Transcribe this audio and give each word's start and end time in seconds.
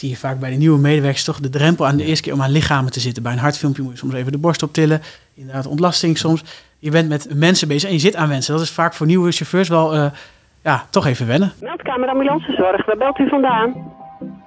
zie 0.00 0.08
je 0.08 0.16
vaak 0.16 0.40
bij 0.40 0.50
de 0.50 0.56
nieuwe 0.56 0.78
medewerkers 0.78 1.24
toch 1.24 1.40
de 1.40 1.48
drempel 1.48 1.86
aan 1.86 1.96
de 1.96 2.04
eerste 2.04 2.22
keer 2.22 2.32
om 2.32 2.42
aan 2.42 2.50
lichamen 2.50 2.92
te 2.92 3.00
zitten. 3.00 3.22
Bij 3.22 3.32
een 3.32 3.38
hartfilmpje 3.38 3.82
moet 3.82 3.92
je 3.92 3.98
soms 3.98 4.14
even 4.14 4.32
de 4.32 4.38
borst 4.38 4.62
optillen. 4.62 5.00
Inderdaad, 5.34 5.66
ontlasting 5.66 6.18
soms. 6.18 6.44
Je 6.78 6.90
bent 6.90 7.08
met 7.08 7.34
mensen 7.34 7.68
bezig 7.68 7.88
en 7.88 7.94
je 7.94 8.00
zit 8.00 8.16
aan 8.16 8.28
mensen. 8.28 8.54
Dat 8.54 8.62
is 8.62 8.70
vaak 8.70 8.94
voor 8.94 9.06
nieuwe 9.06 9.32
chauffeurs 9.32 9.68
wel, 9.68 9.94
uh, 9.94 10.06
ja, 10.62 10.86
toch 10.90 11.06
even 11.06 11.26
wennen. 11.26 11.52
Meldkamer 11.60 12.08
ambulancezorg, 12.08 12.86
waar 12.86 12.96
belt 12.96 13.18
u 13.18 13.28
vandaan? 13.28 13.92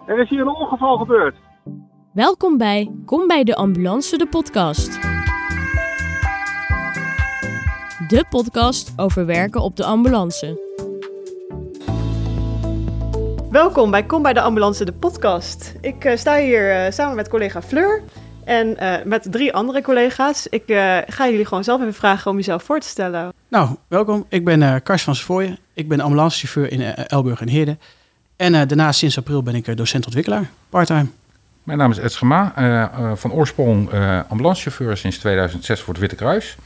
Er 0.07 0.19
is 0.19 0.29
hier 0.29 0.41
een 0.41 0.55
ongeval 0.55 0.97
gebeurd. 0.97 1.35
Welkom 2.13 2.57
bij 2.57 2.91
Kom 3.05 3.27
bij 3.27 3.43
de 3.43 3.55
Ambulance, 3.55 4.17
de 4.17 4.27
podcast. 4.27 5.01
De 8.07 8.25
podcast 8.29 8.93
over 8.95 9.25
werken 9.25 9.61
op 9.61 9.75
de 9.75 9.83
ambulance. 9.83 10.62
Welkom 13.53 13.91
bij 13.91 14.03
Kom 14.03 14.21
bij 14.21 14.33
de 14.33 14.41
Ambulance, 14.41 14.85
de 14.85 14.91
podcast. 14.91 15.73
Ik 15.81 16.05
uh, 16.05 16.15
sta 16.17 16.37
hier 16.37 16.85
uh, 16.85 16.91
samen 16.91 17.15
met 17.15 17.29
collega 17.29 17.61
Fleur 17.61 18.01
en 18.45 18.67
uh, 18.67 18.95
met 19.05 19.27
drie 19.31 19.53
andere 19.53 19.81
collega's. 19.81 20.47
Ik 20.49 20.63
ga 21.07 21.29
jullie 21.29 21.45
gewoon 21.45 21.63
zelf 21.63 21.81
even 21.81 21.93
vragen 21.93 22.31
om 22.31 22.37
jezelf 22.37 22.63
voor 22.63 22.79
te 22.79 22.87
stellen. 22.87 23.33
Nou, 23.47 23.75
welkom. 23.87 24.25
Ik 24.29 24.45
ben 24.45 24.83
Kars 24.83 25.03
van 25.03 25.15
Sfooyen. 25.15 25.57
Ik 25.73 25.87
ben 25.87 25.99
ambulancechauffeur 25.99 26.71
in 26.71 26.81
Elburg 26.81 27.41
en 27.41 27.47
Heerde. 27.47 27.77
En 28.35 28.51
daarnaast 28.51 28.99
sinds 28.99 29.17
april 29.17 29.43
ben 29.43 29.55
ik 29.55 29.77
docent-ontwikkelaar, 29.77 30.49
parttime. 30.69 31.05
Mijn 31.63 31.77
naam 31.77 31.91
is 31.91 31.97
Ed 31.97 32.11
Schema, 32.11 32.53
van 33.15 33.31
oorsprong 33.31 33.89
ambulancechauffeur 34.27 34.97
sinds 34.97 35.17
2006 35.17 35.79
voor 35.79 35.93
het 35.93 36.01
Witte 36.01 36.15
Kruis. 36.15 36.57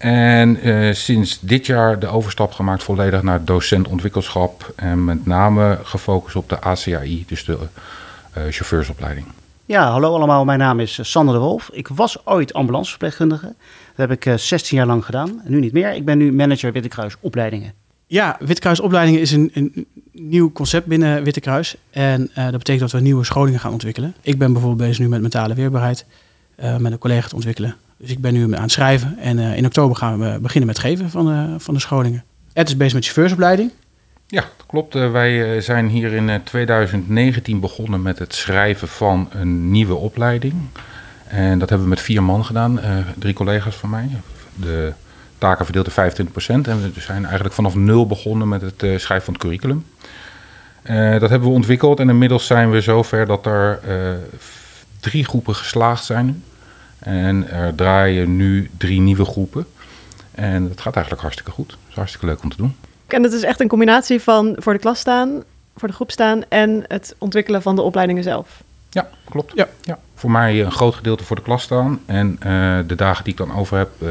En 0.00 0.68
uh, 0.68 0.92
sinds 0.92 1.40
dit 1.40 1.66
jaar 1.66 1.98
de 1.98 2.06
overstap 2.06 2.52
gemaakt 2.52 2.82
volledig 2.82 3.22
naar 3.22 3.44
docent 3.44 3.88
ontwikkelschap. 3.88 4.72
En 4.76 5.04
met 5.04 5.26
name 5.26 5.78
gefocust 5.82 6.36
op 6.36 6.48
de 6.48 6.60
ACAI, 6.60 7.24
dus 7.26 7.44
de 7.44 7.52
uh, 7.52 7.58
chauffeursopleiding. 8.32 9.26
Ja, 9.66 9.90
hallo 9.90 10.14
allemaal. 10.14 10.44
Mijn 10.44 10.58
naam 10.58 10.80
is 10.80 10.98
Sander 11.02 11.34
de 11.34 11.40
Wolf. 11.40 11.70
Ik 11.72 11.88
was 11.88 12.26
ooit 12.26 12.52
ambulanceverpleegkundige. 12.52 13.46
Dat 13.96 14.08
heb 14.08 14.10
ik 14.10 14.26
uh, 14.26 14.34
16 14.36 14.76
jaar 14.76 14.86
lang 14.86 15.04
gedaan. 15.04 15.42
Nu 15.44 15.60
niet 15.60 15.72
meer. 15.72 15.94
Ik 15.94 16.04
ben 16.04 16.18
nu 16.18 16.32
manager 16.32 16.72
Wittekruis 16.72 17.16
opleidingen. 17.20 17.72
Ja, 18.06 18.36
Wittekruis 18.38 18.80
opleidingen 18.80 19.20
is 19.20 19.32
een, 19.32 19.50
een, 19.54 19.86
nieuw 20.12 20.52
concept 20.52 20.86
binnen 20.86 21.22
Wittekruis. 21.22 21.76
En 21.90 22.30
dat 22.34 22.50
betekent 22.50 22.80
dat 22.80 22.90
we 22.90 23.00
nieuwe 23.00 23.24
scholingen 23.24 23.60
gaan 23.60 23.72
ontwikkelen. 23.72 24.14
Ik 24.20 24.38
ben 24.38 24.52
bijvoorbeeld 24.52 24.88
bezig 24.88 24.98
nu 24.98 25.08
met 25.08 25.20
mentale 25.20 25.54
weerbaarheid. 25.54 26.06
met 26.56 26.92
een 26.92 26.98
collega 26.98 27.28
te 27.28 27.34
ontwikkelen. 27.34 27.76
Dus 28.00 28.10
ik 28.10 28.20
ben 28.20 28.32
nu 28.32 28.54
aan 28.54 28.62
het 28.62 28.72
schrijven. 28.72 29.18
En 29.18 29.38
uh, 29.38 29.56
in 29.56 29.66
oktober 29.66 29.96
gaan 29.96 30.18
we 30.18 30.38
beginnen 30.40 30.66
met 30.66 30.78
geven 30.78 31.10
van 31.10 31.26
de, 31.26 31.54
van 31.58 31.74
de 31.74 31.80
scholingen. 31.80 32.24
Ed 32.52 32.68
is 32.68 32.76
bezig 32.76 32.94
met 32.94 33.04
chauffeursopleiding. 33.04 33.70
Ja, 34.26 34.40
dat 34.40 34.66
klopt. 34.66 34.94
Uh, 34.94 35.10
wij 35.10 35.60
zijn 35.60 35.88
hier 35.88 36.12
in 36.12 36.40
2019 36.44 37.60
begonnen 37.60 38.02
met 38.02 38.18
het 38.18 38.34
schrijven 38.34 38.88
van 38.88 39.28
een 39.32 39.70
nieuwe 39.70 39.94
opleiding. 39.94 40.54
En 41.26 41.58
dat 41.58 41.68
hebben 41.68 41.86
we 41.88 41.94
met 41.94 42.02
vier 42.02 42.22
man 42.22 42.44
gedaan, 42.44 42.80
drie 43.18 43.34
collega's 43.34 43.76
van 43.76 43.90
mij. 43.90 44.08
De 44.54 44.92
taken 45.38 45.64
verdeeld 45.64 45.86
in 45.86 46.26
25%. 46.26 46.68
En 46.68 46.92
we 46.94 47.00
zijn 47.00 47.24
eigenlijk 47.24 47.54
vanaf 47.54 47.74
nul 47.74 48.06
begonnen 48.06 48.48
met 48.48 48.60
het 48.60 48.76
schrijven 48.78 49.24
van 49.24 49.34
het 49.34 49.42
curriculum. 49.42 49.86
dat 51.20 51.30
hebben 51.30 51.48
we 51.48 51.54
ontwikkeld 51.54 52.00
en 52.00 52.08
inmiddels 52.08 52.46
zijn 52.46 52.70
we 52.70 52.80
zover 52.80 53.26
dat 53.26 53.46
er 53.46 53.80
drie 55.00 55.24
groepen 55.24 55.54
geslaagd 55.54 56.04
zijn 56.04 56.42
en 57.00 57.50
er 57.50 57.74
draaien 57.74 58.36
nu 58.36 58.70
drie 58.76 59.00
nieuwe 59.00 59.24
groepen. 59.24 59.66
En 60.30 60.68
dat 60.68 60.80
gaat 60.80 60.92
eigenlijk 60.94 61.22
hartstikke 61.22 61.50
goed. 61.50 61.70
Het 61.70 61.88
is 61.88 61.94
hartstikke 61.94 62.26
leuk 62.26 62.42
om 62.42 62.50
te 62.50 62.56
doen. 62.56 62.76
En 63.06 63.22
het 63.22 63.32
is 63.32 63.42
echt 63.42 63.60
een 63.60 63.68
combinatie 63.68 64.20
van 64.20 64.56
voor 64.58 64.72
de 64.72 64.78
klas 64.78 64.98
staan, 64.98 65.42
voor 65.76 65.88
de 65.88 65.94
groep 65.94 66.10
staan 66.10 66.42
en 66.48 66.84
het 66.88 67.14
ontwikkelen 67.18 67.62
van 67.62 67.76
de 67.76 67.82
opleidingen 67.82 68.22
zelf. 68.22 68.62
Ja, 68.90 69.08
klopt. 69.24 69.52
Ja. 69.54 69.68
Ja. 69.82 69.98
Voor 70.14 70.30
mij 70.30 70.64
een 70.64 70.72
groot 70.72 70.94
gedeelte 70.94 71.24
voor 71.24 71.36
de 71.36 71.42
klas 71.42 71.62
staan. 71.62 72.00
En 72.06 72.38
uh, 72.46 72.78
de 72.86 72.94
dagen 72.94 73.24
die 73.24 73.32
ik 73.32 73.38
dan 73.38 73.54
over 73.54 73.78
heb, 73.78 73.90
uh, 73.98 74.08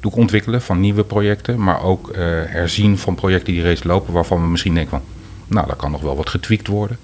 doe 0.00 0.12
ik 0.12 0.18
ontwikkelen 0.18 0.62
van 0.62 0.80
nieuwe 0.80 1.04
projecten. 1.04 1.62
Maar 1.62 1.82
ook 1.82 2.08
uh, 2.08 2.16
herzien 2.46 2.98
van 2.98 3.14
projecten 3.14 3.52
die 3.52 3.62
reeds 3.62 3.84
lopen 3.84 4.12
waarvan 4.12 4.42
we 4.42 4.48
misschien 4.48 4.74
denken 4.74 4.90
van... 4.90 5.02
nou, 5.46 5.66
daar 5.66 5.76
kan 5.76 5.90
nog 5.90 6.00
wel 6.00 6.16
wat 6.16 6.28
getweakt 6.28 6.66
worden. 6.66 6.98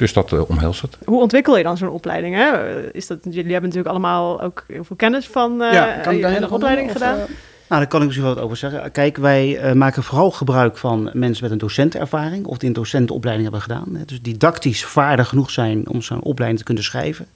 Dus 0.00 0.12
dat 0.12 0.32
uh, 0.32 0.50
omhelst 0.50 0.82
het. 0.82 0.98
Hoe 1.04 1.20
ontwikkel 1.20 1.56
je 1.56 1.62
dan 1.62 1.76
zo'n 1.76 1.88
opleiding? 1.88 2.34
Hè? 2.34 2.80
Is 2.92 3.06
dat, 3.06 3.18
jullie 3.22 3.52
hebben 3.52 3.70
natuurlijk 3.70 3.88
allemaal 3.88 4.42
ook 4.42 4.64
heel 4.66 4.84
veel 4.84 4.96
kennis 4.96 5.28
van 5.28 5.62
uh, 5.62 5.72
ja, 5.72 5.98
kan 6.02 6.16
je 6.16 6.26
een 6.26 6.50
opleiding 6.50 6.92
gedaan. 6.92 7.16
Of, 7.16 7.28
uh... 7.28 7.34
Nou, 7.68 7.80
daar 7.80 7.86
kan 7.86 8.00
ik 8.00 8.06
misschien 8.06 8.26
wel 8.26 8.34
wat 8.34 8.44
over 8.44 8.56
zeggen. 8.56 8.90
Kijk, 8.90 9.16
wij 9.16 9.74
maken 9.74 10.02
vooral 10.02 10.30
gebruik 10.30 10.76
van 10.76 11.10
mensen 11.12 11.42
met 11.42 11.52
een 11.52 11.58
docentenervaring 11.58 12.46
of 12.46 12.58
die 12.58 12.68
een 12.68 12.74
docentenopleiding 12.74 13.50
hebben 13.50 13.70
gedaan. 13.70 13.94
Hè. 13.96 14.04
Dus 14.04 14.22
didactisch 14.22 14.84
vaardig 14.84 15.28
genoeg 15.28 15.50
zijn 15.50 15.88
om 15.88 16.02
zo'n 16.02 16.22
opleiding 16.22 16.58
te 16.58 16.66
kunnen 16.66 16.84
schrijven 16.84 17.26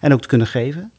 en 0.00 0.12
ook 0.12 0.20
te 0.20 0.28
kunnen 0.28 0.46
geven. 0.46 0.92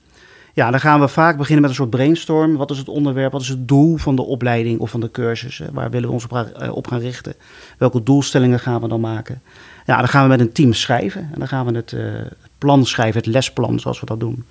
Ja, 0.53 0.71
dan 0.71 0.79
gaan 0.79 0.99
we 0.99 1.07
vaak 1.07 1.37
beginnen 1.37 1.61
met 1.61 1.69
een 1.69 1.77
soort 1.77 1.89
brainstorm. 1.89 2.55
Wat 2.55 2.71
is 2.71 2.77
het 2.77 2.89
onderwerp? 2.89 3.31
Wat 3.31 3.41
is 3.41 3.49
het 3.49 3.67
doel 3.67 3.97
van 3.97 4.15
de 4.15 4.21
opleiding 4.21 4.79
of 4.79 4.89
van 4.89 4.99
de 4.99 5.11
cursus? 5.11 5.61
Waar 5.71 5.89
willen 5.89 6.07
we 6.07 6.13
ons 6.13 6.27
op 6.71 6.87
gaan 6.87 6.99
richten? 6.99 7.33
Welke 7.77 8.03
doelstellingen 8.03 8.59
gaan 8.59 8.81
we 8.81 8.87
dan 8.87 8.99
maken? 8.99 9.41
Ja, 9.87 9.97
dan 9.97 10.07
gaan 10.07 10.23
we 10.23 10.29
met 10.29 10.39
een 10.39 10.51
team 10.51 10.73
schrijven. 10.73 11.21
En 11.21 11.39
dan 11.39 11.47
gaan 11.47 11.65
we 11.65 11.75
het 11.75 11.91
uh, 11.91 12.21
plan 12.57 12.85
schrijven, 12.85 13.17
het 13.17 13.25
lesplan 13.25 13.79
zoals 13.79 13.99
we 13.99 14.05
dat 14.05 14.19
doen. 14.19 14.45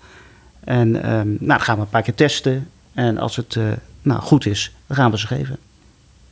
En 0.64 1.12
um, 1.12 1.26
nou, 1.28 1.46
dan 1.46 1.60
gaan 1.60 1.76
we 1.76 1.80
een 1.80 1.88
paar 1.88 2.02
keer 2.02 2.14
testen. 2.14 2.70
En 2.92 3.18
als 3.18 3.36
het 3.36 3.54
uh, 3.54 3.64
nou, 4.02 4.20
goed 4.20 4.46
is, 4.46 4.72
dan 4.86 4.96
gaan 4.96 5.10
we 5.10 5.18
ze 5.18 5.26
geven. 5.26 5.56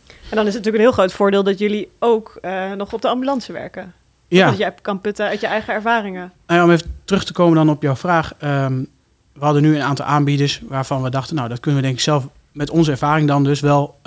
En 0.06 0.36
dan 0.36 0.46
is 0.46 0.54
het 0.54 0.64
natuurlijk 0.64 0.74
een 0.74 0.80
heel 0.80 0.92
groot 0.92 1.12
voordeel 1.12 1.42
dat 1.42 1.58
jullie 1.58 1.90
ook 1.98 2.38
uh, 2.42 2.72
nog 2.72 2.92
op 2.92 3.02
de 3.02 3.08
ambulance 3.08 3.52
werken. 3.52 3.92
Ja. 4.28 4.48
Dat 4.48 4.58
je 4.58 4.72
kan 4.82 5.00
putten 5.00 5.26
uit 5.26 5.40
je 5.40 5.46
eigen 5.46 5.74
ervaringen. 5.74 6.32
Nou 6.46 6.60
ja, 6.60 6.66
om 6.66 6.72
even 6.72 6.94
terug 7.04 7.24
te 7.24 7.32
komen 7.32 7.56
dan 7.56 7.70
op 7.70 7.82
jouw 7.82 7.96
vraag. 7.96 8.32
Um, 8.44 8.86
we 9.32 9.44
hadden 9.44 9.62
nu 9.62 9.76
een 9.76 9.82
aantal 9.82 10.06
aanbieders 10.06 10.62
waarvan 10.68 11.02
we 11.02 11.10
dachten, 11.10 11.36
nou, 11.36 11.48
dat 11.48 11.60
kunnen 11.60 11.80
we 11.80 11.86
denk 11.86 11.98
ik 11.98 12.04
zelf 12.04 12.26
met 12.52 12.70
onze 12.70 12.90
ervaring 12.90 13.28
dan 13.28 13.44
dus 13.44 13.60
wel 13.60 14.00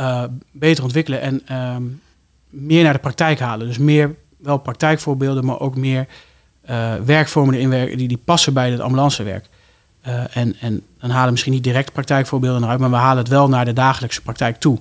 beter 0.52 0.84
ontwikkelen 0.84 1.22
en 1.22 1.56
um, 1.76 2.02
meer 2.50 2.84
naar 2.84 2.94
de 2.94 3.00
praktijk 3.00 3.40
halen. 3.40 3.68
Dus 3.68 3.78
meer 3.78 4.16
wel 4.38 4.58
praktijkvoorbeelden, 4.58 5.46
maar 5.46 5.60
ook 5.60 5.76
meer 5.76 6.08
uh, 6.70 6.94
werkvormen 7.06 7.56
erin 7.56 7.98
die, 7.98 8.08
die 8.08 8.18
passen 8.24 8.54
bij 8.54 8.72
het 8.72 8.80
ambulancewerk. 8.80 9.46
Uh, 10.08 10.38
en, 10.38 10.56
en 10.60 10.82
dan 11.00 11.10
halen 11.10 11.26
we 11.26 11.32
misschien 11.32 11.54
niet 11.54 11.64
direct 11.64 11.94
praktijkvoorbeelden 11.94 12.64
eruit, 12.64 12.80
maar 12.80 12.90
we 12.90 12.96
halen 12.96 13.18
het 13.18 13.28
wel 13.28 13.50
naar 13.50 13.66
de 13.66 13.74
dagelijkse 13.74 14.22
praktijk 14.22 14.60
toe. 14.60 14.80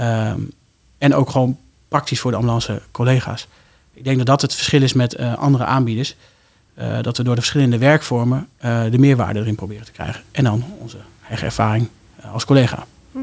Um, 0.00 0.52
en 0.98 1.14
ook 1.14 1.30
gewoon 1.30 1.58
praktisch 1.88 2.20
voor 2.20 2.30
de 2.30 2.36
ambulance 2.36 2.82
collega's. 2.90 3.48
Ik 3.92 4.04
denk 4.04 4.16
dat 4.16 4.26
dat 4.26 4.42
het 4.42 4.54
verschil 4.54 4.82
is 4.82 4.92
met 4.92 5.20
uh, 5.20 5.34
andere 5.34 5.64
aanbieders. 5.64 6.16
dat 7.02 7.16
we 7.16 7.22
door 7.22 7.34
de 7.34 7.40
verschillende 7.40 7.78
werkvormen 7.78 8.48
de 8.90 8.98
meerwaarde 8.98 9.40
erin 9.40 9.54
proberen 9.54 9.84
te 9.84 9.92
krijgen. 9.92 10.22
En 10.32 10.44
dan 10.44 10.64
onze 10.78 10.96
eigen 11.28 11.46
ervaring 11.46 11.88
als 12.32 12.44
collega. 12.44 12.86
Hm. 13.12 13.18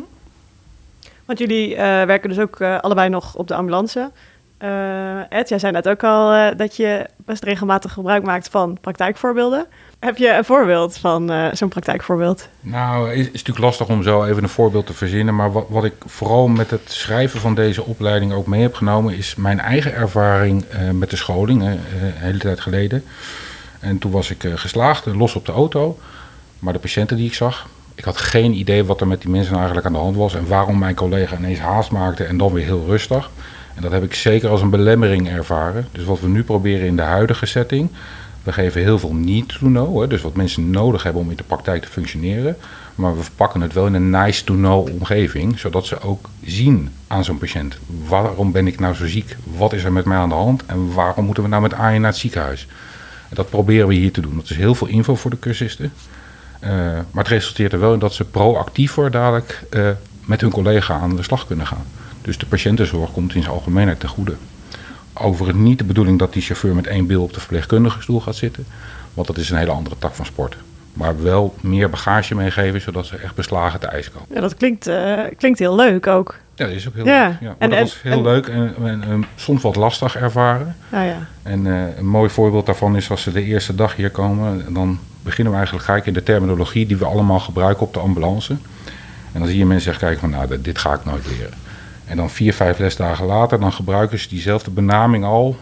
Want 1.25 1.39
jullie 1.39 1.75
werken 1.75 2.29
dus 2.29 2.39
ook 2.39 2.61
allebei 2.61 3.09
nog 3.09 3.35
op 3.35 3.47
de 3.47 3.55
ambulance. 3.55 4.11
Uh, 4.63 5.19
Ed, 5.29 5.49
jij 5.49 5.59
zei 5.59 5.71
net 5.71 5.89
ook 5.89 6.03
al 6.03 6.33
uh, 6.33 6.47
dat 6.57 6.75
je 6.75 7.05
best 7.17 7.43
regelmatig 7.43 7.93
gebruik 7.93 8.23
maakt 8.23 8.49
van 8.49 8.77
praktijkvoorbeelden. 8.81 9.65
Heb 9.99 10.17
je 10.17 10.33
een 10.33 10.45
voorbeeld 10.45 10.97
van 10.97 11.31
uh, 11.31 11.47
zo'n 11.53 11.69
praktijkvoorbeeld? 11.69 12.47
Nou, 12.59 13.11
is, 13.11 13.19
is, 13.19 13.31
natuurlijk 13.31 13.59
lastig 13.59 13.87
om 13.87 14.03
zo 14.03 14.23
even 14.23 14.43
een 14.43 14.49
voorbeeld 14.49 14.85
te 14.85 14.93
verzinnen. 14.93 15.35
Maar 15.35 15.51
wat, 15.51 15.65
wat 15.69 15.83
ik 15.83 15.93
vooral 16.05 16.47
met 16.47 16.69
het 16.69 16.91
schrijven 16.91 17.39
van 17.39 17.55
deze 17.55 17.83
opleiding 17.83 18.33
ook 18.33 18.47
mee 18.47 18.61
heb 18.61 18.75
genomen, 18.75 19.17
is 19.17 19.35
mijn 19.35 19.59
eigen 19.59 19.93
ervaring 19.93 20.65
met 20.93 21.09
de 21.09 21.15
scholing, 21.15 21.61
een 21.61 21.79
hele 22.01 22.39
tijd 22.39 22.59
geleden. 22.59 23.03
En 23.79 23.99
toen 23.99 24.11
was 24.11 24.29
ik 24.29 24.43
geslaagd, 24.55 25.05
los 25.05 25.35
op 25.35 25.45
de 25.45 25.51
auto. 25.51 25.97
Maar 26.59 26.73
de 26.73 26.79
patiënten 26.79 27.17
die 27.17 27.27
ik 27.27 27.33
zag, 27.33 27.67
ik 27.95 28.03
had 28.03 28.17
geen 28.17 28.53
idee 28.53 28.83
wat 28.83 29.01
er 29.01 29.07
met 29.07 29.21
die 29.21 29.29
mensen 29.29 29.55
eigenlijk 29.55 29.85
aan 29.85 29.93
de 29.93 29.99
hand 29.99 30.15
was 30.15 30.35
en 30.35 30.47
waarom 30.47 30.77
mijn 30.77 30.95
collega 30.95 31.37
ineens 31.37 31.59
haast 31.59 31.91
maakte 31.91 32.23
en 32.23 32.37
dan 32.37 32.53
weer 32.53 32.65
heel 32.65 32.85
rustig. 32.85 33.29
En 33.75 33.81
dat 33.81 33.91
heb 33.91 34.03
ik 34.03 34.13
zeker 34.13 34.49
als 34.49 34.61
een 34.61 34.69
belemmering 34.69 35.29
ervaren. 35.29 35.87
Dus 35.91 36.03
wat 36.03 36.19
we 36.19 36.27
nu 36.27 36.43
proberen 36.43 36.87
in 36.87 36.95
de 36.95 37.01
huidige 37.01 37.45
setting. 37.45 37.89
We 38.43 38.51
geven 38.51 38.81
heel 38.81 38.99
veel 38.99 39.13
need 39.13 39.47
to 39.47 39.57
know, 39.57 40.09
dus 40.09 40.21
wat 40.21 40.35
mensen 40.35 40.69
nodig 40.69 41.03
hebben 41.03 41.21
om 41.21 41.29
in 41.29 41.37
de 41.37 41.43
praktijk 41.43 41.81
te 41.81 41.87
functioneren. 41.87 42.57
Maar 42.95 43.15
we 43.17 43.23
verpakken 43.23 43.61
het 43.61 43.73
wel 43.73 43.85
in 43.85 43.93
een 43.93 44.09
nice 44.09 44.43
to 44.43 44.53
know 44.53 44.87
omgeving, 44.87 45.59
zodat 45.59 45.85
ze 45.85 46.01
ook 46.01 46.29
zien 46.45 46.89
aan 47.07 47.23
zo'n 47.23 47.37
patiënt. 47.37 47.77
Waarom 48.07 48.51
ben 48.51 48.67
ik 48.67 48.79
nou 48.79 48.95
zo 48.95 49.07
ziek? 49.07 49.35
Wat 49.57 49.73
is 49.73 49.83
er 49.83 49.91
met 49.91 50.05
mij 50.05 50.17
aan 50.17 50.29
de 50.29 50.35
hand? 50.35 50.63
En 50.65 50.93
waarom 50.93 51.25
moeten 51.25 51.43
we 51.43 51.49
nou 51.49 51.61
met 51.61 51.73
AIN 51.73 52.01
naar 52.01 52.11
het 52.11 52.19
ziekenhuis? 52.19 52.67
En 53.29 53.35
dat 53.35 53.49
proberen 53.49 53.87
we 53.87 53.93
hier 53.93 54.11
te 54.11 54.21
doen. 54.21 54.35
Dat 54.35 54.49
is 54.49 54.55
heel 54.57 54.75
veel 54.75 54.87
info 54.87 55.15
voor 55.15 55.31
de 55.31 55.39
cursisten. 55.39 55.93
Uh, 56.63 56.69
maar 57.11 57.23
het 57.23 57.27
resulteert 57.27 57.73
er 57.73 57.79
wel 57.79 57.93
in 57.93 57.99
dat 57.99 58.13
ze 58.13 58.25
proactiever 58.25 59.11
dadelijk 59.11 59.63
uh, 59.71 59.89
met 60.25 60.41
hun 60.41 60.51
collega 60.51 60.99
aan 60.99 61.15
de 61.15 61.23
slag 61.23 61.47
kunnen 61.47 61.67
gaan. 61.67 61.85
Dus 62.21 62.37
de 62.37 62.45
patiëntenzorg 62.45 63.11
komt 63.11 63.35
in 63.35 63.41
zijn 63.41 63.53
algemeenheid 63.53 63.99
ten 63.99 64.09
goede. 64.09 64.33
Overigens 65.13 65.63
niet 65.63 65.77
de 65.77 65.83
bedoeling 65.83 66.19
dat 66.19 66.33
die 66.33 66.41
chauffeur 66.41 66.75
met 66.75 66.87
één 66.87 67.05
bil 67.07 67.23
op 67.23 67.33
de 67.33 67.39
verpleegkundige 67.39 68.01
stoel 68.01 68.21
gaat 68.21 68.35
zitten. 68.35 68.65
Want 69.13 69.27
dat 69.27 69.37
is 69.37 69.49
een 69.49 69.57
hele 69.57 69.71
andere 69.71 69.95
tak 69.99 70.13
van 70.15 70.25
sport. 70.25 70.55
Maar 70.93 71.23
wel 71.23 71.55
meer 71.61 71.89
bagage 71.89 72.35
meegeven, 72.35 72.81
zodat 72.81 73.05
ze 73.05 73.15
echt 73.17 73.35
beslagen 73.35 73.79
te 73.79 73.87
ijs 73.87 74.11
komen. 74.11 74.27
Ja, 74.33 74.41
dat 74.41 74.55
klinkt, 74.55 74.87
uh, 74.87 75.19
klinkt 75.37 75.59
heel 75.59 75.75
leuk 75.75 76.07
ook. 76.07 76.35
Ja, 76.55 76.65
dat 76.65 76.75
is 76.75 76.87
ook 76.87 76.93
heel 76.93 77.05
Ja. 77.05 77.27
leuk. 77.27 77.37
Ja. 77.41 77.55
En- 77.57 77.69
dat 77.69 77.77
en- 77.79 77.83
was 77.83 78.01
heel 78.01 78.11
en- 78.11 78.21
leuk 78.21 78.47
en, 78.47 79.25
soms 79.35 79.61
wat 79.61 79.75
lastig 79.75 80.15
ervaren. 80.15 80.75
Nou 80.89 81.05
ja. 81.05 81.17
En 81.43 81.67
eh, 81.67 81.97
een 81.97 82.07
mooi 82.07 82.29
voorbeeld 82.29 82.65
daarvan 82.65 82.95
is 82.95 83.09
als 83.09 83.21
ze 83.21 83.31
de 83.31 83.43
eerste 83.43 83.75
dag 83.75 83.95
hier 83.95 84.09
komen, 84.11 84.73
dan 84.73 84.99
beginnen 85.23 85.51
we 85.51 85.57
eigenlijk 85.59 85.87
gelijk 85.87 86.05
in 86.05 86.13
de 86.13 86.23
terminologie 86.23 86.85
die 86.85 86.97
we 86.97 87.05
allemaal 87.05 87.39
gebruiken 87.39 87.85
op 87.85 87.93
de 87.93 87.99
ambulance. 87.99 88.55
En 89.31 89.39
dan 89.39 89.47
zie 89.47 89.57
je 89.57 89.65
mensen 89.65 89.91
echt 89.91 89.99
kijken 89.99 90.19
van, 90.19 90.29
nou, 90.29 90.61
dit 90.61 90.77
ga 90.77 90.93
ik 90.93 91.05
nooit 91.05 91.27
leren. 91.27 91.53
En 92.11 92.17
dan 92.17 92.29
vier, 92.29 92.53
vijf 92.53 92.79
lesdagen 92.79 93.25
later, 93.25 93.59
dan 93.59 93.73
gebruiken 93.73 94.19
ze 94.19 94.29
diezelfde 94.29 94.71
benaming 94.71 95.23
al 95.23 95.55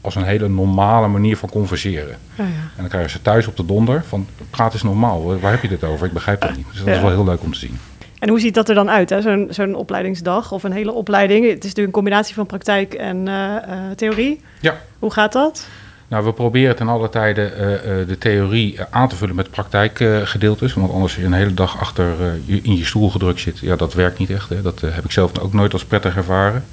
als 0.00 0.14
een 0.14 0.24
hele 0.24 0.48
normale 0.48 1.08
manier 1.08 1.36
van 1.36 1.48
converseren. 1.48 2.16
Nou 2.36 2.50
ja. 2.50 2.56
En 2.56 2.76
dan 2.76 2.88
krijgen 2.88 3.10
ze 3.10 3.22
thuis 3.22 3.46
op 3.46 3.56
de 3.56 3.66
donder 3.66 4.04
van, 4.06 4.26
praat 4.50 4.72
eens 4.72 4.82
normaal, 4.82 5.40
waar 5.40 5.50
heb 5.50 5.62
je 5.62 5.68
dit 5.68 5.84
over? 5.84 6.06
Ik 6.06 6.12
begrijp 6.12 6.40
dat 6.40 6.56
niet. 6.56 6.66
Dus 6.70 6.78
dat 6.78 6.94
is 6.94 7.00
wel 7.00 7.10
heel 7.10 7.24
leuk 7.24 7.42
om 7.42 7.52
te 7.52 7.58
zien. 7.58 7.78
En 8.18 8.28
hoe 8.28 8.40
ziet 8.40 8.54
dat 8.54 8.68
er 8.68 8.74
dan 8.74 8.90
uit, 8.90 9.10
hè? 9.10 9.20
Zo'n, 9.20 9.46
zo'n 9.50 9.74
opleidingsdag 9.74 10.52
of 10.52 10.62
een 10.62 10.72
hele 10.72 10.92
opleiding? 10.92 11.44
Het 11.44 11.52
is 11.52 11.54
natuurlijk 11.54 11.86
een 11.86 12.02
combinatie 12.02 12.34
van 12.34 12.46
praktijk 12.46 12.94
en 12.94 13.28
eh, 13.28 13.56
eh, 13.56 13.62
theorie. 13.96 14.40
Ja. 14.60 14.80
Hoe 14.98 15.12
gaat 15.12 15.32
dat? 15.32 15.66
Nou, 16.12 16.24
we 16.24 16.32
proberen 16.32 16.76
ten 16.76 16.88
alle 16.88 17.08
tijde 17.08 17.42
eh, 17.42 17.74
eh, 17.74 18.08
de 18.08 18.18
theorie 18.18 18.78
eh, 18.78 18.84
aan 18.90 19.08
te 19.08 19.16
vullen 19.16 19.34
met 19.34 19.50
praktijkgedeeltes. 19.50 20.74
want 20.74 20.92
anders 20.92 21.16
je 21.16 21.24
een 21.24 21.32
hele 21.32 21.54
dag 21.54 21.80
achter 21.80 22.14
je, 22.44 22.60
in 22.62 22.76
je 22.76 22.84
stoel 22.84 23.10
gedrukt 23.10 23.40
zit. 23.40 23.58
Ja, 23.58 23.76
dat 23.76 23.94
werkt 23.94 24.18
niet 24.18 24.30
echt. 24.30 24.48
Hè. 24.48 24.62
Dat 24.62 24.80
heb 24.80 25.04
ik 25.04 25.10
zelf 25.10 25.38
ook 25.38 25.52
nooit 25.52 25.72
als 25.72 25.84
prettig 25.84 26.16
ervaren. 26.16 26.64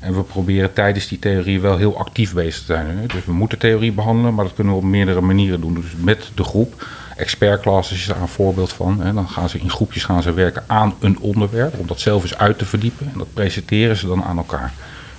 En 0.00 0.14
we 0.14 0.22
proberen 0.22 0.72
tijdens 0.72 1.08
die 1.08 1.18
theorie 1.18 1.60
wel 1.60 1.76
heel 1.76 1.98
actief 1.98 2.34
bezig 2.34 2.58
te 2.58 2.72
zijn. 2.72 2.86
Hè. 2.86 3.06
Dus 3.06 3.24
we 3.24 3.32
moeten 3.32 3.58
theorie 3.58 3.92
behandelen, 3.92 4.34
maar 4.34 4.44
dat 4.44 4.54
kunnen 4.54 4.72
we 4.72 4.78
op 4.78 4.84
meerdere 4.84 5.20
manieren 5.20 5.60
doen. 5.60 5.74
Dus 5.74 5.92
met 5.96 6.30
de 6.34 6.44
groep. 6.44 6.86
Expertclasses 7.16 7.98
is 7.98 8.06
daar 8.06 8.20
een 8.20 8.28
voorbeeld 8.28 8.72
van. 8.72 9.00
Hè. 9.00 9.12
Dan 9.12 9.28
gaan 9.28 9.48
ze 9.48 9.58
in 9.58 9.70
groepjes 9.70 10.04
gaan 10.04 10.22
ze 10.22 10.32
werken 10.32 10.64
aan 10.66 10.94
een 11.00 11.18
onderwerp. 11.20 11.78
Om 11.78 11.86
dat 11.86 12.00
zelf 12.00 12.22
eens 12.22 12.38
uit 12.38 12.58
te 12.58 12.64
verdiepen. 12.64 13.10
En 13.12 13.18
dat 13.18 13.32
presenteren 13.32 13.96
ze 13.96 14.06
dan 14.06 14.24
aan 14.24 14.36
elkaar. 14.36 14.72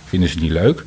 Vinden 0.05 0.29
ze 0.29 0.39
niet 0.39 0.51
leuk. 0.51 0.83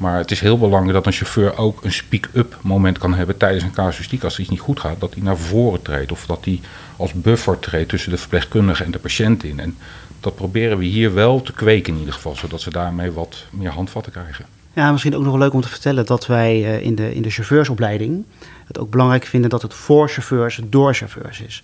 Maar 0.00 0.16
het 0.16 0.30
is 0.30 0.40
heel 0.40 0.58
belangrijk 0.58 0.92
dat 0.92 1.06
een 1.06 1.12
chauffeur 1.12 1.56
ook 1.56 1.84
een 1.84 1.92
speak-up 1.92 2.56
moment 2.60 2.98
kan 2.98 3.14
hebben 3.14 3.36
tijdens 3.36 3.64
een 3.64 3.72
casuïstiek. 3.72 4.24
Als 4.24 4.38
iets 4.38 4.48
niet 4.48 4.60
goed 4.60 4.80
gaat, 4.80 5.00
dat 5.00 5.14
hij 5.14 5.22
naar 5.22 5.36
voren 5.36 5.82
treedt. 5.82 6.12
Of 6.12 6.26
dat 6.26 6.44
hij 6.44 6.60
als 6.96 7.12
buffer 7.12 7.58
treedt 7.58 7.88
tussen 7.88 8.10
de 8.10 8.16
verpleegkundige 8.16 8.84
en 8.84 8.90
de 8.90 8.98
patiënt 8.98 9.44
in. 9.44 9.60
En 9.60 9.76
dat 10.20 10.34
proberen 10.34 10.78
we 10.78 10.84
hier 10.84 11.14
wel 11.14 11.42
te 11.42 11.52
kweken 11.52 11.92
in 11.92 11.98
ieder 11.98 12.14
geval. 12.14 12.36
Zodat 12.36 12.60
ze 12.60 12.70
daarmee 12.70 13.10
wat 13.10 13.44
meer 13.50 13.70
handvatten 13.70 14.12
krijgen. 14.12 14.44
Ja, 14.72 14.92
misschien 14.92 15.16
ook 15.16 15.24
nog 15.24 15.36
leuk 15.36 15.52
om 15.52 15.60
te 15.60 15.68
vertellen 15.68 16.06
dat 16.06 16.26
wij 16.26 16.64
eh, 16.64 16.86
in, 16.86 16.94
de, 16.94 17.14
in 17.14 17.22
de 17.22 17.30
chauffeursopleiding 17.30 18.24
het 18.66 18.78
ook 18.78 18.90
belangrijk 18.90 19.24
vinden 19.24 19.50
dat 19.50 19.62
het 19.62 19.74
voor 19.74 20.08
chauffeurs 20.08 20.60
door 20.64 20.94
chauffeurs 20.94 21.40
is. 21.40 21.62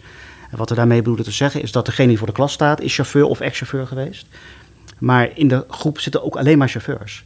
En 0.51 0.59
wat 0.59 0.69
we 0.69 0.75
daarmee 0.75 0.99
bedoelen 0.99 1.25
te 1.25 1.31
zeggen 1.31 1.63
is 1.63 1.73
dat 1.73 1.87
degene 1.87 2.09
die 2.09 2.19
voor 2.19 2.27
de 2.27 2.33
klas 2.33 2.53
staat, 2.53 2.81
is 2.81 2.95
chauffeur 2.95 3.25
of 3.25 3.41
ex-chauffeur 3.41 3.87
geweest. 3.87 4.27
Maar 4.99 5.31
in 5.35 5.49
de 5.49 5.65
groep 5.69 6.01
zitten 6.01 6.25
ook 6.25 6.37
alleen 6.37 6.59
maar 6.59 6.69
chauffeurs. 6.69 7.25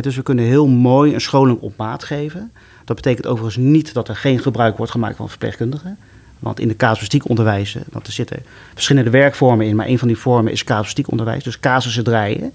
Dus 0.00 0.16
we 0.16 0.22
kunnen 0.22 0.44
heel 0.44 0.66
mooi 0.66 1.14
een 1.14 1.20
scholing 1.20 1.60
op 1.60 1.76
maat 1.76 2.04
geven. 2.04 2.52
Dat 2.84 2.96
betekent 2.96 3.26
overigens 3.26 3.64
niet 3.64 3.94
dat 3.94 4.08
er 4.08 4.16
geen 4.16 4.38
gebruik 4.38 4.76
wordt 4.76 4.92
gemaakt 4.92 5.16
van 5.16 5.28
verpleegkundigen. 5.28 5.98
Want 6.38 6.60
in 6.60 6.68
de 6.68 6.76
casuïstiek 6.76 7.22
want 7.26 8.06
er 8.06 8.12
zitten 8.12 8.42
verschillende 8.74 9.10
werkvormen 9.10 9.66
in, 9.66 9.76
maar 9.76 9.86
een 9.86 9.98
van 9.98 10.08
die 10.08 10.16
vormen 10.16 10.52
is 10.52 10.64
casuïstiek 10.64 11.10
onderwijs. 11.10 11.44
Dus 11.44 11.60
casussen 11.60 12.04
draaien. 12.04 12.52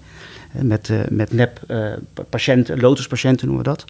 Met, 0.52 0.90
eh, 0.90 0.98
met 1.08 1.32
nep 1.32 1.60
eh, 1.66 1.92
patiënten, 2.30 2.80
lotuspatiënten 2.80 3.46
noemen 3.46 3.64
we 3.64 3.70
dat. 3.70 3.84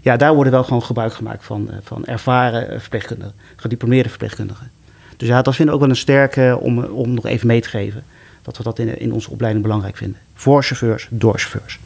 Ja, 0.00 0.16
daar 0.16 0.34
worden 0.34 0.52
wel 0.52 0.64
gewoon 0.64 0.82
gebruik 0.82 1.12
gemaakt 1.12 1.44
van, 1.44 1.70
eh, 1.70 1.76
van 1.82 2.06
ervaren 2.06 2.80
verpleegkundigen, 2.80 3.34
gediplomeerde 3.56 4.08
verpleegkundigen. 4.08 4.70
Dus 5.16 5.28
ja, 5.28 5.42
dat 5.42 5.54
vinden 5.54 5.74
we 5.74 5.80
ook 5.80 5.86
wel 5.86 5.96
een 5.96 6.02
sterke 6.02 6.58
om, 6.60 6.84
om 6.84 7.14
nog 7.14 7.26
even 7.26 7.46
mee 7.46 7.60
te 7.60 7.68
geven. 7.68 8.04
Dat 8.42 8.56
we 8.56 8.62
dat 8.62 8.78
in, 8.78 8.98
in 8.98 9.12
onze 9.12 9.30
opleiding 9.30 9.64
belangrijk 9.64 9.96
vinden. 9.96 10.20
Voor 10.34 10.62
chauffeurs, 10.62 11.08
door 11.10 11.38
chauffeurs. 11.38 11.78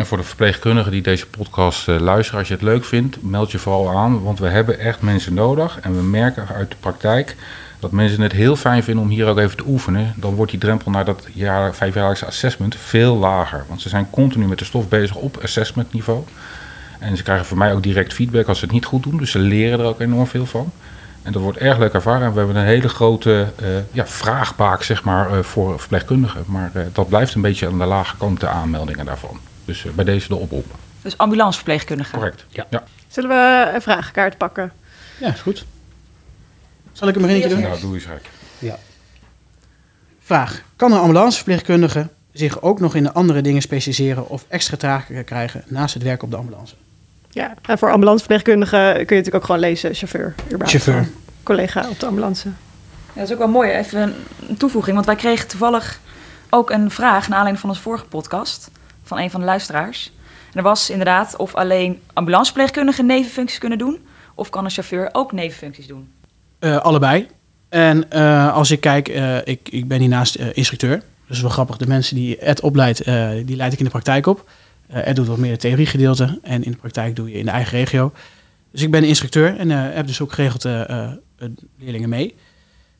En 0.00 0.06
voor 0.06 0.18
de 0.18 0.24
verpleegkundigen 0.24 0.92
die 0.92 1.02
deze 1.02 1.26
podcast 1.26 1.88
eh, 1.88 1.98
luisteren, 1.98 2.38
als 2.38 2.48
je 2.48 2.54
het 2.54 2.62
leuk 2.62 2.84
vindt, 2.84 3.22
meld 3.22 3.50
je 3.50 3.58
vooral 3.58 3.96
aan. 3.96 4.22
Want 4.22 4.38
we 4.38 4.48
hebben 4.48 4.78
echt 4.78 5.02
mensen 5.02 5.34
nodig. 5.34 5.78
En 5.80 5.96
we 5.96 6.02
merken 6.02 6.48
uit 6.48 6.70
de 6.70 6.76
praktijk 6.80 7.36
dat 7.78 7.90
mensen 7.90 8.20
het 8.20 8.32
heel 8.32 8.56
fijn 8.56 8.82
vinden 8.82 9.04
om 9.04 9.10
hier 9.10 9.26
ook 9.26 9.38
even 9.38 9.56
te 9.56 9.66
oefenen. 9.66 10.14
Dan 10.16 10.34
wordt 10.34 10.50
die 10.50 10.60
drempel 10.60 10.90
naar 10.90 11.04
dat 11.04 11.26
jaar, 11.32 11.74
vijfjaarlijkse 11.74 12.26
assessment 12.26 12.76
veel 12.76 13.16
lager. 13.16 13.64
Want 13.68 13.80
ze 13.80 13.88
zijn 13.88 14.10
continu 14.10 14.46
met 14.46 14.58
de 14.58 14.64
stof 14.64 14.88
bezig 14.88 15.16
op 15.16 15.38
assessment 15.42 15.92
niveau. 15.92 16.24
En 16.98 17.16
ze 17.16 17.22
krijgen 17.22 17.46
van 17.46 17.58
mij 17.58 17.74
ook 17.74 17.82
direct 17.82 18.12
feedback 18.12 18.46
als 18.46 18.58
ze 18.58 18.64
het 18.64 18.74
niet 18.74 18.84
goed 18.84 19.02
doen. 19.02 19.16
Dus 19.16 19.30
ze 19.30 19.38
leren 19.38 19.80
er 19.80 19.86
ook 19.86 20.00
enorm 20.00 20.26
veel 20.26 20.46
van. 20.46 20.72
En 21.22 21.32
dat 21.32 21.42
wordt 21.42 21.58
erg 21.58 21.78
leuk 21.78 21.92
ervaren. 21.92 22.26
En 22.26 22.32
we 22.32 22.38
hebben 22.38 22.56
een 22.56 22.64
hele 22.64 22.88
grote 22.88 23.52
eh, 23.56 23.68
ja, 23.92 24.06
vraagbaak 24.06 24.82
zeg 24.82 25.04
maar, 25.04 25.32
eh, 25.32 25.42
voor 25.42 25.78
verpleegkundigen. 25.78 26.44
Maar 26.46 26.72
dat 26.92 27.08
blijft 27.08 27.34
een 27.34 27.40
beetje 27.40 27.66
aan 27.66 27.78
de 27.78 27.84
lage 27.84 28.16
kant, 28.16 28.40
de 28.40 28.48
aanmeldingen 28.48 29.04
daarvan. 29.04 29.40
Dus 29.70 29.84
eh, 29.84 29.92
bij 29.92 30.04
deze 30.04 30.28
de 30.28 30.34
oproep. 30.34 30.66
Dus 31.02 31.18
ambulanceverpleegkundige. 31.18 32.16
Correct. 32.16 32.44
Ja. 32.48 32.66
ja. 32.70 32.84
Zullen 33.08 33.30
we 33.30 33.70
een 33.74 33.82
vragenkaart 33.82 34.38
pakken? 34.38 34.72
Ja, 35.20 35.32
is 35.32 35.40
goed. 35.40 35.64
Zal 36.92 37.08
ik 37.08 37.14
hem 37.14 37.24
er 37.24 37.30
eentje 37.30 37.48
doen? 37.48 37.60
Nou, 37.60 37.80
doe 37.80 37.94
eens 37.94 38.04
gek. 38.04 38.30
Vraag. 40.20 40.62
Kan 40.76 40.92
een 40.92 40.98
ambulanceverpleegkundige 40.98 42.08
zich 42.32 42.62
ook 42.62 42.80
nog 42.80 42.94
in 42.94 43.02
de 43.02 43.12
andere 43.12 43.40
dingen 43.40 43.62
specialiseren 43.62 44.28
of 44.28 44.44
extra 44.48 44.76
taken 44.76 45.24
krijgen 45.24 45.64
naast 45.66 45.94
het 45.94 46.02
werk 46.02 46.22
op 46.22 46.30
de 46.30 46.36
ambulance? 46.36 46.74
Ja. 47.30 47.54
En 47.62 47.78
voor 47.78 47.90
ambulanceverpleegkundigen 47.90 48.92
kun 48.92 48.96
je 48.96 49.04
natuurlijk 49.04 49.34
ook 49.34 49.44
gewoon 49.44 49.60
lezen 49.60 49.94
chauffeur. 49.94 50.34
überhaupt. 50.44 50.70
Chauffeur. 50.70 51.08
Collega 51.42 51.88
op 51.88 52.00
de 52.00 52.06
ambulance. 52.06 52.48
Ja, 52.48 53.14
dat 53.14 53.24
is 53.24 53.32
ook 53.32 53.38
wel 53.38 53.48
mooi. 53.48 53.70
Even 53.70 54.14
een 54.48 54.56
toevoeging. 54.56 54.94
Want 54.94 55.06
wij 55.06 55.16
kregen 55.16 55.48
toevallig 55.48 56.00
ook 56.50 56.70
een 56.70 56.90
vraag 56.90 57.28
naar 57.28 57.38
aanleiding 57.38 57.58
van 57.58 57.68
onze 57.68 57.82
vorige 57.82 58.04
podcast. 58.04 58.70
Van 59.10 59.18
een 59.18 59.30
van 59.30 59.40
de 59.40 59.46
luisteraars. 59.46 60.12
En 60.52 60.56
er 60.56 60.62
was 60.62 60.90
inderdaad 60.90 61.36
of 61.36 61.54
alleen 61.54 62.00
ambulanceverpleegkundigen 62.12 63.06
nevenfuncties 63.06 63.58
kunnen 63.58 63.78
doen. 63.78 63.98
Of 64.34 64.50
kan 64.50 64.64
een 64.64 64.70
chauffeur 64.70 65.08
ook 65.12 65.32
nevenfuncties 65.32 65.86
doen? 65.86 66.12
Eh, 66.58 66.76
allebei. 66.76 67.26
En 67.68 68.10
eh, 68.10 68.54
als 68.54 68.70
ik 68.70 68.80
kijk, 68.80 69.08
eh, 69.08 69.36
ik, 69.44 69.68
ik 69.70 69.88
ben 69.88 69.98
hiernaast 69.98 70.34
instructeur. 70.34 71.02
Dus 71.26 71.40
wel 71.40 71.50
grappig, 71.50 71.76
de 71.76 71.86
mensen 71.86 72.16
die 72.16 72.38
Ed 72.38 72.60
opleidt, 72.60 73.04
die 73.46 73.56
leid 73.56 73.72
ik 73.72 73.78
in 73.78 73.84
de 73.84 73.90
praktijk 73.90 74.26
op. 74.26 74.50
Ed 74.88 75.16
doet 75.16 75.26
wat 75.26 75.38
meer 75.38 75.50
het 75.50 75.60
theoriegedeelte 75.60 76.38
en 76.42 76.64
in 76.64 76.70
de 76.70 76.76
praktijk 76.76 77.16
doe 77.16 77.30
je 77.30 77.38
in 77.38 77.44
de 77.44 77.50
eigen 77.50 77.78
regio. 77.78 78.12
Dus 78.72 78.82
ik 78.82 78.90
ben 78.90 79.04
instructeur 79.04 79.56
en 79.58 79.70
heb 79.70 80.06
dus 80.06 80.20
ook 80.20 80.32
geregeld 80.32 80.62
leerlingen 81.78 82.08
mee. 82.08 82.34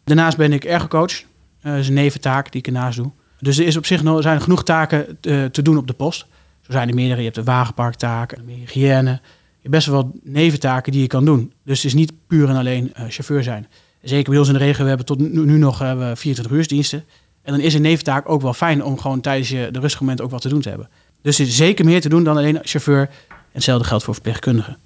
Daarnaast 0.05 0.37
ben 0.37 0.53
ik 0.53 0.65
ergocoach. 0.65 1.23
Dat 1.63 1.77
is 1.77 1.89
een 1.89 1.95
neventaak 1.95 2.53
die 2.53 2.61
ik 2.61 2.67
ernaast 2.67 2.97
doe. 2.97 3.11
Dus 3.41 3.59
er 3.59 3.67
is 3.67 3.77
op 3.77 3.87
zich 3.87 4.01
zijn 4.19 4.41
genoeg 4.41 4.65
taken 4.65 5.19
te, 5.21 5.49
te 5.53 5.63
doen 5.63 5.77
op 5.77 5.87
de 5.87 5.93
post. 5.93 6.27
Zo 6.61 6.73
zijn 6.73 6.89
er 6.89 6.95
meerdere. 6.95 7.19
Je 7.19 7.25
hebt 7.25 7.37
de 7.37 7.45
wagenparktaken, 7.45 8.43
hygiëne. 8.47 9.11
Je 9.11 9.69
hebt 9.69 9.75
best 9.75 9.87
wel 9.87 9.97
wat 9.97 10.07
neventaken 10.23 10.93
die 10.93 11.01
je 11.01 11.07
kan 11.07 11.25
doen. 11.25 11.53
Dus 11.65 11.77
het 11.77 11.87
is 11.87 11.95
niet 11.95 12.13
puur 12.27 12.49
en 12.49 12.57
alleen 12.57 12.95
eh, 12.95 13.05
chauffeur 13.09 13.43
zijn. 13.43 13.67
Zeker 14.03 14.31
bij 14.31 14.39
ons 14.39 14.49
in 14.49 14.55
de 14.55 14.61
regio, 14.61 14.83
we 14.83 14.89
hebben 14.89 15.07
tot 15.07 15.19
nu, 15.19 15.45
nu 15.45 15.59
nog 15.59 15.83
eh, 15.83 16.11
24 16.15 16.51
uursdiensten. 16.51 17.05
En 17.43 17.53
dan 17.53 17.61
is 17.63 17.75
een 17.75 17.83
neventaak 17.83 18.29
ook 18.29 18.43
wel 18.43 18.53
fijn 18.53 18.85
om 18.85 18.99
gewoon 18.99 19.21
tijdens 19.21 19.49
je 19.49 19.69
de 19.71 19.81
rustige 19.81 20.23
ook 20.23 20.31
wat 20.31 20.41
te 20.41 20.49
doen 20.49 20.61
te 20.61 20.69
hebben. 20.69 20.89
Dus 21.23 21.39
er 21.39 21.47
is 21.47 21.57
zeker 21.57 21.85
meer 21.85 22.01
te 22.01 22.09
doen 22.09 22.25
dan 22.25 22.37
alleen 22.37 22.59
chauffeur. 22.63 23.09
En 23.29 23.37
hetzelfde 23.53 23.87
geldt 23.87 24.05
voor 24.05 24.15
verpleegkundigen. 24.15 24.77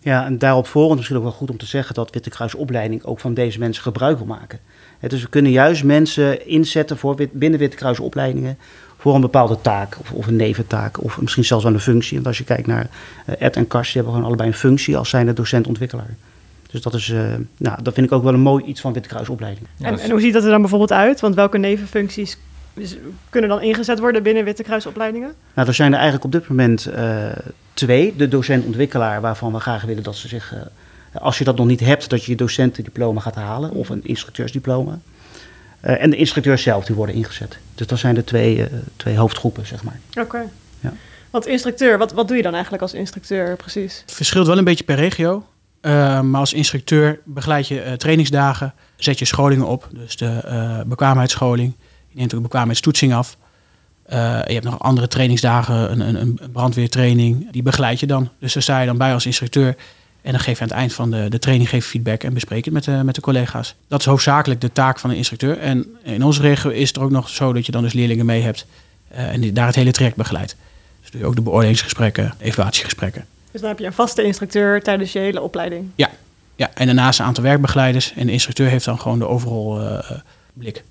Ja, 0.00 0.24
en 0.24 0.38
daarop 0.38 0.66
volgend 0.66 0.96
misschien 0.96 1.16
ook 1.16 1.22
wel 1.22 1.32
goed 1.32 1.50
om 1.50 1.56
te 1.56 1.66
zeggen 1.66 1.94
dat 1.94 2.10
Witte 2.10 2.30
Kruis 2.30 2.54
opleiding 2.54 3.04
ook 3.04 3.20
van 3.20 3.34
deze 3.34 3.58
mensen 3.58 3.82
gebruik 3.82 4.18
wil 4.18 4.26
maken. 4.26 4.58
Dus 5.00 5.22
we 5.22 5.28
kunnen 5.28 5.52
juist 5.52 5.84
mensen 5.84 6.46
inzetten 6.48 6.96
voor 6.98 7.16
wit- 7.16 7.32
binnen 7.32 7.58
Witte 7.58 7.76
Kruis 7.76 8.00
opleidingen 8.00 8.58
voor 8.98 9.14
een 9.14 9.20
bepaalde 9.20 9.60
taak 9.60 9.96
of, 10.00 10.10
of 10.12 10.26
een 10.26 10.36
neventaak 10.36 11.02
of 11.04 11.20
misschien 11.20 11.44
zelfs 11.44 11.64
wel 11.64 11.72
een 11.72 11.80
functie. 11.80 12.14
Want 12.14 12.26
als 12.26 12.38
je 12.38 12.44
kijkt 12.44 12.66
naar 12.66 12.88
eh, 13.26 13.34
Ed 13.38 13.56
en 13.56 13.66
Kars, 13.66 13.86
die 13.86 13.94
hebben 13.96 14.12
gewoon 14.12 14.26
allebei 14.28 14.48
een 14.48 14.54
functie 14.56 14.96
als 14.96 15.08
zijnde 15.10 15.32
docent-ontwikkelaar. 15.32 16.14
Dus 16.70 16.82
dat 16.82 16.94
is, 16.94 17.10
eh, 17.10 17.20
nou, 17.56 17.82
dat 17.82 17.94
vind 17.94 18.06
ik 18.06 18.12
ook 18.12 18.22
wel 18.22 18.34
een 18.34 18.40
mooi 18.40 18.64
iets 18.64 18.80
van 18.80 18.92
Witte 18.92 19.08
Kruis 19.08 19.28
opleiding. 19.28 19.66
Ja, 19.76 19.86
en, 19.86 19.94
is- 19.94 20.00
en 20.02 20.10
hoe 20.10 20.20
ziet 20.20 20.32
dat 20.32 20.44
er 20.44 20.50
dan 20.50 20.60
bijvoorbeeld 20.60 20.92
uit? 20.92 21.20
Want 21.20 21.34
welke 21.34 21.58
nevenfuncties 21.58 22.38
kunnen 23.30 23.50
dan 23.50 23.60
ingezet 23.62 23.98
worden 23.98 24.22
binnen 24.22 24.44
Witte 24.44 24.62
Kruisopleidingen? 24.62 25.32
Nou, 25.54 25.68
er 25.68 25.74
zijn 25.74 25.88
er 25.92 25.94
eigenlijk 25.98 26.24
op 26.24 26.32
dit 26.32 26.48
moment 26.48 26.86
eh, 26.86 27.26
twee. 27.74 28.14
De 28.16 28.28
docent-ontwikkelaar, 28.28 29.20
waarvan 29.20 29.52
we 29.52 29.60
graag 29.60 29.82
willen 29.82 30.02
dat 30.02 30.16
ze 30.16 30.28
zich, 30.28 30.52
eh, 30.54 30.60
als 31.20 31.38
je 31.38 31.44
dat 31.44 31.56
nog 31.56 31.66
niet 31.66 31.80
hebt, 31.80 32.10
dat 32.10 32.24
je 32.24 32.30
je 32.30 32.36
docentendiploma 32.36 33.20
gaat 33.20 33.34
halen 33.34 33.70
of 33.70 33.88
een 33.88 34.04
instructeursdiploma. 34.04 34.98
Eh, 35.80 36.02
en 36.02 36.10
de 36.10 36.16
instructeurs 36.16 36.62
zelf, 36.62 36.84
die 36.84 36.96
worden 36.96 37.14
ingezet. 37.14 37.58
Dus 37.74 37.86
dat 37.86 37.98
zijn 37.98 38.14
de 38.14 38.24
twee, 38.24 38.62
eh, 38.62 38.72
twee 38.96 39.16
hoofdgroepen, 39.16 39.66
zeg 39.66 39.82
maar. 39.82 40.00
Oké. 40.20 40.44
Ja. 40.80 40.92
Want 41.30 41.46
instructeur, 41.46 41.98
wat, 41.98 42.12
wat 42.12 42.28
doe 42.28 42.36
je 42.36 42.42
dan 42.42 42.52
eigenlijk 42.52 42.82
als 42.82 42.94
instructeur 42.94 43.56
precies? 43.56 44.00
Het 44.00 44.12
verschilt 44.12 44.46
wel 44.46 44.58
een 44.58 44.64
beetje 44.64 44.84
per 44.84 44.96
regio. 44.96 45.44
Eh, 45.80 46.20
maar 46.20 46.40
als 46.40 46.52
instructeur 46.52 47.20
begeleid 47.24 47.68
je 47.68 47.80
eh, 47.80 47.92
trainingsdagen, 47.92 48.74
zet 48.96 49.18
je 49.18 49.24
scholingen 49.24 49.66
op. 49.66 49.88
Dus 49.92 50.16
de 50.16 50.26
eh, 50.26 50.80
bekwaamheidsscholing. 50.86 51.72
Je 52.08 52.16
neemt 52.16 52.30
ook 52.30 52.36
de 52.36 52.44
bekwaamheidstoetsing 52.44 53.14
af. 53.14 53.36
Eh, 54.02 54.40
je 54.46 54.52
hebt 54.52 54.64
nog 54.64 54.78
andere 54.78 55.08
trainingsdagen, 55.08 55.90
een, 55.90 56.00
een, 56.00 56.20
een 56.20 56.50
brandweertraining. 56.52 57.50
Die 57.52 57.62
begeleid 57.62 58.00
je 58.00 58.06
dan. 58.06 58.28
Dus 58.38 58.52
daar 58.52 58.62
sta 58.62 58.80
je 58.80 58.86
dan 58.86 58.98
bij 58.98 59.12
als 59.12 59.26
instructeur. 59.26 59.76
En 60.26 60.32
dan 60.32 60.40
geef 60.40 60.56
je 60.56 60.62
aan 60.62 60.68
het 60.68 60.76
eind 60.76 60.92
van 60.94 61.10
de, 61.10 61.28
de 61.28 61.38
training 61.38 61.68
geef 61.68 61.86
feedback 61.86 62.22
en 62.22 62.34
bespreek 62.34 62.64
het 62.64 62.74
met 62.74 62.84
de, 62.84 63.00
met 63.04 63.14
de 63.14 63.20
collega's. 63.20 63.74
Dat 63.88 64.00
is 64.00 64.06
hoofdzakelijk 64.06 64.60
de 64.60 64.72
taak 64.72 64.98
van 64.98 65.10
een 65.10 65.16
instructeur. 65.16 65.58
En 65.58 65.86
in 66.02 66.24
onze 66.24 66.40
regio 66.40 66.70
is 66.70 66.88
het 66.88 66.96
er 66.96 67.02
ook 67.02 67.10
nog 67.10 67.28
zo 67.28 67.52
dat 67.52 67.66
je 67.66 67.72
dan 67.72 67.82
dus 67.82 67.92
leerlingen 67.92 68.26
mee 68.26 68.42
hebt 68.42 68.66
Eh, 69.08 69.32
en 69.32 69.40
die, 69.40 69.52
daar 69.52 69.66
het 69.66 69.74
hele 69.74 69.90
traject 69.90 70.16
begeleidt. 70.16 70.56
Dus 71.00 71.10
doe 71.10 71.20
je 71.20 71.26
ook 71.26 71.34
de 71.34 71.42
beoordelingsgesprekken, 71.42 72.34
evaluatiegesprekken. 72.38 73.26
Dus 73.50 73.60
dan 73.60 73.70
heb 73.70 73.78
je 73.78 73.86
een 73.86 73.92
vaste 73.92 74.22
instructeur 74.22 74.82
tijdens 74.82 75.12
je 75.12 75.18
hele 75.18 75.40
opleiding. 75.40 75.88
Ja, 75.94 76.10
ja, 76.56 76.70
en 76.74 76.86
daarnaast 76.86 77.18
een 77.18 77.24
aantal 77.24 77.44
werkbegeleiders. 77.44 78.12
En 78.16 78.26
de 78.26 78.32
instructeur 78.32 78.68
heeft 78.68 78.84
dan 78.84 79.00
gewoon 79.00 79.18
de 79.18 79.28
overal 79.28 79.80
eh, 79.80 80.10
blik. 80.52 80.84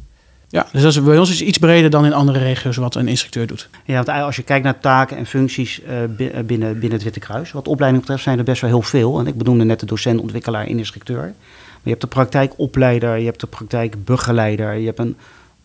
Ja, 0.50 0.68
dus 0.72 0.82
dat 0.82 0.92
is 0.92 1.04
bij 1.04 1.18
ons 1.18 1.30
is 1.30 1.42
iets 1.42 1.58
breder 1.58 1.90
dan 1.90 2.06
in 2.06 2.14
andere 2.14 2.40
regio's 2.40 2.75
wat 2.75 2.96
een 2.96 3.08
instructeur 3.08 3.48
doet. 3.48 3.70
Ja, 3.86 4.04
want 4.04 4.10
als 4.20 4.36
je 4.36 4.44
kijkt 4.44 4.64
naar 4.64 4.80
taken 4.80 5.18
en 5.18 5.25
functies 5.25 5.82
eh, 5.82 6.04
eh, 6.04 6.10
binnen, 6.46 6.80
binnen 6.80 6.92
het 6.92 7.04
Witte 7.04 7.20
Kruis, 7.20 7.52
wat 7.52 7.68
opleiding 7.68 8.02
betreft 8.04 8.24
zijn 8.24 8.38
er 8.38 8.44
best 8.44 8.62
wel 8.62 8.70
heel 8.70 8.82
veel. 8.82 9.20
En 9.20 9.28
ik 9.28 9.38
benoemde 9.38 9.64
net 9.64 9.80
de 9.80 9.86
docent, 9.86 10.20
ontwikkelaar 10.20 10.66
en 10.68 10.78
instructeur. 10.78 11.22
Maar 11.22 11.84
je 11.84 11.90
hebt 11.90 12.02
de 12.02 12.08
praktijkopleider, 12.08 13.18
je 13.18 13.25
hebt 13.25 13.40
de 13.40 13.48
praktijkbegeleider, 13.48 14.74
je 14.75 14.86
hebt 14.86 15.00
een 15.00 15.18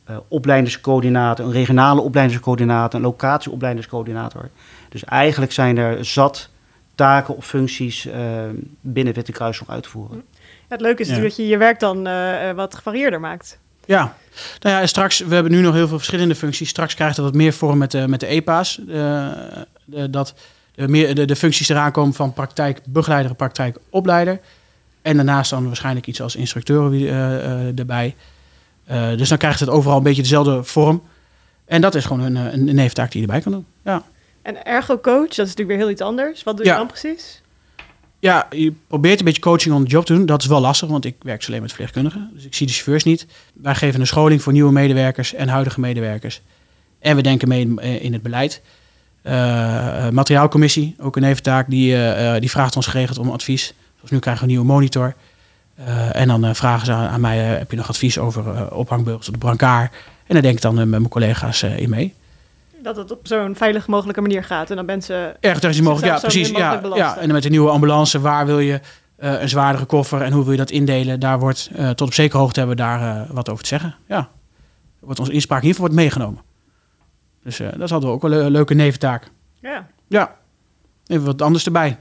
eh 0.04 0.16
opleidingscoördinator, 0.28 1.44
een 1.46 1.52
regionale 1.52 2.00
opleidingscoördinator, 2.00 3.00
een 3.00 3.06
locatieopleidingscoördinator. 3.06 4.48
Dus 4.88 5.04
eigenlijk 5.04 5.52
zijn 5.52 5.76
er 5.78 6.04
zat 6.04 6.48
taken 6.94 7.36
of 7.36 7.46
functies 7.46 8.06
eh, 8.06 8.20
binnen 8.80 9.06
het 9.06 9.16
Witte 9.16 9.32
Kruis 9.32 9.60
nog 9.60 9.70
uit 9.70 9.82
te 9.82 9.88
voeren. 9.88 10.22
Ja, 10.36 10.42
het 10.68 10.80
leuke 10.80 11.00
is 11.00 11.06
Ja. 11.08 11.12
natuurlijk 11.12 11.36
dat 11.36 11.46
je 11.46 11.52
je 11.52 11.58
werk 11.58 11.80
dan 11.80 12.08
wat 12.56 12.74
gevarieerder 12.74 13.20
maakt. 13.20 13.58
Ja, 13.86 14.16
nou 14.60 14.80
ja, 14.80 14.86
straks, 14.86 15.18
we 15.18 15.34
hebben 15.34 15.52
nu 15.52 15.60
nog 15.60 15.74
heel 15.74 15.88
veel 15.88 15.96
verschillende 15.96 16.34
functies. 16.34 16.68
Straks 16.68 16.94
krijgt 16.94 17.16
het 17.16 17.24
wat 17.24 17.34
meer 17.34 17.52
vorm 17.52 17.78
met 17.78 17.90
de, 17.90 18.08
met 18.08 18.20
de 18.20 18.26
EPA's. 18.26 18.78
eh, 18.88 19.28
de, 19.84 20.10
dat 20.10 20.34
de, 20.74 20.88
meer, 20.88 21.14
de, 21.14 21.24
de 21.24 21.36
functies 21.36 21.68
eraan 21.68 21.92
komen 21.92 22.14
van 22.14 22.32
praktijkbegeleider 22.32 23.34
praktijkopleider. 23.34 24.40
En 25.02 25.16
daarnaast 25.16 25.50
dan 25.50 25.66
waarschijnlijk 25.66 26.06
iets 26.06 26.20
als 26.22 26.36
instructeur 26.36 26.92
eh, 26.92 27.34
eh, 27.68 27.78
erbij. 27.78 28.14
Eh, 28.84 29.08
dus 29.16 29.28
dan 29.28 29.38
krijgt 29.38 29.60
het 29.60 29.68
overal 29.68 29.96
een 29.96 30.02
beetje 30.02 30.22
dezelfde 30.22 30.64
vorm. 30.64 31.02
En 31.64 31.80
dat 31.80 31.94
is 31.94 32.04
gewoon 32.04 32.20
een, 32.20 32.36
eh, 32.36 32.52
een, 32.52 32.68
een 32.68 32.74
neventaak 32.74 33.10
die 33.12 33.20
je 33.20 33.26
erbij 33.26 33.42
kan 33.42 33.52
doen. 33.52 33.66
Ja. 33.84 34.02
En 34.42 34.64
ergo-coach, 34.64 35.28
dat 35.28 35.30
is 35.30 35.36
natuurlijk 35.36 35.68
weer 35.68 35.78
heel 35.78 35.90
iets 35.90 36.00
anders. 36.02 36.42
Wat 36.42 36.56
doe 36.56 36.64
je 36.64 36.70
Ja. 36.70 36.76
dan 36.76 36.86
precies? 36.86 37.40
Ja, 38.20 38.46
je 38.50 38.72
probeert 38.86 39.18
een 39.18 39.24
beetje 39.24 39.40
coaching 39.40 39.74
on 39.74 39.84
the 39.84 39.90
job 39.90 40.04
te 40.04 40.12
doen. 40.14 40.26
Dat 40.26 40.42
is 40.42 40.48
wel 40.48 40.60
lastig, 40.60 40.88
want 40.88 41.04
ik 41.04 41.16
werk 41.22 41.44
alleen 41.48 41.60
met 41.60 41.70
verpleegkundigen. 41.70 42.30
Dus 42.34 42.44
ik 42.44 42.54
zie 42.54 42.66
de 42.66 42.72
chauffeurs 42.72 43.04
niet. 43.04 43.26
Wij 43.54 43.74
geven 43.74 44.00
een 44.00 44.06
scholing 44.06 44.42
voor 44.42 44.52
nieuwe 44.52 44.72
medewerkers 44.72 45.34
en 45.34 45.48
huidige 45.48 45.80
medewerkers. 45.80 46.40
En 46.98 47.16
we 47.16 47.22
denken 47.22 47.48
mee 47.48 47.60
in, 47.60 47.78
in 47.78 48.12
het 48.12 48.22
beleid. 48.22 48.62
Eh, 49.22 50.06
eh, 50.06 50.12
materiaalcommissie, 50.12 50.96
ook 50.98 51.16
een 51.16 51.22
neventaak, 51.22 51.70
die, 51.70 51.92
eh, 51.94 52.34
eh, 52.34 52.40
die 52.40 52.50
vraagt 52.50 52.76
ons 52.76 52.86
geregeld 52.86 53.18
om 53.18 53.30
advies. 53.30 53.74
Zoals 53.96 54.10
nu 54.10 54.18
krijgen 54.18 54.42
we 54.42 54.48
een 54.48 54.56
nieuwe 54.56 54.72
monitor. 54.72 55.14
Eh, 55.74 56.16
en 56.16 56.28
dan 56.28 56.44
eh, 56.44 56.54
vragen 56.54 56.86
ze 56.86 56.92
aan, 56.92 57.20
mij, 57.20 57.52
eh, 57.52 57.58
heb 57.58 57.70
je 57.70 57.76
nog 57.76 57.88
advies 57.88 58.18
over 58.18 58.54
eh, 58.54 58.66
ophangbeugels 58.72 59.26
op 59.26 59.32
de 59.32 59.38
brancard? 59.38 59.92
En 60.26 60.34
daar 60.34 60.42
denk 60.42 60.54
ik 60.54 60.62
dan 60.62 60.72
eh, 60.74 60.78
met 60.78 60.88
mijn 60.88 61.08
collega's 61.08 61.62
eh, 61.62 61.78
in 61.78 61.90
mee. 61.90 62.14
Dat 62.82 62.96
het 62.96 63.10
op 63.10 63.26
zo'n 63.26 63.56
veilig 63.56 63.86
mogelijke 63.86 64.20
manier 64.20 64.44
gaat. 64.44 64.70
En 64.70 64.76
dan 64.76 64.84
mensen... 64.84 65.42
Erg 65.42 65.58
technisch 65.60 65.80
mogelijk, 65.80 66.12
ja, 66.12 66.18
precies. 66.20 66.48
Ja, 66.50 66.80
ja. 66.94 67.14
En 67.14 67.22
dan 67.22 67.32
met 67.32 67.42
de 67.42 67.48
nieuwe 67.48 67.70
ambulance, 67.70 68.20
waar 68.20 68.46
wil 68.46 68.58
je 68.58 68.80
eh, 69.16 69.40
een 69.40 69.48
zwaardere 69.48 69.84
koffer 69.84 70.22
en 70.22 70.32
hoe 70.32 70.42
wil 70.42 70.52
je 70.52 70.58
dat 70.58 70.70
indelen? 70.70 71.20
Daar 71.20 71.38
wordt 71.38 71.70
eh, 71.74 71.88
tot 71.88 72.06
op 72.06 72.14
zekere 72.14 72.38
hoogte 72.38 72.58
hebben 72.58 72.76
we 72.76 72.82
daar 72.82 73.00
eh, 73.00 73.30
wat 73.30 73.48
over 73.48 73.62
te 73.62 73.68
zeggen. 73.68 73.94
Ja, 74.06 74.28
wordt 75.00 75.18
onze 75.18 75.32
inspraak 75.32 75.62
in 75.62 75.66
ieder 75.66 75.80
geval 75.80 75.94
wordt 75.94 76.10
meegenomen. 76.14 76.42
Dus 77.42 77.60
eh, 77.60 77.68
dat 77.72 77.82
is 77.82 77.92
altijd 77.92 78.12
ook 78.12 78.22
wel 78.22 78.32
een 78.32 78.50
leuke 78.50 78.74
neventaak. 78.74 79.30
Ja. 79.60 79.86
Ja, 80.08 80.34
even 81.06 81.24
wat 81.24 81.42
anders 81.42 81.64
erbij. 81.64 81.98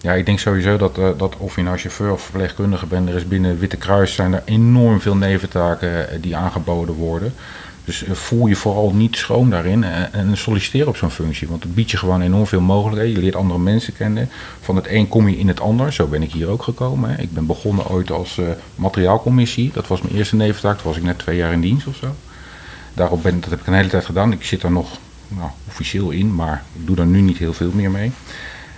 Ja, 0.00 0.12
ik 0.12 0.26
denk 0.26 0.38
sowieso 0.38 0.76
dat, 0.76 0.98
eh, 0.98 1.08
dat 1.16 1.36
of 1.36 1.56
je 1.56 1.62
nou 1.62 1.78
chauffeur 1.78 2.12
of 2.12 2.22
verpleegkundige 2.22 2.86
bent, 2.86 3.08
er 3.08 3.14
is 3.14 3.28
binnen 3.28 3.58
Witte 3.58 3.76
Kruis 3.76 4.14
zijn 4.14 4.32
er 4.32 4.42
enorm 4.44 5.00
veel 5.00 5.16
neventaken 5.16 6.20
die 6.20 6.36
aangeboden 6.36 6.94
worden. 6.94 7.34
Dus 7.86 8.04
eh, 8.04 8.12
voel 8.12 8.46
je 8.46 8.56
vooral 8.56 8.92
niet 8.94 9.16
schroom 9.16 9.50
daarin 9.50 9.84
en, 9.84 10.36
solliciteer 10.36 10.88
op 10.88 10.96
zo'n 10.96 11.10
functie. 11.10 11.48
Want 11.48 11.62
het 11.62 11.74
biedt 11.74 11.90
je 11.90 11.96
gewoon 11.96 12.20
enorm 12.20 12.46
veel 12.46 12.60
mogelijkheden. 12.60 13.14
Je 13.14 13.20
leert 13.20 13.36
andere 13.36 13.58
mensen 13.58 13.92
kennen. 13.92 14.28
Van 14.60 14.76
het 14.76 14.86
een 14.88 15.08
kom 15.08 15.28
je 15.28 15.38
in 15.38 15.48
het 15.48 15.60
ander. 15.60 15.92
Zo 15.92 16.06
ben 16.06 16.22
ik 16.22 16.32
hier 16.32 16.48
ook 16.48 16.62
gekomen. 16.62 17.20
Ik 17.20 17.32
ben 17.32 17.46
begonnen 17.46 17.88
ooit 17.88 18.10
als 18.10 18.38
eh, 18.38 18.46
materiaalcommissie. 18.74 19.70
Dat 19.72 19.86
was 19.86 20.02
mijn 20.02 20.14
eerste 20.14 20.36
neventaak. 20.36 20.76
Toen 20.76 20.86
was 20.86 20.96
ik 20.96 21.02
net 21.02 21.18
twee 21.18 21.36
jaar 21.36 21.52
in 21.52 21.60
dienst 21.60 21.86
of 21.86 21.96
zo. 21.96 22.14
Daarop 22.94 23.22
ben, 23.22 23.40
dat 23.40 23.50
heb 23.50 23.60
ik 23.60 23.66
een 23.66 23.74
hele 23.74 23.88
tijd 23.88 24.04
gedaan. 24.04 24.32
Ik 24.32 24.44
zit 24.44 24.60
daar 24.60 24.72
nog 24.72 24.98
nou, 25.28 25.50
officieel 25.68 26.10
in, 26.10 26.34
maar 26.34 26.64
ik 26.80 26.86
doe 26.86 26.96
daar 26.96 27.06
nu 27.06 27.20
niet 27.20 27.38
heel 27.38 27.52
veel 27.52 27.70
meer 27.74 27.90
mee. 27.90 28.12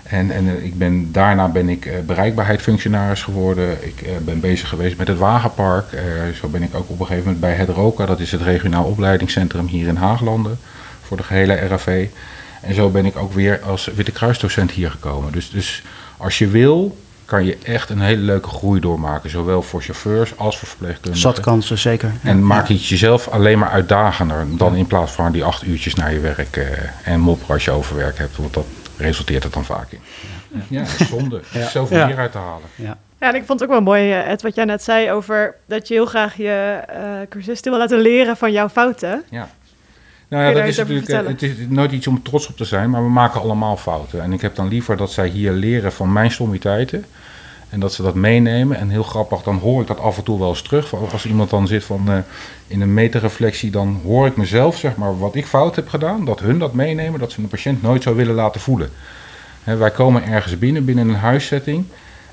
En, 0.09 0.31
en 0.31 0.49
eh, 0.49 0.65
ik 0.65 0.79
ben, 0.79 1.12
daarna 1.12 1.49
ben 1.49 1.69
ik 1.69 1.87
eh, 1.87 1.95
bereikbaarheidsfunctionaris 2.07 3.23
geworden. 3.23 3.87
Ik 3.87 4.00
eh, 4.00 4.11
ben 4.25 4.41
bezig 4.41 4.69
geweest 4.69 4.99
met 4.99 5.09
het 5.09 5.19
wagenpark. 5.19 5.85
Zo 6.41 6.49
ben 6.49 6.62
ik 6.62 6.75
ook 6.75 6.91
op 6.91 7.00
een 7.00 7.07
gegeven 7.07 7.25
moment 7.25 7.41
bij 7.41 7.55
het 7.55 7.69
ROCA, 7.69 8.07
dat 8.07 8.21
is 8.21 8.33
het 8.33 8.43
regionaal 8.43 8.85
opleidingscentrum 8.85 9.67
hier 9.67 9.88
in 9.88 9.97
Haaglanden, 9.97 10.59
voor 11.03 11.17
de 11.17 11.23
gehele 11.23 11.55
RAV. 11.55 12.07
En 12.62 12.75
zo 12.75 12.88
ben 12.91 13.07
ik 13.07 13.17
ook 13.17 13.33
weer 13.33 13.61
als 13.61 13.91
Witte 13.95 14.12
Kruisdocent 14.12 14.71
hier 14.71 14.91
gekomen. 14.91 15.33
Dus, 15.33 15.50
dus 15.50 15.83
als 16.17 16.38
je 16.38 16.49
wil, 16.49 16.97
kan 17.29 17.45
je 17.45 17.59
echt 17.62 17.91
een 17.91 18.00
hele 18.00 18.23
leuke 18.23 18.49
groei 18.49 18.81
doormaken. 18.81 19.31
Zowel 19.31 19.62
voor 19.62 19.83
chauffeurs 19.83 20.38
als 20.38 20.59
voor 20.59 20.69
verpleegkundigen. 20.69 21.21
Zat 21.21 21.41
kansen, 21.41 21.79
zeker. 21.79 22.12
Ja. 22.23 22.31
En 22.31 22.47
maak 22.47 22.67
je 22.67 22.75
het 22.75 22.87
jezelf 22.87 23.29
alleen 23.29 23.59
maar 23.59 23.71
uitdagender 23.71 24.47
dan 24.57 24.75
in 24.75 24.87
plaats 24.87 25.12
van 25.12 25.33
die 25.33 25.45
acht 25.45 25.67
uurtjes 25.67 25.95
naar 25.95 26.12
je 26.12 26.21
werk 26.21 26.57
eh, 26.57 26.67
en 27.05 27.21
mopperen 27.21 27.55
als 27.55 27.65
je 27.65 27.71
overwerk 27.71 28.19
hebt. 28.19 28.37
Want 28.37 28.55
dat 28.55 28.67
resulteert 28.99 29.43
het 29.43 29.52
dan 29.52 29.64
vaak 29.64 29.90
in. 29.93 30.00
Ja, 30.69 30.85
zonde. 30.85 31.40
Is 31.52 31.71
zoveel 31.71 31.97
Ja. 31.99 32.07
meer 32.07 32.19
uit 32.19 32.33
te 32.33 32.38
halen. 32.38 32.69
Ja. 32.75 32.99
Ja, 33.21 33.28
en 33.28 33.35
ik 33.35 33.45
vond 33.47 33.61
het 33.61 33.69
ook 33.69 33.75
wel 33.75 33.85
mooi, 33.85 34.12
eh, 34.12 34.31
Ed, 34.31 34.43
wat 34.43 34.55
jij 34.55 34.64
net 34.64 34.83
zei 34.83 35.11
over 35.12 35.55
dat 35.67 35.88
je 35.88 35.95
heel 35.95 36.07
graag 36.07 36.37
je 36.37 36.81
eh 36.87 37.02
cursisten 37.28 37.71
wil 37.71 37.81
laten 37.81 37.99
leren 38.00 38.37
van 38.37 38.52
jouw 38.52 38.69
fouten. 38.69 39.25
Ja. 39.31 39.49
Nou 40.28 40.45
ja, 40.45 40.52
dat 40.52 40.64
is 40.69 40.76
natuurlijk, 40.76 41.09
eh, 41.09 41.26
het 41.26 41.43
is 41.43 41.52
nooit 41.69 41.93
iets 41.93 42.07
om 42.07 42.23
trots 42.23 42.49
op 42.49 42.57
te 42.57 42.64
zijn, 42.64 42.90
maar 42.90 43.02
we 43.02 43.09
maken 43.11 43.40
allemaal 43.40 43.76
fouten. 43.76 44.23
En 44.23 44.33
ik 44.33 44.40
heb 44.40 44.55
dan 44.55 44.69
liever 44.69 44.97
dat 44.97 45.12
zij 45.12 45.28
hier 45.28 45.52
leren 45.52 45.93
van 45.93 46.12
mijn 46.12 46.31
stommiteiten. 46.31 47.05
En 47.69 47.81
dat 47.81 47.93
ze 47.93 48.03
dat 48.03 48.15
meenemen. 48.15 48.77
En 48.77 48.89
heel 48.89 49.03
grappig, 49.03 49.43
dan 49.43 49.59
hoor 49.59 49.81
ik 49.81 49.87
dat 49.87 49.99
af 49.99 50.17
en 50.17 50.23
toe 50.23 50.39
wel 50.39 50.49
eens 50.49 50.63
terug. 50.63 50.95
Als 51.13 51.27
iemand 51.27 51.51
dan 51.51 51.67
zit 51.67 51.85
van, 51.85 52.11
eh, 52.11 52.19
in 52.67 52.81
een 52.81 52.95
meterreflectie, 52.95 53.71
dan 53.71 54.01
hoor 54.05 54.27
ik 54.27 54.37
mezelf, 54.37 54.77
zeg 54.77 54.97
maar, 54.97 55.19
wat 55.19 55.35
ik 55.35 55.47
fout 55.47 55.77
heb 55.77 55.89
gedaan. 55.89 56.25
Dat 56.25 56.41
hun 56.41 56.59
dat 56.59 56.73
meenemen, 56.73 57.21
dat 57.21 57.33
ze 57.33 57.41
een 57.41 57.49
patiënt 57.49 57.83
nooit 57.83 58.03
zou 58.03 58.17
willen 58.17 58.35
laten 58.35 58.61
voelen. 58.61 58.91
Wij 59.65 59.91
komen 59.91 60.25
ergens 60.25 60.59
binnen, 60.59 60.85
binnen 60.85 61.09
een 61.09 61.15
huissetting. 61.15 61.85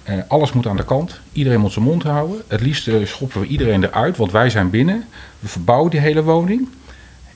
Eh, 0.03 0.17
alles 0.27 0.53
moet 0.53 0.67
aan 0.67 0.77
de 0.77 0.85
kant. 0.85 1.19
Iedereen 1.31 1.59
moet 1.59 1.71
zijn 1.71 1.85
mond 1.85 2.03
houden. 2.03 2.41
Het 2.47 2.61
liefst 2.61 2.89
schoppen 3.03 3.41
we 3.41 3.47
iedereen 3.47 3.83
eruit, 3.83 4.17
want 4.17 4.31
wij 4.31 4.49
zijn 4.49 4.69
binnen. 4.69 5.05
We 5.39 5.47
verbouwen 5.47 5.91
die 5.91 5.99
hele 5.99 6.23
woning. 6.23 6.67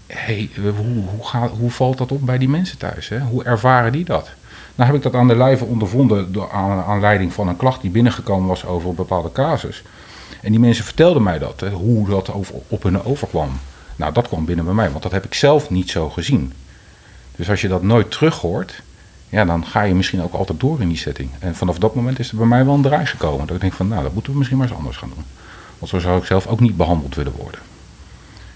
Hey, 0.08 0.50
hoe, 0.56 1.04
hoe, 1.06 1.26
gaat, 1.28 1.52
hoe 1.52 1.72
valt 1.72 1.98
dat 1.98 2.12
op 2.12 2.26
bij 2.26 2.38
die 2.38 2.50
mensen 2.50 2.78
thuis? 2.78 3.10
Hè? 3.10 3.20
Hoe 3.20 3.44
ervaren 3.44 3.92
die 3.92 4.06
dat? 4.06 4.30
Nou 4.80 4.92
heb 4.92 5.00
ik 5.00 5.12
dat 5.12 5.22
aan 5.22 5.28
de 5.28 5.36
lijve 5.36 5.66
ondervonden 5.66 6.32
door 6.32 6.52
aan 6.52 6.84
aanleiding 6.84 7.34
van 7.34 7.48
een 7.48 7.58
klacht 7.58 7.82
die 7.82 7.92
binnengekomen 7.92 8.48
was 8.48 8.66
over 8.66 8.90
een 8.90 8.96
bepaalde 8.96 9.32
casus. 9.32 9.84
En 10.42 10.52
die 10.52 10.60
mensen 10.60 10.84
vertelden 10.84 11.24
mij 11.24 11.40
dat, 11.40 11.60
hè, 11.60 11.70
hoe 11.70 12.10
dat 12.10 12.34
over, 12.34 12.56
op 12.68 12.84
hun 12.84 13.04
overkwam. 13.04 13.50
Nou, 13.96 14.14
dat 14.14 14.28
kwam 14.28 14.46
binnen 14.46 14.66
bij 14.66 14.74
mij, 14.74 14.90
want 14.92 15.04
dat 15.04 15.12
heb 15.12 15.26
ik 15.26 15.34
zelf 15.34 15.70
niet 15.70 15.90
zo 15.90 16.10
gezien. 16.10 16.54
Dus 17.36 17.50
als 17.50 17.62
je 17.62 17.68
dat 17.68 17.84
nooit 17.84 18.12
terug 18.12 18.40
hoort, 18.40 18.82
ja, 19.30 19.46
dan 19.46 19.66
ga 19.66 19.82
je 19.82 19.96
misschien 19.96 20.22
ook 20.24 20.34
altijd 20.34 20.60
door 20.60 20.82
in 20.82 20.88
die 20.88 20.98
setting. 20.98 21.30
En 21.40 21.56
vanaf 21.56 21.78
dat 21.78 21.96
moment 21.96 22.20
is 22.20 22.32
er 22.32 22.38
bij 22.38 22.46
mij 22.46 22.66
wel 22.66 22.74
een 22.74 22.82
draai 22.82 23.06
gekomen. 23.06 23.48
Dat 23.48 23.56
ik 23.56 23.62
denk 23.62 23.74
van, 23.74 23.88
nou, 23.88 24.04
dat 24.04 24.14
moeten 24.14 24.32
we 24.32 24.38
misschien 24.38 24.60
maar 24.60 24.68
eens 24.68 24.78
anders 24.78 24.98
gaan 24.98 25.12
doen. 25.16 25.26
Want 25.80 25.92
zo 25.92 26.00
zou 26.00 26.20
ik 26.20 26.26
zelf 26.26 26.48
ook 26.48 26.60
niet 26.60 26.78
behandeld 26.78 27.16
willen 27.16 27.34
worden. 27.38 27.60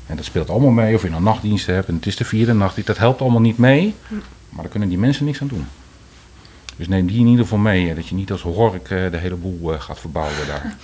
En 0.06 0.16
dat 0.16 0.26
speelt 0.26 0.50
allemaal 0.50 0.72
mee, 0.72 0.96
of 0.96 1.02
je 1.02 1.10
nou 1.10 1.24
nachtdiensten 1.24 1.74
hebt 1.74 1.88
en 1.88 1.96
het 1.96 2.06
is 2.06 2.16
de 2.16 2.26
vierde 2.26 2.54
nachtdienst. 2.54 2.88
Dat 2.88 2.98
helpt 2.98 3.22
allemaal 3.22 3.42
niet 3.42 3.58
mee, 3.58 3.96
maar 4.50 4.62
daar 4.62 4.72
kunnen 4.72 4.90
die 4.90 4.98
mensen 4.98 5.26
niks 5.26 5.42
aan 5.42 5.48
doen. 5.48 5.68
Dus 6.78 6.88
neem 6.88 7.08
die 7.08 7.20
in 7.20 7.28
ieder 7.28 7.44
geval 7.44 7.60
mee, 7.60 7.96
dat 7.96 8.08
je 8.08 8.16
niet 8.16 8.32
als 8.32 8.42
hork 8.42 8.90
eh, 8.90 9.12
de 9.12 9.18
hele 9.18 9.36
boel 9.36 9.74
eh, 9.74 9.82
gaat 9.82 10.00
verbouwen 10.00 10.48
daar. 10.48 10.76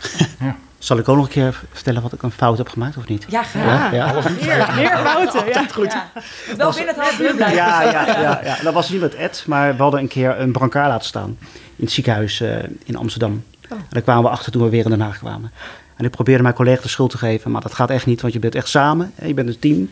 Zal 0.80 0.98
ik 0.98 1.08
ook 1.08 1.16
nog 1.16 1.24
een 1.24 1.32
keer 1.32 1.62
vertellen 1.72 2.02
wat 2.02 2.12
ik 2.12 2.22
een 2.22 2.30
fout 2.30 2.58
heb 2.58 2.68
gemaakt 2.68 2.96
of 2.96 3.08
niet? 3.08 3.24
Ja, 3.28 3.42
graag. 3.42 3.92
Ja, 3.92 4.12
ja. 4.12 4.22
Meer, 4.40 4.74
meer 4.74 4.98
fouten, 4.98 5.46
ja. 5.46 5.66
Goed. 5.72 5.92
Ja. 5.92 6.10
Wel 6.56 6.72
binnen 6.74 6.94
het 6.94 7.04
half 7.04 7.20
uur 7.20 7.34
blijven. 7.34 7.56
Ja, 7.56 7.82
ja, 7.82 8.06
ja, 8.06 8.40
ja. 8.44 8.58
Dat 8.62 8.74
was 8.74 8.88
niet 8.88 9.00
met 9.00 9.14
Ed, 9.14 9.44
maar 9.46 9.76
we 9.76 9.82
hadden 9.82 10.00
een 10.00 10.08
keer 10.08 10.40
een 10.40 10.52
brancard 10.52 10.88
laten 10.88 11.06
staan 11.06 11.36
in 11.76 11.84
het 11.84 11.92
ziekenhuis 11.92 12.40
eh, 12.40 12.56
in 12.84 12.96
Amsterdam. 12.96 13.44
En 13.68 13.86
daar 13.88 14.02
kwamen 14.02 14.22
we 14.22 14.28
achter 14.28 14.52
toen 14.52 14.62
we 14.62 14.68
weer 14.68 14.84
in 14.84 14.90
Den 14.90 15.00
Haag 15.00 15.18
kwamen. 15.18 15.52
En 15.96 16.04
ik 16.04 16.10
probeerde 16.10 16.42
mijn 16.42 16.54
collega 16.54 16.82
de 16.82 16.88
schuld 16.88 17.10
te 17.10 17.18
geven, 17.18 17.50
maar 17.50 17.60
dat 17.60 17.74
gaat 17.74 17.90
echt 17.90 18.06
niet, 18.06 18.20
want 18.20 18.32
je 18.32 18.38
bent 18.38 18.54
echt 18.54 18.68
samen, 18.68 19.12
je 19.24 19.34
bent 19.34 19.48
een 19.48 19.58
team. 19.58 19.90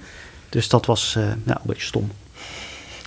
Dus 0.48 0.68
dat 0.68 0.86
was 0.86 1.14
eh, 1.16 1.22
nou, 1.22 1.58
een 1.58 1.66
beetje 1.66 1.86
stom. 1.86 2.10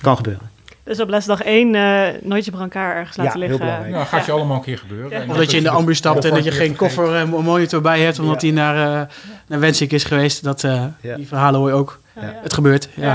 Kan 0.00 0.16
gebeuren. 0.16 0.51
Dus 0.84 1.00
op 1.00 1.08
lesdag 1.08 1.42
één 1.42 1.74
eh, 1.74 2.08
nooit 2.22 2.44
je 2.44 2.50
brancard 2.50 2.94
ergens 2.96 3.16
laten 3.16 3.32
Ja, 3.32 3.38
heel 3.38 3.40
liggen. 3.48 3.58
belangrijk. 3.66 3.92
Nou, 3.94 4.06
gaat 4.06 4.26
je 4.26 4.32
allemaal 4.32 4.56
een 4.56 4.62
keer 4.62 4.78
gebeuren. 4.78 5.22
En 5.22 5.30
Of 5.30 5.36
dat 5.36 5.50
je 5.50 5.56
in 5.56 5.62
de 5.62 5.70
ambu 5.70 5.94
stapt 5.94 6.24
en 6.24 6.34
dat 6.34 6.44
je 6.44 6.50
geen 6.50 6.76
koffer 6.76 7.14
en 7.14 7.28
monitor 7.28 7.80
bij 7.80 8.00
hebt, 8.00 8.18
omdat 8.18 8.40
Ja. 8.42 8.46
hij 8.48 8.56
naar, 8.56 8.76
uh, 9.00 9.06
naar 9.46 9.60
Wensink 9.60 9.90
is 9.90 10.04
geweest. 10.04 10.42
Dat, 10.44 10.62
uh, 10.62 10.84
Ja. 11.00 11.16
Die 11.16 11.26
verhalen 11.28 11.60
hoor 11.60 11.68
je 11.68 11.74
ook. 11.74 12.00
Ja. 12.14 12.32
Het 12.42 12.52
gebeurt. 12.52 12.88
Ja. 12.94 13.02
Ja. 13.06 13.12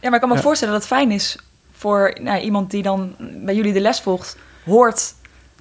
Ja, 0.00 0.06
maar 0.08 0.14
ik 0.14 0.20
kan 0.20 0.28
me 0.28 0.34
Ja. 0.34 0.40
voorstellen 0.42 0.74
dat 0.74 0.82
het 0.82 0.92
fijn 0.92 1.10
is 1.10 1.38
voor 1.72 2.16
nou, 2.20 2.40
iemand 2.40 2.70
die 2.70 2.82
dan 2.82 3.14
bij 3.44 3.54
jullie 3.54 3.72
de 3.72 3.80
les 3.80 4.00
volgt, 4.00 4.36
hoort 4.64 5.14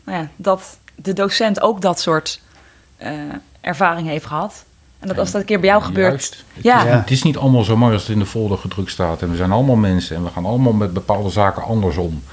nou 0.04 0.18
ja, 0.18 0.28
dat 0.36 0.78
de 0.96 1.14
docent 1.14 1.62
ook 1.62 1.82
dat 1.82 2.00
soort 2.00 2.42
eh, 2.98 3.12
ervaring 3.62 4.08
heeft 4.08 4.26
gehad. 4.26 4.66
En 5.00 5.08
dat 5.08 5.18
als 5.18 5.32
dat 5.32 5.42
een 5.42 5.48
keer 5.48 5.60
bij 5.60 5.70
jou 5.70 5.84
gebeurt. 5.84 6.10
Juist. 6.12 6.44
Het, 6.54 6.64
Ja. 6.64 6.86
is, 6.86 6.94
het 6.94 7.12
is 7.12 7.24
niet 7.24 7.38
allemaal 7.38 7.64
zo 7.64 7.78
mooi 7.78 7.94
als 7.94 8.02
het 8.02 8.12
in 8.12 8.20
de 8.20 8.26
folder 8.26 8.58
gedrukt 8.58 8.92
staat. 8.92 9.22
En 9.22 9.30
we 9.30 9.36
zijn 9.36 9.52
allemaal 9.52 9.76
mensen 9.76 10.16
en 10.16 10.24
we 10.24 10.30
gaan 10.30 10.46
allemaal 10.46 10.74
met 10.74 10.94
bepaalde 10.94 11.30
zaken 11.30 11.64
anders 11.64 11.98
om. 11.98 12.24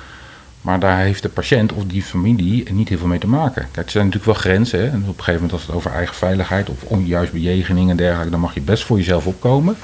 Maar 0.61 0.81
daar 0.81 0.99
heeft 0.99 1.23
de 1.23 1.29
patiënt 1.29 1.73
of 1.73 1.85
die 1.85 2.03
familie 2.03 2.73
niet 2.73 2.89
heel 2.89 2.99
veel 2.99 3.07
mee 3.07 3.19
te 3.19 3.27
maken. 3.27 3.69
Kijk, 3.73 3.87
er 3.87 3.93
zijn 3.93 4.05
natuurlijk 4.07 4.33
wel 4.33 4.43
grenzen. 4.43 4.79
Hè? 4.79 4.85
En 4.87 5.01
op 5.01 5.09
een 5.19 5.25
gegeven 5.25 5.33
moment 5.35 5.53
als 5.53 5.63
het 5.67 5.75
over 5.75 5.91
eigen 5.93 6.15
veiligheid 6.15 6.69
of 6.69 6.83
onjuist 6.83 7.33
bejegening 7.33 7.91
en 7.91 7.97
dergelijke, 7.97 8.31
dan 8.31 8.41
mag 8.41 8.55
je 8.55 8.61
best 8.61 8.85
voor 8.85 8.97
jezelf 8.97 9.27
opkomen. 9.27 9.77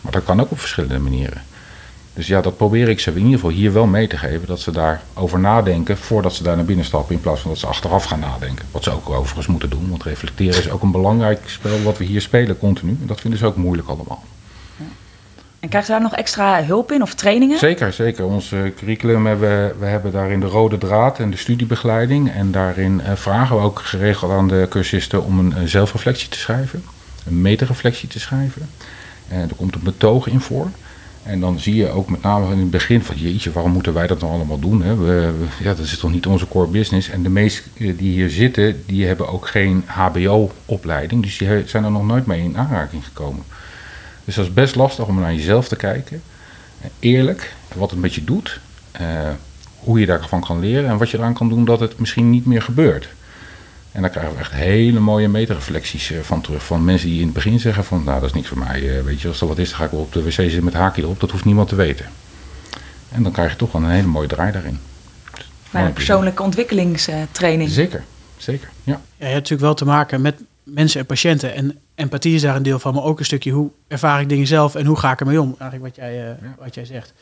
Maar 0.00 0.12
dat 0.12 0.24
kan 0.24 0.40
ook 0.40 0.50
op 0.50 0.60
verschillende 0.60 0.98
manieren. 0.98 1.42
Dus 2.18 2.26
ja, 2.26 2.40
dat 2.40 2.56
probeer 2.56 2.88
ik 2.88 3.00
ze 3.00 3.10
in 3.10 3.16
ieder 3.16 3.32
geval 3.32 3.50
hier 3.50 3.72
wel 3.72 3.86
mee 3.86 4.06
te 4.06 4.16
geven. 4.16 4.46
Dat 4.46 4.60
ze 4.60 4.70
daarover 4.70 5.38
nadenken 5.38 5.96
voordat 5.96 6.34
ze 6.34 6.42
daar 6.42 6.56
naar 6.56 6.64
binnen 6.64 6.84
stappen. 6.84 7.14
In 7.14 7.20
plaats 7.20 7.40
van 7.40 7.50
dat 7.50 7.58
ze 7.58 7.66
achteraf 7.66 8.04
gaan 8.04 8.20
nadenken. 8.20 8.64
Wat 8.70 8.84
ze 8.84 8.90
ook 8.90 9.10
overigens 9.10 9.46
moeten 9.46 9.70
doen. 9.70 9.90
Want 9.90 10.02
reflecteren 10.02 10.58
is 10.58 10.70
ook 10.70 10.82
een 10.82 10.90
belangrijk 10.90 11.40
spel 11.46 11.82
wat 11.82 11.98
we 11.98 12.04
hier 12.04 12.20
spelen 12.20 12.58
continu. 12.58 12.96
En 13.00 13.06
dat 13.06 13.20
vinden 13.20 13.38
ze 13.38 13.46
ook 13.46 13.56
moeilijk 13.56 13.88
allemaal. 13.88 14.24
En 15.60 15.68
krijgen 15.68 15.84
ze 15.84 15.92
daar 15.92 16.10
nog 16.10 16.14
extra 16.14 16.64
hulp 16.64 16.92
in 16.92 17.02
of 17.02 17.14
trainingen? 17.14 17.58
Zeker, 17.58 17.92
zeker. 17.92 18.24
Ons 18.24 18.52
eh, 18.52 18.60
curriculum 18.76 19.26
hebben 19.26 19.78
we 19.78 19.86
hebben 19.86 20.12
daarin 20.12 20.40
de 20.40 20.46
rode 20.46 20.78
draad 20.78 21.18
en 21.18 21.30
de 21.30 21.36
studiebegeleiding. 21.36 22.32
En 22.32 22.50
daarin 22.52 23.00
eh, 23.00 23.12
vragen 23.14 23.56
we 23.56 23.62
ook 23.62 23.78
geregeld 23.78 24.32
aan 24.32 24.48
de 24.48 24.66
cursisten 24.70 25.24
om 25.24 25.38
een, 25.38 25.54
eh, 25.56 25.62
zelfreflectie 25.64 26.28
te 26.28 26.38
schrijven. 26.38 26.84
Een 27.26 27.40
metereflectie 27.40 28.08
te 28.08 28.20
schrijven. 28.20 28.68
En 29.28 29.48
er 29.48 29.54
komt 29.56 29.74
een 29.74 29.82
betoog 29.82 30.26
in 30.26 30.40
voor. 30.40 30.70
En 31.22 31.40
dan 31.40 31.58
zie 31.60 31.74
je 31.74 31.88
ook 31.88 32.10
met 32.10 32.22
name 32.22 32.52
in 32.52 32.58
het 32.58 32.70
begin 32.70 33.02
van... 33.02 33.16
jeetje, 33.16 33.52
waarom 33.52 33.72
moeten 33.72 33.92
wij 33.94 34.06
dat 34.06 34.20
nou 34.20 34.32
allemaal 34.32 34.58
doen? 34.58 34.82
Hè? 34.82 34.96
We, 34.96 35.32
ja, 35.62 35.74
dat 35.74 35.84
is 35.84 35.98
toch 35.98 36.10
niet 36.12 36.26
onze 36.26 36.48
core 36.48 36.66
business. 36.68 37.08
En 37.10 37.22
de 37.22 37.28
meesten 37.28 37.70
die 37.76 38.12
hier 38.12 38.30
zitten, 38.30 38.82
die 38.86 39.06
hebben 39.06 39.28
ook 39.28 39.48
geen 39.48 39.82
hbo-opleiding. 39.86 41.22
Dus 41.22 41.38
die 41.38 41.48
zijn 41.66 41.84
er 41.84 41.90
nog 41.90 42.06
nooit 42.06 42.26
mee 42.26 42.42
in 42.42 42.56
aanraking 42.58 43.04
gekomen. 43.04 43.42
Dus 44.24 44.34
dat 44.34 44.44
is 44.44 44.52
best 44.52 44.74
lastig 44.74 45.06
om 45.06 45.20
naar 45.20 45.34
jezelf 45.34 45.68
te 45.68 45.76
kijken. 45.76 46.22
Eh, 46.80 46.88
Eerlijk, 47.00 47.54
wat 47.74 47.90
het 47.90 48.00
met 48.00 48.14
je 48.14 48.24
doet. 48.24 48.60
eh, 48.92 49.06
hoe 49.78 50.00
je 50.00 50.06
daarvan 50.06 50.40
kan 50.40 50.60
leren. 50.60 50.90
En 50.90 50.96
wat 50.98 51.10
je 51.10 51.18
eraan 51.18 51.34
kan 51.34 51.48
doen 51.48 51.64
dat 51.64 51.80
het 51.80 51.98
misschien 51.98 52.30
niet 52.30 52.46
meer 52.46 52.62
gebeurt. 52.62 53.08
En 53.92 54.00
daar 54.00 54.10
krijgen 54.10 54.32
we 54.34 54.38
echt 54.38 54.52
hele 54.52 55.00
mooie 55.00 55.28
metereflecties 55.28 56.10
eh, 56.10 56.18
van 56.20 56.40
terug. 56.40 56.64
Van 56.64 56.84
mensen 56.84 57.08
die 57.08 57.18
in 57.18 57.24
het 57.24 57.34
begin 57.34 57.60
zeggen 57.60 57.84
van... 57.84 58.04
nou, 58.04 58.20
dat 58.20 58.28
is 58.28 58.34
niks 58.34 58.48
voor 58.48 58.58
mij. 58.58 58.98
eh, 58.98 59.04
weet 59.04 59.20
je, 59.20 59.28
als 59.28 59.40
er 59.40 59.46
wat 59.46 59.58
is, 59.58 59.68
dan 59.68 59.78
ga 59.78 59.84
ik 59.84 59.90
wel 59.90 60.00
op 60.00 60.12
de 60.12 60.22
wc 60.22 60.30
zitten 60.32 60.64
met 60.64 60.74
haakje 60.74 61.02
erop. 61.02 61.20
Dat 61.20 61.30
hoeft 61.30 61.44
niemand 61.44 61.68
te 61.68 61.74
weten. 61.74 62.06
En 63.12 63.22
dan 63.22 63.32
krijg 63.32 63.50
je 63.50 63.56
toch 63.56 63.72
wel 63.72 63.82
een 63.82 63.90
hele 63.90 64.06
mooie 64.06 64.28
draai 64.28 64.52
daarin. 64.52 64.78
Bij 65.70 65.84
een 65.84 65.92
persoonlijke 65.92 66.42
ontwikkelingstraining. 66.42 67.70
Zeker, 67.70 68.04
zeker, 68.36 68.68
ja. 68.84 68.92
Ja, 68.92 69.00
je 69.16 69.24
hebt 69.24 69.34
natuurlijk 69.34 69.60
wel 69.62 69.74
te 69.74 69.84
maken 69.84 70.20
met 70.20 70.34
mensen 70.62 71.00
en 71.00 71.06
patiënten. 71.06 71.54
En 71.54 71.78
empathie 71.94 72.34
is 72.34 72.42
daar 72.42 72.56
een 72.56 72.62
deel 72.62 72.78
van, 72.78 72.94
maar 72.94 73.02
ook 73.02 73.18
een 73.18 73.24
stukje 73.24 73.50
hoe 73.50 73.70
ervaar 73.88 74.20
ik 74.20 74.28
dingen 74.28 74.46
zelf 74.46 74.74
en 74.74 74.86
hoe 74.86 74.98
ga 74.98 75.12
ik 75.12 75.20
ermee 75.20 75.40
om? 75.40 75.54
Eigenlijk 75.58 75.96
wat 75.96 76.04
jij, 76.04 76.18
eh, 76.20 76.26
Ja. 76.26 76.54
wat 76.58 76.74
jij 76.74 76.84
zegt. 76.84 77.12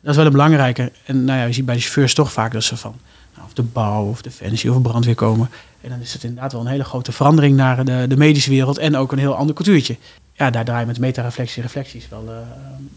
Dat 0.00 0.10
is 0.10 0.16
wel 0.16 0.26
een 0.26 0.32
belangrijke. 0.32 0.92
En 1.04 1.24
nou 1.24 1.38
ja, 1.38 1.44
je 1.44 1.52
ziet 1.52 1.64
bij 1.64 1.74
de 1.74 1.80
chauffeurs 1.80 2.14
toch 2.14 2.32
vaak 2.32 2.52
dat 2.52 2.62
ze 2.64 2.76
van 2.76 2.94
nou, 3.34 3.46
of 3.46 3.52
de 3.54 3.62
bouw 3.62 4.04
of 4.08 4.22
defensie 4.22 4.72
of 4.72 4.82
brandweer 4.82 5.14
komen. 5.14 5.50
En 5.86 5.92
dan 5.92 6.00
is 6.00 6.12
het 6.12 6.24
inderdaad 6.24 6.52
wel 6.52 6.60
een 6.60 6.66
hele 6.66 6.84
grote 6.84 7.12
verandering 7.12 7.56
naar 7.56 7.84
de, 7.84 8.04
de 8.08 8.16
medische 8.16 8.50
wereld 8.50 8.78
en 8.78 8.96
ook 8.96 9.12
een 9.12 9.18
heel 9.18 9.34
ander 9.34 9.54
cultuurtje. 9.54 9.96
Ja, 10.32 10.50
daar 10.50 10.64
draai 10.64 10.80
je 10.80 10.86
met 10.86 10.98
metareflectie 10.98 11.62
reflecties 11.62 12.08
wel, 12.08 12.24
eh, 12.28 12.34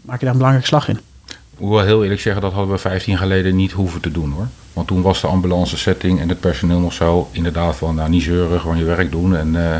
maak 0.02 0.18
je 0.18 0.24
daar 0.24 0.30
een 0.30 0.36
belangrijke 0.36 0.66
slag 0.66 0.88
in. 0.88 1.00
Ik 1.26 1.68
wel 1.68 1.80
heel 1.80 2.02
eerlijk 2.02 2.20
zeggen, 2.20 2.42
dat 2.42 2.52
hadden 2.52 2.72
we 2.72 2.78
15 2.78 3.18
geleden 3.18 3.56
niet 3.56 3.72
hoeven 3.72 4.00
te 4.00 4.12
doen 4.12 4.30
hoor. 4.30 4.46
Want 4.72 4.86
toen 4.86 5.02
was 5.02 5.20
de 5.20 5.26
ambulance 5.26 5.76
setting 5.76 6.20
en 6.20 6.28
het 6.28 6.40
personeel 6.40 6.78
nog 6.78 6.92
zo 6.92 7.28
inderdaad 7.32 7.76
van 7.76 7.94
nou 7.94 8.10
niet 8.10 8.22
zeuren, 8.22 8.60
gewoon 8.60 8.78
je 8.78 8.84
werk 8.84 9.10
doen. 9.10 9.36
En, 9.36 9.56
eh, 9.56 9.74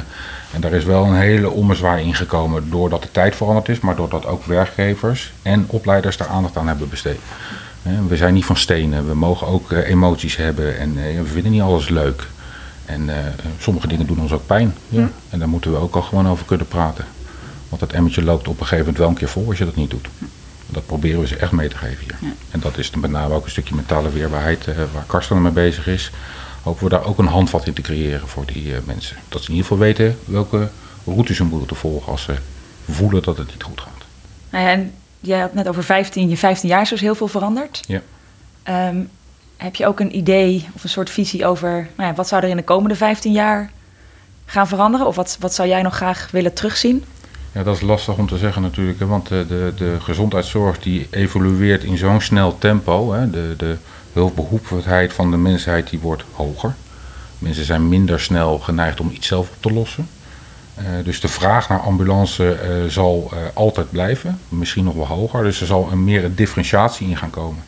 en 0.52 0.60
daar 0.60 0.72
is 0.72 0.84
wel 0.84 1.04
een 1.04 1.20
hele 1.20 1.50
ommezwaai 1.50 2.04
ingekomen 2.04 2.70
doordat 2.70 3.02
de 3.02 3.10
tijd 3.12 3.36
veranderd 3.36 3.68
is, 3.68 3.80
maar 3.80 3.96
doordat 3.96 4.26
ook 4.26 4.44
werkgevers 4.44 5.32
en 5.42 5.64
opleiders 5.66 6.16
daar 6.16 6.28
aandacht 6.28 6.56
aan 6.56 6.68
hebben 6.68 6.88
besteed. 6.88 7.20
We 8.08 8.16
zijn 8.16 8.34
niet 8.34 8.44
van 8.44 8.56
stenen, 8.56 9.08
we 9.08 9.14
mogen 9.14 9.46
ook 9.46 9.72
eh, 9.72 9.88
emoties 9.88 10.36
hebben 10.36 10.78
en 10.78 10.94
we 10.94 11.24
vinden 11.24 11.52
niet 11.52 11.62
alles 11.62 11.88
leuk. 11.88 12.28
En 12.90 13.09
eh, 13.09 13.32
sommige 13.59 13.87
dingen 13.87 14.06
doen 14.06 14.20
ons 14.20 14.32
ook 14.32 14.47
pijn. 14.47 14.75
Ja. 14.88 15.11
En 15.30 15.38
daar 15.38 15.49
moeten 15.49 15.70
we 15.70 15.76
ook 15.76 15.94
al 15.94 16.02
gewoon 16.02 16.28
over 16.28 16.44
kunnen 16.44 16.68
praten. 16.68 17.04
Want 17.69 17.80
dat 17.80 17.93
emmertje 17.93 18.23
loopt 18.23 18.49
op 18.49 18.60
een 18.60 18.67
gegeven 18.67 18.78
moment 18.78 18.99
wel 18.99 19.08
een 19.08 19.14
keer 19.14 19.28
vol 19.28 19.49
als 19.49 19.58
je 19.58 19.64
dat 19.64 19.76
niet 19.76 19.91
doet. 19.91 20.08
Dat 20.67 20.86
proberen 20.86 21.21
we 21.21 21.26
ze 21.26 21.36
echt 21.36 21.52
mee 21.52 21.69
te 21.69 21.76
geven 21.76 22.04
hier. 22.04 22.32
En 22.50 22.60
dat 22.60 22.78
is 22.78 22.91
dan 22.91 23.00
met 23.00 23.10
name 23.10 23.34
ook 23.34 23.45
een 23.45 23.50
stukje 23.50 23.75
mentale 23.75 24.10
weerbaarheid 24.10 24.67
eh, 24.67 24.76
waar 24.93 25.04
Karsten 25.06 25.43
mee 25.43 25.52
bezig 25.52 25.86
is. 25.86 26.10
Hopen 26.62 26.84
we 26.84 26.91
daar 26.91 27.04
ook 27.04 27.19
een 27.19 27.26
handvat 27.26 27.67
in 27.67 27.73
te 27.73 27.82
creëren 27.82 28.28
voor 28.28 28.47
die 28.47 28.75
eh, 28.75 28.80
mensen. 28.84 29.17
Dat 29.28 29.43
ze 29.43 29.49
in 29.49 29.54
ieder 29.54 29.71
geval 29.71 29.84
weten 29.86 30.19
welke 30.25 30.69
routes 31.04 31.36
ze 31.36 31.45
moeten 31.45 31.76
volgen 31.76 32.12
als 32.12 32.23
ze 32.23 32.34
voelen 32.91 33.23
dat 33.23 33.36
het 33.36 33.47
niet 33.47 33.62
goed 33.62 33.80
gaat. 33.80 34.04
Nou 34.50 34.64
ja, 34.64 34.71
en 34.71 34.93
jij 35.21 35.41
had 35.41 35.54
net 35.54 35.69
over 35.69 35.84
15, 35.84 36.28
je 36.28 36.36
15 36.36 36.69
jaar 36.69 36.82
is 36.82 36.88
dus 36.88 37.00
heel 37.00 37.14
veel 37.14 37.28
veranderd. 37.28 37.82
Ja. 37.86 38.00
Ehm, 38.62 39.00
heb 39.60 39.75
je 39.75 39.86
ook 39.86 40.00
een 40.00 40.16
idee 40.16 40.68
of 40.75 40.82
een 40.82 40.88
soort 40.88 41.10
visie 41.10 41.46
over 41.46 41.88
nou 41.96 42.08
ja, 42.08 42.14
wat 42.14 42.28
zou 42.28 42.42
er 42.42 42.49
in 42.49 42.56
de 42.56 42.62
komende 42.62 42.94
15 42.94 43.32
jaar 43.32 43.70
gaan 44.44 44.68
veranderen? 44.68 45.06
Of 45.06 45.16
wat, 45.16 45.36
wat 45.40 45.54
zou 45.54 45.68
jij 45.68 45.82
nog 45.82 45.94
graag 45.94 46.28
willen 46.30 46.54
terugzien? 46.54 47.04
Ja, 47.52 47.62
dat 47.62 47.76
is 47.76 47.80
lastig 47.80 48.16
om 48.16 48.28
te 48.28 48.38
zeggen 48.38 48.62
natuurlijk. 48.62 48.99
Hè, 48.99 49.06
want 49.06 49.28
de, 49.28 49.44
de, 49.49 49.73
de 49.76 49.96
gezondheidszorg 50.00 50.78
die 50.78 51.06
evolueert 51.10 51.84
in 51.84 51.96
zo'n 51.96 52.20
snel 52.20 52.58
tempo. 52.58 53.12
Hè, 53.12 53.30
de, 53.30 53.54
de 53.56 53.76
van 55.08 55.30
de 55.30 55.36
mensheid 55.36 55.90
die 55.90 55.99
wordt 55.99 56.25
hoger. 56.32 56.75
Mensen 57.38 57.64
zijn 57.64 57.88
minder 57.88 58.20
snel 58.20 58.58
geneigd 58.58 59.00
om 59.00 59.10
iets 59.10 59.26
zelf 59.26 59.49
op 59.49 59.56
te 59.60 59.73
lossen. 59.73 60.08
Eh, 60.75 60.84
dus 61.04 61.20
de 61.20 61.28
vraag 61.28 61.68
naar 61.68 61.80
ambulance 61.80 62.52
eh, 62.52 62.70
zal 62.88 63.30
eh, 63.32 63.38
altijd 63.54 63.90
blijven. 63.90 64.38
Misschien 64.49 64.84
nog 64.84 64.94
wel 64.94 65.06
hoger. 65.06 65.42
Dus 65.42 65.60
er 65.60 65.66
zal 65.66 65.88
een 65.92 66.04
meer 66.04 66.34
differentiatie 66.34 67.08
in 67.08 67.16
gaan 67.16 67.30
komen. 67.30 67.64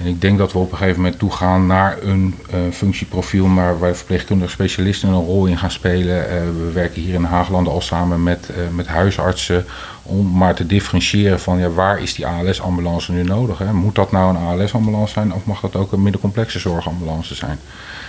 En 0.00 0.06
ik 0.06 0.20
denk 0.20 0.38
dat 0.38 0.52
we 0.52 0.58
op 0.58 0.72
een 0.72 0.78
gegeven 0.78 1.00
moment 1.00 1.18
toegaan 1.18 1.66
naar 1.66 1.98
een 2.02 2.34
eh, 2.50 2.58
functieprofiel, 2.72 3.46
maar 3.46 3.78
waar 3.78 3.96
verpleegkundige 3.96 4.50
specialisten 4.50 5.08
een 5.08 5.24
rol 5.24 5.46
in 5.46 5.58
gaan 5.58 5.70
spelen. 5.70 6.30
Eh, 6.30 6.36
we 6.42 6.70
werken 6.72 7.02
hier 7.02 7.14
in 7.14 7.24
Haaglanden 7.24 7.72
al 7.72 7.80
samen 7.80 8.22
met, 8.22 8.48
eh, 8.48 8.56
met 8.74 8.86
huisartsen 8.86 9.64
om 10.02 10.36
maar 10.36 10.54
te 10.54 10.66
differentiëren 10.66 11.40
van 11.40 11.58
ja, 11.58 11.68
waar 11.68 12.02
is 12.02 12.14
die 12.14 12.26
ALS-ambulance 12.26 13.12
nu 13.12 13.22
nodig? 13.22 13.58
Hè? 13.58 13.72
Moet 13.72 13.94
dat 13.94 14.12
nou 14.12 14.36
een 14.36 14.42
ALS-ambulance 14.42 15.12
zijn 15.12 15.34
of 15.34 15.44
mag 15.44 15.60
dat 15.60 15.76
ook 15.76 15.92
een 15.92 16.02
middencomplexe 16.02 16.58
zorgambulance 16.58 17.34
zijn? 17.34 17.58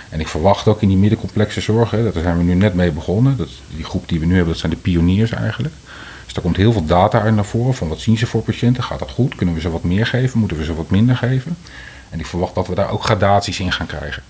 En 0.08 0.20
ik 0.20 0.28
verwacht 0.28 0.68
ook 0.68 0.82
in 0.82 0.88
die 0.88 0.96
middencomplexe 0.96 1.60
zorg, 1.60 1.90
hè, 1.90 2.02
daar 2.12 2.22
zijn 2.22 2.36
we 2.36 2.42
nu 2.42 2.54
net 2.54 2.74
mee 2.74 2.90
begonnen. 2.90 3.36
Dat, 3.36 3.48
die 3.76 3.84
groep 3.84 4.08
die 4.08 4.20
we 4.20 4.26
nu 4.26 4.34
hebben, 4.34 4.52
dat 4.52 4.60
zijn 4.60 4.72
de 4.72 4.78
pioniers 4.78 5.30
eigenlijk. 5.30 5.74
Dus 6.32 6.42
daar 6.42 6.52
komt 6.52 6.62
heel 6.62 6.72
veel 6.72 6.86
data 6.86 7.20
uit 7.20 7.34
naar 7.34 7.44
voren 7.44 7.74
van 7.74 7.88
wat 7.88 8.00
zien 8.00 8.18
ze 8.18 8.26
voor 8.26 8.42
patiënten. 8.42 8.82
Gaat 8.82 8.98
dat 8.98 9.10
goed? 9.10 9.34
Kunnen 9.34 9.54
we 9.54 9.60
ze 9.60 9.70
wat 9.70 9.82
meer 9.82 10.06
geven? 10.06 10.38
Moeten 10.38 10.56
we 10.56 10.64
ze 10.64 10.74
wat 10.74 10.90
minder 10.90 11.16
geven? 11.16 11.56
En 12.10 12.18
ik 12.18 12.26
verwacht 12.26 12.54
dat 12.54 12.66
we 12.66 12.74
daar 12.74 12.90
ook 12.90 13.04
gradaties 13.04 13.60
in 13.60 13.72
gaan 13.72 13.86
krijgen. 13.86 14.22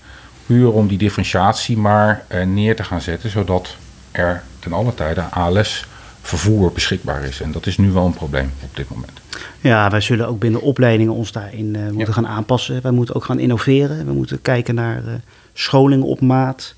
Puur 0.45 0.71
om 0.71 0.87
die 0.87 0.97
differentiatie 0.97 1.77
maar 1.77 2.25
eh, 2.27 2.45
neer 2.45 2.75
te 2.75 2.83
gaan 2.83 3.01
zetten, 3.01 3.29
zodat 3.29 3.75
er 4.11 4.43
ten 4.59 4.73
alle 4.73 4.93
tijde 4.93 5.21
ALS 5.21 5.85
vervoer 6.21 6.71
beschikbaar 6.71 7.23
is. 7.23 7.41
En 7.41 7.51
dat 7.51 7.65
is 7.65 7.77
nu 7.77 7.91
wel 7.91 8.05
een 8.05 8.13
probleem 8.13 8.51
op 8.63 8.75
dit 8.75 8.89
moment. 8.89 9.21
Ja, 9.61 9.89
wij 9.89 10.01
zullen 10.01 10.27
ook 10.27 10.39
binnen 10.39 10.61
opleidingen 10.61 11.13
ons 11.13 11.31
daarin 11.31 11.75
eh, 11.75 11.89
moeten 11.89 12.13
gaan 12.13 12.27
aanpassen. 12.27 12.81
Wij 12.81 12.91
moeten 12.91 13.15
ook 13.15 13.23
gaan 13.23 13.39
innoveren. 13.39 14.05
We 14.05 14.13
moeten 14.13 14.41
kijken 14.41 14.75
naar 14.75 14.97
eh, 14.97 15.13
scholing 15.53 16.03
op 16.03 16.21
maat, 16.21 16.75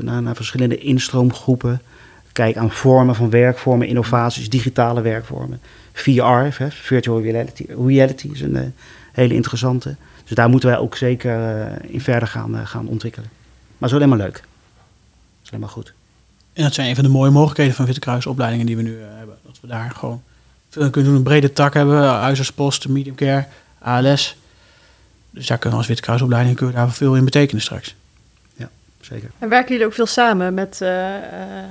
naar, 0.00 0.22
naar 0.22 0.36
verschillende 0.36 0.78
instroomgroepen. 0.78 1.80
Kijk 2.36 2.56
aan 2.56 2.70
vormen 2.70 3.14
van 3.14 3.30
werkvormen, 3.30 3.86
innovaties, 3.86 4.50
digitale 4.50 5.00
werkvormen. 5.00 5.60
VR, 5.92 6.62
hè, 6.62 6.70
virtual 6.70 7.22
reality, 7.22 7.66
reality 7.86 8.28
is 8.32 8.40
een 8.40 8.56
eh, 8.56 8.62
hele 9.12 9.34
interessante. 9.34 9.96
Dus 10.24 10.36
daar 10.36 10.48
moeten 10.48 10.68
wij 10.68 10.78
ook 10.78 10.96
zeker 10.96 11.60
eh, 11.60 11.92
in 11.92 12.00
verder 12.00 12.28
gaan, 12.28 12.56
eh, 12.56 12.66
gaan 12.66 12.88
ontwikkelen. 12.88 13.28
Maar 13.32 13.88
het 13.88 13.88
is 13.88 13.94
alleen 13.94 14.08
maar 14.08 14.26
leuk. 14.26 14.42
Is 15.42 15.48
alleen 15.48 15.60
maar 15.60 15.68
goed. 15.68 15.92
En 16.52 16.62
dat 16.62 16.74
zijn 16.74 16.88
een 16.88 16.94
van 16.94 17.04
de 17.04 17.10
mooie 17.10 17.30
mogelijkheden 17.30 17.74
van 17.74 17.84
Witte 17.84 18.00
Kruisopleidingen 18.00 18.66
die 18.66 18.76
we 18.76 18.82
nu 18.82 18.98
hebben. 19.00 19.36
Dat 19.44 19.58
we 19.60 19.66
daar 19.66 19.90
gewoon 19.90 20.22
veel 20.70 20.90
kunnen 20.90 21.10
doen. 21.10 21.18
Een 21.18 21.24
brede 21.24 21.52
tak 21.52 21.74
hebben, 21.74 22.02
huisartspost, 22.02 22.88
medium 22.88 23.14
care, 23.14 23.46
ALS. 23.78 24.36
Dus 25.30 25.46
daar 25.46 25.58
kunnen 25.58 25.72
we 25.72 25.78
als 25.78 25.86
Witte 25.86 26.02
Kruisopleiding 26.02 26.56
kunnen 26.56 26.74
daar 26.74 26.92
veel 26.92 27.16
in 27.16 27.24
betekenen 27.24 27.62
straks. 27.62 27.94
Zeker. 29.10 29.30
En 29.38 29.48
werken 29.48 29.72
jullie 29.72 29.86
ook 29.86 29.92
veel 29.92 30.06
samen 30.06 30.54
met, 30.54 30.80
eh, 30.80 31.16
eh, 31.16 31.22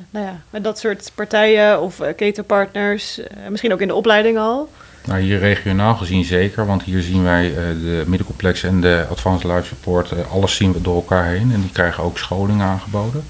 nou 0.09 0.25
ja, 0.25 0.41
met 0.49 0.63
dat 0.63 0.79
soort 0.79 1.11
partijen 1.15 1.81
of 1.81 1.99
uh, 1.99 2.07
ketenpartners? 2.15 3.19
eh, 3.19 3.27
misschien 3.49 3.73
ook 3.73 3.81
in 3.81 3.87
de 3.87 3.93
opleiding 3.93 4.37
al? 4.37 4.69
Nou, 5.05 5.19
hier 5.19 5.39
regionaal 5.39 5.95
gezien 5.95 6.23
zeker, 6.23 6.65
want 6.65 6.83
hier 6.83 7.01
zien 7.01 7.23
wij 7.23 7.49
uh, 7.49 7.55
de 7.55 8.03
middencomplex 8.05 8.63
en 8.63 8.81
de 8.81 9.05
Advanced 9.09 9.51
Life 9.51 9.65
Support, 9.65 10.11
uh, 10.11 10.31
alles 10.31 10.55
zien 10.55 10.73
we 10.73 10.81
door 10.81 10.95
elkaar 10.95 11.25
heen. 11.25 11.51
En 11.53 11.61
die 11.61 11.71
krijgen 11.71 12.03
ook 12.03 12.17
scholing 12.17 12.61
aangeboden. 12.61 13.23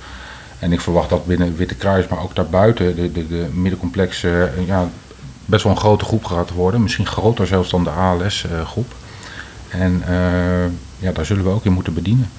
En 0.60 0.72
ik 0.72 0.82
verwacht 0.82 1.10
dat 1.10 1.26
binnen 1.26 1.56
Witte 1.56 1.76
Kruis, 1.76 2.08
maar 2.08 2.24
ook 2.24 2.36
daarbuiten, 2.36 2.96
de, 2.96 3.12
de, 3.12 3.28
de 3.28 3.48
middencomplex 3.54 4.24
uh, 4.24 4.68
ja, 4.68 4.90
best 5.46 5.64
wel 5.64 5.72
een 5.72 5.78
grote 5.78 6.06
groep 6.06 6.26
gaat 6.26 6.52
worden. 6.52 6.82
Misschien 6.82 7.08
groter 7.08 7.48
zelfs 7.48 7.70
dan 7.70 7.84
de 7.84 7.90
ALS-groep. 7.90 8.94
En 9.70 10.04
ja, 11.00 11.12
daar 11.12 11.26
zullen 11.26 11.44
we 11.44 11.50
ook 11.50 11.66
in 11.66 11.72
moeten 11.72 11.94
bedienen. 11.94 12.30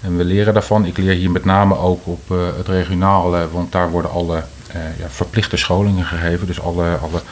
En 0.00 0.16
we 0.16 0.24
leren 0.24 0.52
daarvan. 0.52 0.84
Ik 0.84 0.96
leer 0.96 1.14
hier 1.14 1.30
met 1.30 1.44
name 1.44 1.76
ook 1.76 2.06
op 2.06 2.20
uh, 2.30 2.56
het 2.56 2.68
regionale, 2.68 3.50
want 3.50 3.72
daar 3.72 3.90
worden 3.90 4.10
alle 4.10 4.42
eh, 4.72 4.98
ja, 4.98 5.08
verplichte 5.08 5.56
scholingen 5.56 6.04
gegeven. 6.04 6.46
Dus 6.46 6.60
alle, 6.60 6.96
alle, 6.96 7.22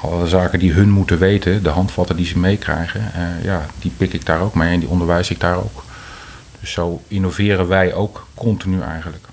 alle 0.00 0.26
zaken 0.28 0.58
die 0.58 0.72
hun 0.72 0.90
moeten 0.90 1.18
weten, 1.18 1.62
de 1.62 1.68
handvatten 1.68 2.16
die 2.16 2.26
ze 2.26 2.38
meekrijgen, 2.38 3.12
eh, 3.14 3.44
ja, 3.44 3.66
die 3.78 3.92
pik 3.96 4.12
ik 4.12 4.26
daar 4.26 4.40
ook 4.40 4.54
mee 4.54 4.72
en 4.72 4.80
die 4.80 4.88
onderwijs 4.88 5.30
ik 5.30 5.40
daar 5.40 5.56
ook. 5.56 5.84
Dus 6.60 6.72
zo 6.72 7.02
innoveren 7.08 7.68
wij 7.68 7.94
ook 7.94 8.26
continu 8.34 8.80
eigenlijk. 8.80 9.24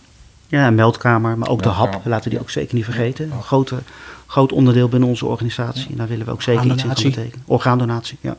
Ja, 0.47 0.69
meldkamer, 0.69 1.37
maar 1.37 1.49
ook 1.49 1.63
de. 1.63 1.69
HAP, 1.69 2.01
laten 2.03 2.23
we 2.23 2.29
die 2.29 2.39
ook 2.39 2.49
zeker 2.49 2.75
niet 2.75 2.83
vergeten. 2.83 3.31
Een 3.31 3.43
grote, 3.43 3.75
groot 4.25 4.51
onderdeel 4.51 4.89
binnen 4.89 5.09
onze 5.09 5.25
organisatie. 5.25 5.89
En 5.91 5.97
daar 5.97 6.07
willen 6.07 6.25
we 6.25 6.31
ook 6.31 6.41
zeker 6.41 6.65
iets 6.65 6.71
in 6.71 6.79
gaan 6.79 6.89
Orgaandonatie. 6.89 7.21
betekenen. 7.21 7.45
Orgaandonatie, 7.47 8.17
ja. 8.21 8.37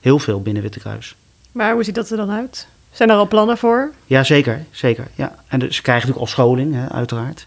Heel 0.00 0.18
veel 0.18 0.42
binnen 0.42 0.62
Witte 0.62 0.78
Kruis. 0.78 1.16
Maar 1.52 1.72
hoe 1.72 1.84
ziet 1.84 1.94
dat 1.94 2.10
er 2.10 2.16
dan 2.16 2.30
uit? 2.30 2.66
Zijn 2.90 3.10
er 3.10 3.16
al 3.16 3.28
plannen 3.28 3.58
voor? 3.58 3.90
Ja, 4.06 4.22
zeker. 4.24 4.64
zeker 4.70 5.06
ja. 5.14 5.34
En 5.48 5.58
dus 5.58 5.76
ze 5.76 5.82
krijgen 5.82 6.08
natuurlijk 6.08 6.36
al 6.36 6.42
scholing, 6.44 6.74
hè, 6.74 6.88
uiteraard. 6.88 7.46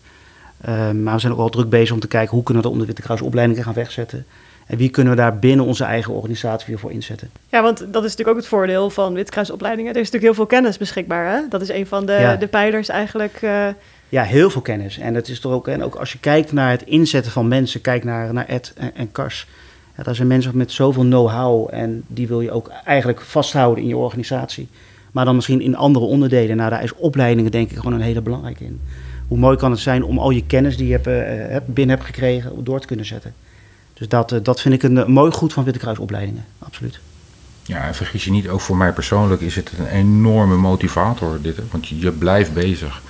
Ehm, 0.62 1.03
maar 1.03 1.13
we 1.13 1.19
zijn 1.19 1.32
ook 1.32 1.38
wel 1.38 1.49
druk 1.49 1.69
bezig 1.69 1.91
om 1.93 1.99
te 1.99 2.08
kijken 2.08 2.36
hoe 2.36 2.43
kunnen 2.43 2.63
we 2.63 2.67
de 2.69 2.73
onder 2.73 2.88
Witte 2.89 3.01
Kruis 3.01 3.21
opleidingen 3.21 3.63
gaan 3.63 3.73
wegzetten. 3.73 4.25
En 4.67 4.77
wie 4.77 4.89
kunnen 4.89 5.13
we 5.13 5.19
daar 5.19 5.39
binnen 5.39 5.65
onze 5.65 5.84
eigen 5.84 6.13
organisatie 6.13 6.67
weer 6.67 6.79
voor 6.79 6.91
inzetten. 6.91 7.29
Ja, 7.49 7.62
want 7.62 7.77
dat 7.79 8.03
is 8.03 8.10
natuurlijk 8.10 8.29
ook 8.29 8.36
het 8.36 8.47
voordeel 8.47 8.89
van 8.89 9.13
Witkruisopleidingen. 9.13 9.91
Er 9.93 9.99
is 9.99 10.06
natuurlijk 10.12 10.23
heel 10.23 10.45
veel 10.45 10.58
kennis 10.58 10.77
beschikbaar. 10.77 11.32
Hè? 11.32 11.39
Dat 11.49 11.62
is 11.62 11.69
een 11.69 11.88
van 11.88 12.06
de, 12.06 12.12
Ja. 12.12 12.36
de 12.36 12.47
pijlers 12.47 12.89
eigenlijk. 12.89 13.38
eh, 13.41 13.67
Ja, 14.10 14.23
heel 14.23 14.49
veel 14.49 14.62
kennis. 14.62 14.97
En 14.97 15.13
het 15.15 15.27
is 15.27 15.39
toch 15.39 15.51
ook, 15.51 15.67
en 15.67 15.84
ook 15.84 15.95
als 15.95 16.12
je 16.12 16.19
kijkt 16.19 16.51
naar 16.51 16.69
het 16.69 16.82
inzetten 16.84 17.32
van 17.32 17.47
mensen, 17.47 17.82
kijk 17.82 18.03
naar, 18.03 18.34
naar 18.34 18.45
Ed 18.47 18.73
en, 18.77 18.91
en 18.95 19.12
Kars. 19.12 19.47
Ja, 19.97 20.03
daar 20.03 20.15
zijn 20.15 20.27
mensen 20.27 20.58
met 20.58 20.71
zoveel 20.71 21.03
know-how 21.03 21.67
en 21.71 22.03
die 22.08 22.27
wil 22.27 22.41
je 22.41 22.51
ook 22.51 22.71
eigenlijk 22.86 23.21
vasthouden 23.21 23.84
in 23.84 23.89
je 23.89 23.97
organisatie. 23.97 24.69
Maar 25.13 25.26
dan 25.26 25.36
misschien 25.36 25.62
in 25.62 25.76
andere 25.76 26.06
onderdelen. 26.06 26.58
Nou, 26.58 26.69
daar 26.69 26.84
is 26.84 26.95
opleidingen 26.95 27.52
denk 27.52 27.71
ik 27.71 27.78
gewoon 27.78 27.93
een 27.93 28.02
hele 28.02 28.21
belangrijke 28.21 28.63
in. 28.63 28.80
Hoe 29.28 29.38
mooi 29.38 29.58
kan 29.58 29.71
het 29.71 29.80
zijn 29.80 30.04
om 30.04 30.17
al 30.17 30.30
je 30.30 30.43
kennis 30.45 30.78
die 30.78 30.88
je 30.88 30.91
hebt, 30.91 31.08
eh, 31.08 31.13
hebt- 31.52 31.73
binnen 31.73 31.95
hebt 31.95 32.08
gekregen 32.08 32.63
door 32.63 32.80
te 32.80 32.88
kunnen 32.88 33.06
zetten. 33.06 33.34
Dus 33.93 34.08
dat, 34.08 34.32
eh, 34.32 34.39
dat 34.43 34.62
vind 34.62 34.73
ik 34.73 34.84
een, 34.84 34.97
eh, 34.97 35.06
mooi 35.06 35.32
goed 35.32 35.54
van 35.54 35.63
Witte 35.63 35.80
Kruisopleidingen, 35.80 36.45
absoluut. 36.60 36.99
Ja, 37.63 37.88
en 37.88 37.95
vergis 37.95 38.23
je 38.23 38.32
niet, 38.32 38.47
ook 38.49 38.62
voor 38.62 38.78
mij 38.78 38.91
persoonlijk 38.91 39.41
is 39.41 39.56
het 39.56 39.71
een 39.80 39.88
enorme 39.88 40.56
motivator 40.56 41.39
dit. 41.41 41.56
Want 41.71 41.88
je 41.88 42.12
blijft 42.12 42.54
bezig. 42.54 43.02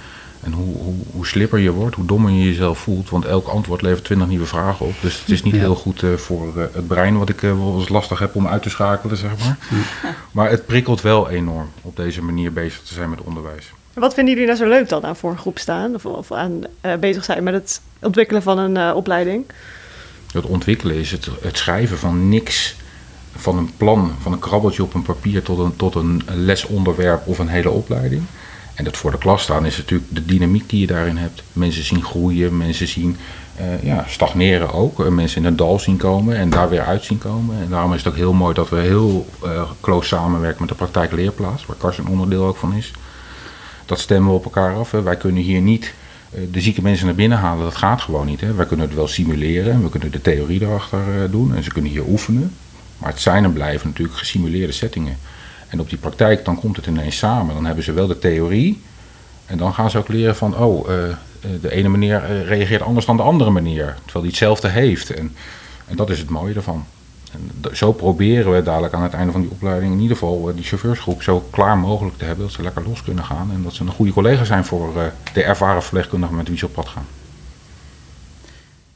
En 0.44 0.52
hoe, 0.52 0.76
hoe, 0.76 0.94
hoe 1.12 1.26
slipper 1.28 1.60
je 1.60 1.72
wordt, 1.72 1.96
hoe 1.96 2.06
dommer 2.06 2.32
je 2.32 2.44
jezelf 2.46 2.78
voelt. 2.80 3.10
Want 3.10 3.26
elk 3.26 3.48
antwoord 3.48 3.82
levert 3.82 4.04
20 4.04 4.28
nieuwe 4.28 4.46
vragen 4.46 4.86
op. 4.86 4.94
Dus 5.02 5.20
het 5.20 5.30
is 5.30 5.44
niet 5.44 5.54
Ja. 5.54 5.60
heel 5.60 5.76
goed 5.76 6.04
eh, 6.04 6.14
voor 6.14 6.58
eh, 6.58 6.64
het 6.74 6.88
brein, 6.88 7.18
wat 7.18 7.30
ik 7.30 7.44
eh, 7.44 7.50
wel 7.58 7.76
eens 7.80 7.90
lastig 7.90 8.20
heb 8.20 8.36
om 8.36 8.48
uit 8.48 8.62
te 8.64 8.70
schakelen, 8.70 9.18
zeg 9.18 9.32
maar. 9.40 9.58
Maar 10.32 10.50
het 10.50 10.66
prikkelt 10.66 11.02
wel 11.02 11.30
enorm 11.30 11.68
op 11.82 11.96
deze 11.96 12.22
manier 12.24 12.54
bezig 12.54 12.82
te 12.82 12.94
zijn 12.94 13.10
met 13.10 13.22
onderwijs. 13.22 13.72
Wat 13.94 14.14
vinden 14.14 14.34
jullie 14.34 14.48
nou 14.50 14.60
zo 14.64 14.70
leuk 14.70 14.90
dan 14.90 15.04
aan 15.06 15.16
voor 15.16 15.32
een 15.32 15.38
groep 15.38 15.60
staan? 15.60 15.94
Of, 15.96 16.06
of 16.06 16.32
aan 16.32 16.62
eh, 16.82 16.96
bezig 16.96 17.24
zijn 17.24 17.44
met 17.44 17.54
het 17.54 17.82
ontwikkelen 18.02 18.42
van 18.44 18.58
een 18.58 18.78
eh, 18.78 18.96
opleiding? 18.96 19.46
Het 20.34 20.46
ontwikkelen 20.46 20.96
is 20.96 21.12
het, 21.12 21.30
het 21.42 21.58
schrijven 21.58 21.98
van 21.98 22.30
niks, 22.30 22.76
van 23.36 23.58
een 23.58 23.72
plan, 23.78 24.12
van 24.22 24.32
een 24.32 24.40
krabbeltje 24.40 24.84
op 24.84 24.94
een 24.94 25.02
papier 25.02 25.44
tot 25.44 25.60
een, 25.60 25.76
tot 25.76 25.96
een 25.96 26.22
lesonderwerp 26.34 27.28
of 27.28 27.40
een 27.40 27.48
hele 27.48 27.70
opleiding. 27.70 28.24
En 28.74 28.84
dat 28.84 28.98
voor 28.98 29.12
de 29.12 29.18
klas 29.18 29.42
staan 29.42 29.66
is 29.66 29.78
natuurlijk 29.78 30.16
de 30.16 30.26
dynamiek 30.26 30.70
die 30.70 30.80
je 30.80 30.88
daarin 30.88 31.18
hebt. 31.18 31.44
Mensen 31.54 31.84
zien 31.84 32.04
groeien, 32.04 32.58
mensen 32.58 32.88
zien 32.88 33.18
eh, 33.56 33.84
ja, 33.84 34.06
stagneren 34.08 34.74
ook. 34.74 35.00
Eh, 35.00 35.08
mensen 35.08 35.38
in 35.38 35.46
het 35.46 35.58
dal 35.58 35.80
zien 35.80 35.98
komen 35.98 36.38
en 36.38 36.50
daar 36.50 36.70
weer 36.70 36.82
uit 36.82 37.04
zien 37.04 37.18
komen. 37.18 37.60
En 37.62 37.70
daarom 37.70 37.94
is 37.94 38.04
het 38.04 38.14
ook 38.14 38.20
heel 38.20 38.34
mooi 38.34 38.54
dat 38.54 38.70
we 38.70 38.80
heel 38.80 39.28
eh 39.44 39.72
close 39.82 40.08
samenwerken 40.08 40.60
met 40.60 40.70
de 40.70 40.76
praktijkleerplaats, 40.76 41.66
waar 41.66 41.76
Kars 41.76 41.98
een 41.98 42.08
onderdeel 42.08 42.46
ook 42.46 42.58
van 42.58 42.74
is. 42.74 42.92
Dat 43.86 44.00
stemmen 44.00 44.30
we 44.30 44.38
op 44.38 44.44
elkaar 44.44 44.76
af. 44.76 44.92
Hè. 44.92 45.02
Wij 45.02 45.18
kunnen 45.18 45.44
hier 45.44 45.62
niet 45.62 45.94
de 46.52 46.62
zieke 46.62 46.82
mensen 46.82 47.06
naar 47.06 47.16
binnen 47.16 47.38
halen. 47.38 47.64
Dat 47.64 47.76
gaat 47.76 48.02
gewoon 48.02 48.26
niet. 48.26 48.42
Hè. 48.42 48.54
Wij 48.54 48.66
kunnen 48.66 48.86
het 48.86 48.96
wel 48.96 49.08
simuleren. 49.08 49.84
We 49.84 49.90
kunnen 49.90 50.12
de 50.12 50.22
theorie 50.22 50.62
erachter 50.62 51.32
doen. 51.32 51.56
En 51.56 51.64
ze 51.64 51.72
kunnen 51.72 51.92
hier 51.92 52.08
oefenen. 52.08 52.54
Maar 52.98 53.10
het 53.10 53.22
zijn 53.22 53.44
en 53.44 53.54
blijven 53.54 53.88
natuurlijk 53.88 54.18
gesimuleerde 54.18 54.74
settingen. 54.74 55.18
En 55.74 55.80
op 55.80 55.90
die 55.90 55.98
praktijk, 55.98 56.46
dan 56.46 56.60
komt 56.60 56.76
het 56.76 56.86
ineens 56.86 57.18
samen. 57.18 57.56
Dan 57.56 57.66
hebben 57.66 57.84
ze 57.84 57.92
wel 57.92 58.08
de 58.08 58.20
theorie. 58.20 58.82
En 59.46 59.58
dan 59.58 59.74
gaan 59.74 59.90
ze 59.90 59.98
ook 59.98 60.08
leren 60.08 60.36
van, 60.36 60.58
oh, 60.58 60.90
eh, 60.90 61.10
eh, 61.10 61.16
de 61.62 61.72
ene 61.72 61.90
meneer 61.90 62.24
eh, 62.24 62.48
reageert 62.48 62.82
anders 62.82 63.06
dan 63.06 63.18
de 63.18 63.24
andere 63.24 63.52
meneer. 63.52 63.96
Terwijl 64.04 64.22
die 64.22 64.28
hetzelfde 64.28 64.68
heeft. 64.68 65.10
En, 65.10 65.36
en 65.88 65.96
dat 65.96 66.10
is 66.10 66.20
het 66.20 66.30
mooie 66.30 66.54
ervan. 66.54 66.86
En 67.32 67.76
zo 67.76 67.92
proberen 67.92 68.54
we 68.54 68.64
dadelijk 68.64 68.94
aan 68.94 69.04
het 69.04 69.14
einde 69.14 69.32
van 69.32 69.42
die 69.42 69.50
opleiding 69.50 69.94
in 69.94 70.00
ieder 70.00 70.18
geval 70.18 70.52
die 70.56 70.64
chauffeursgroep 70.64 71.24
zo 71.24 71.48
klaar 71.50 71.78
mogelijk 71.78 72.18
te 72.18 72.26
hebben 72.26 72.46
dat 72.46 72.54
ze 72.54 72.62
lekker 72.62 72.84
los 72.88 73.04
kunnen 73.04 73.24
gaan. 73.24 73.52
En 73.52 73.64
dat 73.64 73.74
ze 73.74 73.84
een 73.84 73.90
goede 73.90 74.14
collega 74.14 74.44
zijn 74.44 74.66
voor 74.66 75.12
de 75.34 75.44
ervaren 75.44 75.82
verpleegkundigen 75.82 76.36
met 76.36 76.48
wie 76.48 76.58
ze 76.58 76.66
op 76.66 76.74
pad 76.74 76.88
gaan. 76.88 77.06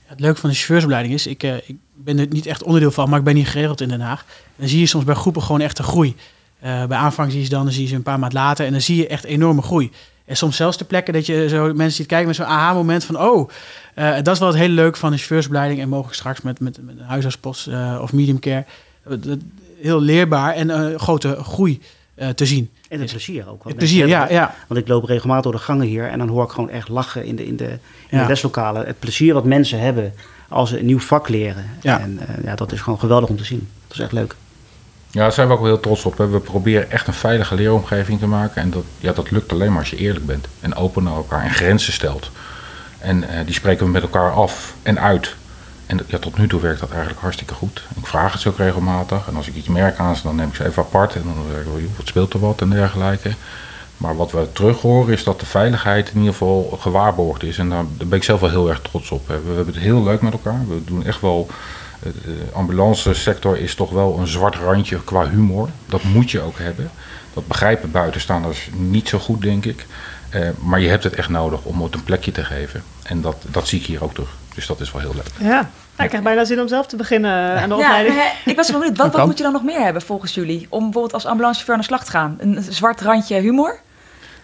Het 0.05 0.19
leuke 0.19 0.39
van 0.39 0.49
de 0.49 0.55
chauffeursopleiding 0.55 1.13
is, 1.13 1.27
ik, 1.27 1.43
ik 1.43 1.75
ben 1.93 2.19
er 2.19 2.27
niet 2.29 2.45
echt 2.45 2.63
onderdeel 2.63 2.91
van, 2.91 3.09
maar 3.09 3.19
ik 3.19 3.25
ben 3.25 3.35
hier 3.35 3.47
geregeld 3.47 3.81
in 3.81 3.89
Den 3.89 4.01
Haag. 4.01 4.25
Dan 4.55 4.67
zie 4.67 4.79
je 4.79 4.85
soms 4.85 5.03
bij 5.03 5.15
groepen 5.15 5.41
gewoon 5.41 5.61
echt 5.61 5.79
een 5.79 5.85
groei. 5.85 6.15
Eh, 6.59 6.85
bij 6.85 6.97
aanvang 6.97 7.31
zie 7.31 7.39
je 7.39 7.45
ze 7.45 7.51
dan, 7.51 7.63
dan 7.63 7.73
zie 7.73 7.81
je 7.81 7.87
ze 7.87 7.95
een 7.95 8.03
paar 8.03 8.19
maanden 8.19 8.39
later 8.39 8.65
en 8.65 8.71
dan 8.71 8.81
zie 8.81 8.95
je 8.95 9.07
echt 9.07 9.23
enorme 9.23 9.61
groei. 9.61 9.91
En 10.25 10.37
soms 10.37 10.55
zelfs 10.55 10.77
de 10.77 10.85
plekken 10.85 11.13
dat 11.13 11.25
je 11.25 11.49
zo 11.49 11.65
mensen 11.65 11.91
ziet 11.91 12.07
kijken 12.07 12.27
met 12.27 12.35
zo'n 12.35 12.45
aha-moment 12.45 13.03
van, 13.03 13.19
oh, 13.19 13.49
eh, 13.93 14.15
dat 14.15 14.27
is 14.27 14.39
wel 14.39 14.47
het 14.47 14.57
hele 14.57 14.73
leuke 14.73 14.97
van 14.97 15.09
de 15.11 15.17
chauffeursopleiding 15.17 15.81
en 15.81 15.89
mogelijk 15.89 16.15
straks 16.15 16.41
met, 16.41 16.59
met, 16.59 16.79
huisartspost 17.01 17.67
eh, 17.67 17.99
of 18.01 18.13
medium 18.13 18.39
care. 18.39 18.65
Heel 19.81 20.01
leerbaar 20.01 20.53
en 20.53 20.69
een 20.69 20.99
grote 20.99 21.37
groei 21.43 21.81
te 22.35 22.45
zien. 22.45 22.71
En 22.89 22.99
het 22.99 23.09
plezier 23.09 23.49
ook. 23.49 23.63
Het 23.63 23.75
plezier, 23.75 24.07
ja, 24.07 24.29
ja. 24.29 24.55
Want 24.67 24.79
ik 24.79 24.87
loop 24.87 25.03
regelmatig 25.03 25.43
door 25.43 25.51
de 25.51 25.57
gangen 25.65 25.87
hier 25.87 26.09
en 26.09 26.17
dan 26.17 26.27
hoor 26.27 26.43
ik 26.43 26.49
gewoon 26.49 26.69
echt 26.69 26.89
lachen 26.89 27.25
in 27.25 27.35
de, 27.35 27.45
in 27.45 27.55
de, 27.55 27.69
in 27.69 27.79
Ja. 28.09 28.21
de 28.21 28.27
leslokalen. 28.27 28.85
Het 28.85 28.99
plezier 28.99 29.33
wat 29.33 29.43
mensen 29.45 29.79
hebben 29.79 30.13
als 30.49 30.69
ze 30.69 30.79
een 30.79 30.85
nieuw 30.85 30.99
vak 30.99 31.29
leren. 31.29 31.65
Ja. 31.81 31.99
En 31.99 32.19
ja, 32.43 32.55
dat 32.55 32.71
is 32.71 32.81
gewoon 32.81 32.99
geweldig 32.99 33.29
om 33.29 33.37
te 33.37 33.43
zien. 33.43 33.67
Dat 33.87 33.97
is 33.97 34.03
echt 34.03 34.11
leuk. 34.11 34.35
Ja, 35.17 35.23
daar 35.23 35.31
zijn 35.31 35.47
we 35.47 35.53
ook 35.53 35.59
wel 35.59 35.69
heel 35.69 35.79
trots 35.79 36.05
op. 36.05 36.17
We 36.17 36.39
proberen 36.39 36.91
echt 36.91 37.07
een 37.07 37.13
veilige 37.13 37.55
leeromgeving 37.55 38.19
te 38.19 38.27
maken. 38.27 38.61
En 38.61 38.69
dat, 38.69 38.83
ja, 38.99 39.11
dat 39.13 39.31
lukt 39.31 39.51
alleen 39.51 39.69
maar 39.69 39.79
als 39.79 39.89
je 39.89 39.97
eerlijk 39.97 40.25
bent. 40.25 40.47
En 40.59 40.75
open 40.75 41.03
naar 41.03 41.15
elkaar 41.15 41.43
en 41.43 41.53
grenzen 41.53 41.93
stelt. 41.93 42.31
En 42.99 43.29
eh, 43.29 43.45
die 43.45 43.53
spreken 43.53 43.85
we 43.85 43.91
met 43.91 44.01
elkaar 44.01 44.31
af 44.31 44.73
en 44.83 44.99
uit. 44.99 45.35
En 45.85 45.99
ja, 46.07 46.17
tot 46.17 46.37
nu 46.37 46.47
toe 46.47 46.61
werkt 46.61 46.79
dat 46.79 46.89
eigenlijk 46.89 47.19
hartstikke 47.19 47.53
goed. 47.53 47.83
Ik 47.95 48.05
vraag 48.05 48.31
het 48.31 48.41
ze 48.41 48.49
ook 48.49 48.57
regelmatig. 48.57 49.27
En 49.27 49.35
als 49.35 49.47
ik 49.47 49.55
iets 49.55 49.67
merk 49.67 49.97
aan 49.97 50.15
ze, 50.15 50.23
dan 50.23 50.35
neem 50.35 50.47
ik 50.47 50.55
ze 50.55 50.65
even 50.65 50.83
apart. 50.83 51.15
En 51.15 51.21
dan 51.23 51.45
zeg 51.51 51.61
ik, 51.61 51.89
wat 51.97 52.07
speelt 52.07 52.33
er 52.33 52.39
wat 52.39 52.61
en 52.61 52.69
dergelijke. 52.69 53.31
Maar 53.97 54.15
wat 54.15 54.31
we 54.31 54.51
terug 54.51 54.81
horen 54.81 55.13
is 55.13 55.23
dat 55.23 55.39
de 55.39 55.45
veiligheid 55.45 56.09
in 56.09 56.17
ieder 56.17 56.31
geval 56.31 56.77
gewaarborgd 56.81 57.43
is. 57.43 57.57
En 57.57 57.69
daar, 57.69 57.85
ben 57.85 58.17
ik 58.17 58.23
zelf 58.23 58.39
wel 58.39 58.49
heel 58.49 58.69
erg 58.69 58.81
trots 58.81 59.11
op. 59.11 59.27
We 59.27 59.33
hebben 59.33 59.65
het 59.65 59.77
heel 59.77 60.03
leuk 60.03 60.21
met 60.21 60.33
elkaar. 60.33 60.67
We 60.67 60.83
doen 60.85 61.05
echt 61.05 61.21
wel... 61.21 61.47
De 62.01 62.43
ambulance 62.53 63.13
sector 63.13 63.57
is 63.57 63.75
toch 63.75 63.89
wel 63.91 64.17
een 64.19 64.27
zwart 64.27 64.55
randje 64.55 65.03
qua 65.03 65.29
humor. 65.29 65.69
Dat 65.85 66.03
moet 66.03 66.31
je 66.31 66.41
ook 66.41 66.57
hebben. 66.59 66.91
Dat 67.33 67.47
begrijpen 67.47 67.91
buitenstaanders 67.91 68.69
niet 68.73 69.07
zo 69.09 69.19
goed, 69.19 69.41
denk 69.41 69.65
ik. 69.65 69.85
Eh, 70.29 70.49
maar 70.59 70.79
je 70.79 70.89
hebt 70.89 71.03
het 71.03 71.15
echt 71.15 71.29
nodig 71.29 71.63
om 71.63 71.81
het 71.81 71.93
een 71.93 72.03
plekje 72.03 72.31
te 72.31 72.43
geven. 72.43 72.83
En 73.03 73.21
dat, 73.21 73.35
dat 73.47 73.67
zie 73.67 73.79
ik 73.79 73.85
hier 73.85 74.03
ook 74.03 74.13
terug. 74.13 74.29
Dus 74.55 74.65
dat 74.67 74.79
is 74.79 74.91
wel 74.91 75.01
heel 75.01 75.13
leuk. 75.13 75.27
Ja. 75.39 75.47
Nou, 75.55 76.03
ik 76.03 76.07
krijg 76.07 76.23
bijna 76.23 76.45
zin 76.45 76.59
om 76.61 76.67
zelf 76.67 76.85
te 76.87 76.95
beginnen 76.95 77.59
aan 77.61 77.69
de 77.69 77.75
Ja, 77.75 77.81
opleiding. 77.81 78.15
ik 78.45 78.55
was 78.55 78.69
wel 78.69 78.79
benieuwd. 78.79 78.97
Wat, 78.97 79.13
wat 79.15 79.25
moet 79.25 79.37
je 79.37 79.43
dan 79.43 79.51
nog 79.53 79.63
meer 79.63 79.81
hebben 79.83 80.01
volgens 80.01 80.33
jullie? 80.33 80.65
Om 80.69 80.83
bijvoorbeeld 80.83 81.13
als 81.13 81.25
ambulancechauffeur 81.25 81.75
aan 81.75 81.81
de 81.81 81.87
slag 81.87 82.03
te 82.05 82.11
gaan? 82.11 82.35
Een 82.39 82.73
zwart 82.73 83.01
randje 83.01 83.39
humor? 83.39 83.79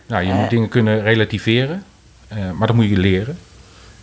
Nou, 0.08 0.24
je 0.24 0.32
Eh. 0.32 0.40
moet 0.40 0.50
dingen 0.50 0.70
kunnen 0.70 1.02
relativeren. 1.02 1.84
eh, 2.28 2.38
maar 2.52 2.68
dat 2.68 2.76
moet 2.76 2.90
je 2.90 2.98
leren. 2.98 3.38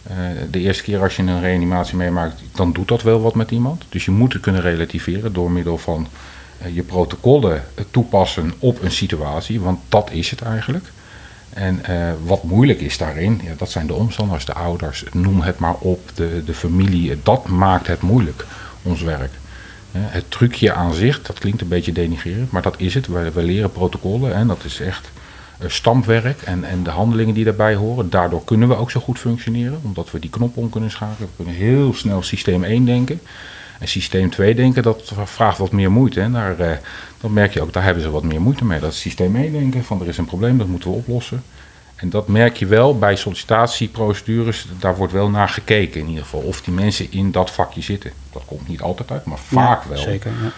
Eh, 0.03 0.17
de 0.51 0.59
eerste 0.59 0.83
keer 0.83 1.03
als 1.03 1.17
je 1.17 1.23
een 1.23 1.41
reanimatie 1.41 1.97
meemaakt, 1.97 2.43
dan 2.55 2.73
doet 2.73 2.89
dat 2.89 3.03
wel 3.03 3.21
wat 3.21 3.35
met 3.35 3.51
iemand. 3.51 3.85
Dus 3.89 4.05
je 4.05 4.11
moet 4.11 4.33
het 4.33 4.43
kunnen 4.43 4.61
relativeren 4.61 5.33
door 5.33 5.51
middel 5.51 5.79
van 5.79 6.09
eh, 6.59 6.75
je 6.75 6.83
protocollen 6.83 7.65
eh, 7.75 7.85
toepassen 7.91 8.53
op 8.59 8.83
een 8.83 8.91
situatie. 8.91 9.61
Want 9.61 9.79
dat 9.89 10.11
is 10.11 10.31
het 10.31 10.43
eigenlijk. 10.43 10.93
En 11.51 11.83
wat 12.25 12.43
moeilijk 12.43 12.81
is 12.81 12.99
daarin, 12.99 13.41
ja, 13.45 13.53
dat 13.57 13.71
zijn 13.71 13.87
de 13.87 13.95
omstanders, 13.95 14.45
de 14.45 14.55
ouders, 14.55 15.05
noem 15.13 15.41
het 15.41 15.59
maar 15.59 15.75
op, 15.75 16.11
de, 16.15 16.43
de 16.45 16.55
familie. 16.55 17.21
Dat 17.23 17.49
maakt 17.49 17.87
het 17.87 18.01
moeilijk, 18.01 18.47
ons 18.83 19.03
werk. 19.03 19.33
Het 19.93 20.31
trucje 20.31 20.73
aan 20.73 20.95
zich, 20.95 21.23
dat 21.23 21.39
klinkt 21.39 21.61
een 21.61 21.69
beetje 21.69 21.93
denigrerend, 21.93 22.51
maar 22.51 22.63
dat 22.63 22.75
is 22.79 22.95
het. 22.95 23.07
We, 23.07 23.31
we 23.31 23.43
leren 23.43 23.73
protocollen 23.73 24.35
en 24.35 24.47
dat 24.47 24.65
is 24.65 24.81
echt 24.81 25.11
stampwerk 25.67 26.43
en, 26.43 26.65
en 26.65 26.83
de 26.83 26.91
handelingen 26.91 27.35
die 27.35 27.45
daarbij 27.45 27.75
horen. 27.75 28.11
Daardoor 28.11 28.45
kunnen 28.45 28.69
we 28.69 28.77
ook 28.77 28.91
zo 28.91 29.01
goed 29.01 29.19
functioneren, 29.19 29.81
omdat 29.83 30.11
we 30.11 30.19
die 30.19 30.31
knop 30.31 30.57
om 30.57 30.71
kunnen 30.71 30.91
schakelen. 30.91 31.29
We 31.29 31.45
kunnen 31.45 31.55
heel 31.55 31.95
snel 31.95 32.23
systeem 32.23 32.65
1 32.65 32.85
denken. 32.85 33.21
En 33.79 33.89
systeem 33.89 34.31
2 34.31 34.55
denken, 34.55 34.83
dat 34.83 35.13
vraagt 35.25 35.59
wat 35.59 35.73
meer 35.73 35.91
moeite. 35.91 36.21
En 36.21 36.33
daar, 36.33 36.59
eh, 36.59 36.77
dan 37.21 37.33
merk 37.33 37.53
je 37.53 37.63
ook, 37.63 37.73
daar 37.73 37.83
hebben 37.83 38.03
ze 38.03 38.11
wat 38.11 38.23
meer 38.23 38.41
moeite 38.41 38.65
mee. 38.65 38.81
Dat 38.81 38.93
is 38.93 39.01
systeem 39.01 39.37
1 39.37 39.53
denken, 39.53 39.85
van 39.85 40.01
er 40.01 40.09
is 40.09 40.19
een 40.19 40.25
probleem, 40.25 40.59
dat 40.59 40.67
moeten 40.67 40.91
we 40.91 40.97
oplossen. 40.97 41.43
En 41.97 42.11
dat 42.11 42.29
merk 42.29 42.57
je 42.57 42.67
wel 42.67 42.99
bij 42.99 43.17
sollicitatieprocedures, 43.17 44.67
daar 44.79 44.97
wordt 44.97 45.13
wel 45.13 45.31
naar 45.31 45.49
gekeken 45.49 46.01
in 46.01 46.09
ieder 46.09 46.23
geval. 46.23 46.41
Of 46.41 46.61
die 46.63 46.75
mensen 46.75 47.13
in 47.13 47.31
dat 47.31 47.51
vakje 47.51 47.81
zitten. 47.81 48.13
Dat 48.33 48.43
komt 48.47 48.69
niet 48.69 48.81
altijd 48.81 49.11
uit, 49.11 49.25
maar 49.25 49.39
vaak 49.39 49.83
Ja, 49.83 49.89
wel. 49.89 49.99
Zeker, 49.99 50.31
ja. 50.43 50.51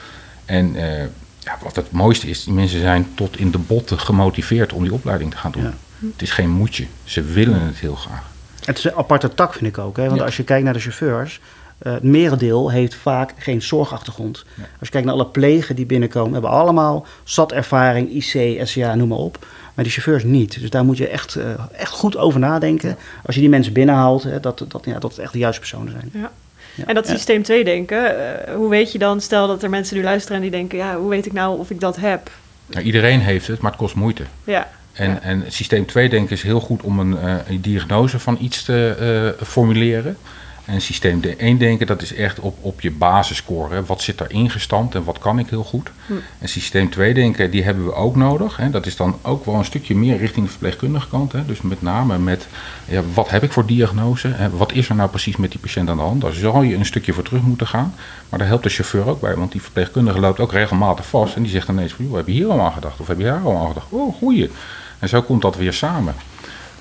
En 0.44 0.76
eh, 0.76 1.06
ja, 1.44 1.58
wat 1.62 1.76
het 1.76 1.90
mooiste 1.90 2.26
is, 2.28 2.44
die 2.44 2.52
mensen 2.52 2.80
zijn 2.80 3.06
tot 3.14 3.38
in 3.38 3.50
de 3.50 3.58
botten 3.58 3.98
gemotiveerd 4.00 4.72
om 4.72 4.82
die 4.82 4.92
opleiding 4.92 5.30
te 5.30 5.36
gaan 5.36 5.52
doen. 5.52 5.62
Ja. 5.62 5.72
Het 6.12 6.22
is 6.22 6.30
geen 6.30 6.50
moedje. 6.50 6.86
Ze 7.04 7.22
willen 7.22 7.60
het 7.60 7.76
heel 7.76 7.94
graag. 7.94 8.30
Het 8.64 8.78
is 8.78 8.84
een 8.84 8.94
aparte 8.94 9.34
tak, 9.34 9.52
vind 9.52 9.66
ik 9.66 9.78
ook. 9.78 9.96
Hè? 9.96 10.04
Want 10.06 10.18
Ja. 10.18 10.24
als 10.24 10.36
je 10.36 10.44
kijkt 10.44 10.64
naar 10.64 10.72
de 10.72 10.78
chauffeurs, 10.80 11.40
eh, 11.78 11.92
het 11.92 12.02
merendeel 12.02 12.70
heeft 12.70 12.94
vaak 12.94 13.32
geen 13.38 13.62
zorgachtergrond. 13.62 14.44
Ja. 14.54 14.62
Als 14.62 14.68
je 14.80 14.88
kijkt 14.88 15.06
naar 15.06 15.14
alle 15.16 15.26
plegen 15.26 15.76
die 15.76 15.86
binnenkomen, 15.86 16.32
hebben 16.32 16.50
allemaal 16.50 17.06
SAT-ervaring, 17.24 18.10
IC, 18.10 18.60
SCA, 18.66 18.94
noem 18.94 19.08
maar 19.08 19.18
op. 19.18 19.46
Maar 19.74 19.84
die 19.84 19.92
chauffeurs 19.92 20.24
niet. 20.24 20.60
Dus 20.60 20.70
daar 20.70 20.84
moet 20.84 20.96
je 20.96 21.08
echt, 21.08 21.34
eh, 21.34 21.44
echt 21.72 21.90
goed 21.92 22.16
over 22.16 22.40
nadenken. 22.40 22.96
Als 23.26 23.34
je 23.34 23.40
die 23.40 23.50
mensen 23.50 23.72
binnenhaalt, 23.72 24.22
hè, 24.22 24.40
dat, 24.40 24.64
dat, 24.68 24.82
ja, 24.84 24.98
dat 24.98 25.10
het 25.10 25.18
echt 25.20 25.32
de 25.32 25.38
juiste 25.38 25.60
personen 25.60 25.90
zijn. 25.92 26.10
Ja. 26.12 26.30
Ja. 26.74 26.84
En 26.86 26.94
dat 26.94 27.06
systeem 27.08 27.42
2 27.42 27.64
denken, 27.64 28.18
eh, 28.46 28.54
hoe 28.54 28.68
weet 28.68 28.92
je 28.92 28.98
dan, 28.98 29.20
stel 29.20 29.46
dat 29.46 29.62
er 29.62 29.70
mensen 29.70 29.96
nu 29.96 30.02
luisteren 30.02 30.36
en 30.36 30.42
die 30.42 30.50
denken, 30.50 30.78
ja, 30.78 30.96
hoe 30.96 31.08
weet 31.10 31.26
ik 31.26 31.32
nou 31.32 31.58
of 31.58 31.70
ik 31.70 31.80
dat 31.80 31.96
heb? 31.96 32.30
Nou, 32.66 32.84
iedereen 32.84 33.20
heeft 33.20 33.46
het, 33.46 33.60
maar 33.60 33.70
het 33.70 33.80
kost 33.80 33.94
moeite. 33.94 34.22
Ja, 34.44 34.68
En, 34.92 35.10
Ja. 35.10 35.20
en 35.20 35.44
systeem 35.48 35.86
2 35.86 36.08
denken 36.08 36.36
is 36.36 36.42
heel 36.42 36.60
goed 36.60 36.82
om 36.82 36.98
een, 36.98 37.18
eh, 37.18 37.34
een 37.48 37.60
diagnose 37.60 38.18
van 38.18 38.38
iets 38.40 38.62
te 38.64 38.94
eh, 39.38 39.44
formuleren. 39.46 40.16
En 40.64 40.80
systeem 40.80 41.22
1 41.38 41.58
denken, 41.58 41.86
dat 41.86 42.02
is 42.02 42.14
echt 42.14 42.40
op, 42.40 42.56
op 42.60 42.80
je 42.80 42.90
basisscore. 42.90 43.74
Hè. 43.74 43.84
Wat 43.84 44.00
zit 44.00 44.18
daarin 44.18 44.50
gestampt 44.50 44.94
en 44.94 45.04
wat 45.04 45.18
kan 45.18 45.38
ik 45.38 45.48
heel 45.48 45.64
goed? 45.64 45.90
Hm. 46.06 46.12
En 46.38 46.48
systeem 46.48 46.90
2 46.90 47.14
denken, 47.14 47.50
die 47.50 47.62
hebben 47.62 47.84
we 47.84 47.94
ook 47.94 48.16
nodig. 48.16 48.56
Hè. 48.56 48.70
Dat 48.70 48.86
is 48.86 48.96
dan 48.96 49.18
ook 49.22 49.46
wel 49.46 49.54
een 49.54 49.64
stukje 49.64 49.96
meer 49.96 50.16
richting 50.16 50.44
de 50.44 50.50
verpleegkundige 50.50 51.08
kant. 51.08 51.32
Hè. 51.32 51.46
Dus 51.46 51.60
met 51.60 51.82
name 51.82 52.18
met, 52.18 52.46
ja, 52.84 53.02
wat 53.14 53.30
heb 53.30 53.42
ik 53.42 53.52
voor 53.52 53.66
diagnose? 53.66 54.28
Hè. 54.28 54.50
Wat 54.50 54.72
is 54.72 54.88
er 54.88 54.94
nou 54.94 55.10
precies 55.10 55.36
met 55.36 55.50
die 55.50 55.60
patiënt 55.60 55.88
aan 55.88 55.96
de 55.96 56.02
hand? 56.02 56.20
Daar 56.20 56.32
zal 56.32 56.62
je 56.62 56.74
een 56.74 56.86
stukje 56.86 57.12
voor 57.12 57.24
terug 57.24 57.42
moeten 57.42 57.66
gaan. 57.66 57.94
Maar 58.28 58.38
daar 58.38 58.48
helpt 58.48 58.62
de 58.62 58.70
chauffeur 58.70 59.08
ook 59.08 59.20
bij. 59.20 59.34
Want 59.34 59.52
die 59.52 59.62
verpleegkundige 59.62 60.20
loopt 60.20 60.40
ook 60.40 60.52
regelmatig 60.52 61.06
vast. 61.06 61.36
En 61.36 61.42
die 61.42 61.50
zegt 61.50 61.68
ineens 61.68 61.92
van, 61.92 62.04
joh, 62.04 62.16
heb 62.16 62.26
je 62.26 62.32
hier 62.32 62.50
al 62.50 62.60
aan 62.60 62.72
gedacht? 62.72 63.00
Of 63.00 63.06
heb 63.06 63.18
je 63.18 63.24
daar 63.24 63.42
al 63.44 63.56
aan 63.56 63.68
gedacht? 63.68 63.86
Oh, 63.90 64.14
goeie. 64.14 64.50
En 64.98 65.08
zo 65.08 65.22
komt 65.22 65.42
dat 65.42 65.56
weer 65.56 65.72
samen. 65.72 66.14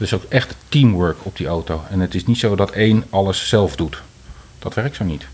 Dus 0.02 0.14
ook 0.14 0.24
echt 0.24 0.56
teamwork 0.70 1.18
op 1.24 1.38
die 1.38 1.48
auto. 1.48 1.84
En 1.90 2.00
het 2.00 2.16
is 2.16 2.26
niet 2.26 2.38
zo 2.38 2.56
dat 2.56 2.72
één 2.72 3.04
alles 3.10 3.50
zelf 3.50 3.76
doet. 3.76 4.02
Dat 4.60 4.74
werkt 4.74 4.96
zo 4.96 5.04
niet. 5.04 5.28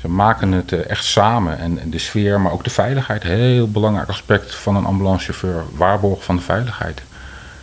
Ze 0.00 0.08
maken 0.08 0.52
het 0.52 0.72
eh, 0.72 0.90
echt 0.90 1.04
samen. 1.04 1.58
En 1.58 1.90
de 1.90 1.98
sfeer, 1.98 2.40
maar 2.40 2.52
ook 2.52 2.64
de 2.64 2.70
veiligheid. 2.70 3.22
Heel 3.22 3.70
belangrijk 3.70 4.08
aspect 4.08 4.54
van 4.54 4.76
een 4.76 4.84
ambulancechauffeur. 4.84 5.64
Waarborg 5.74 6.24
van 6.24 6.36
de 6.36 6.42
veiligheid. 6.42 7.02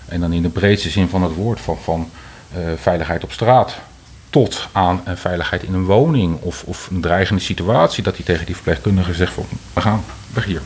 En 0.07 0.19
dan 0.19 0.33
in 0.33 0.41
de 0.41 0.49
breedste 0.49 0.89
zin 0.89 1.09
van 1.09 1.23
het 1.23 1.33
woord. 1.33 1.59
Van, 1.59 1.77
van 1.77 2.09
eh, 2.51 2.59
veiligheid 2.75 3.23
op 3.23 3.31
straat. 3.31 3.77
Tot 4.29 4.67
aan 4.71 5.01
eh, 5.05 5.15
veiligheid 5.15 5.63
in 5.63 5.73
een 5.73 5.85
woning. 5.85 6.41
Of, 6.41 6.63
of 6.63 6.89
een 6.89 7.01
dreigende 7.01 7.41
situatie. 7.41 8.03
Dat 8.03 8.15
hij 8.15 8.25
tegen 8.25 8.45
die 8.45 8.55
verpleegkundige 8.55 9.13
zegt 9.13 9.33
van... 9.33 9.45
We 9.73 9.81
gaan 9.81 10.03
weg 10.33 10.45
hier. 10.45 10.61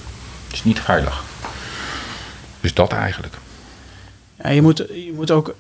Het 0.45 0.53
is 0.53 0.63
niet 0.63 0.79
veilig. 0.79 1.23
Dus 2.61 2.73
dat 2.73 2.91
eigenlijk. 2.91 3.33
Ja, 4.43 4.49
je, 4.49 4.61
moet, 4.61 4.77
je 4.77 5.11
moet 5.15 5.31
ook 5.31 5.55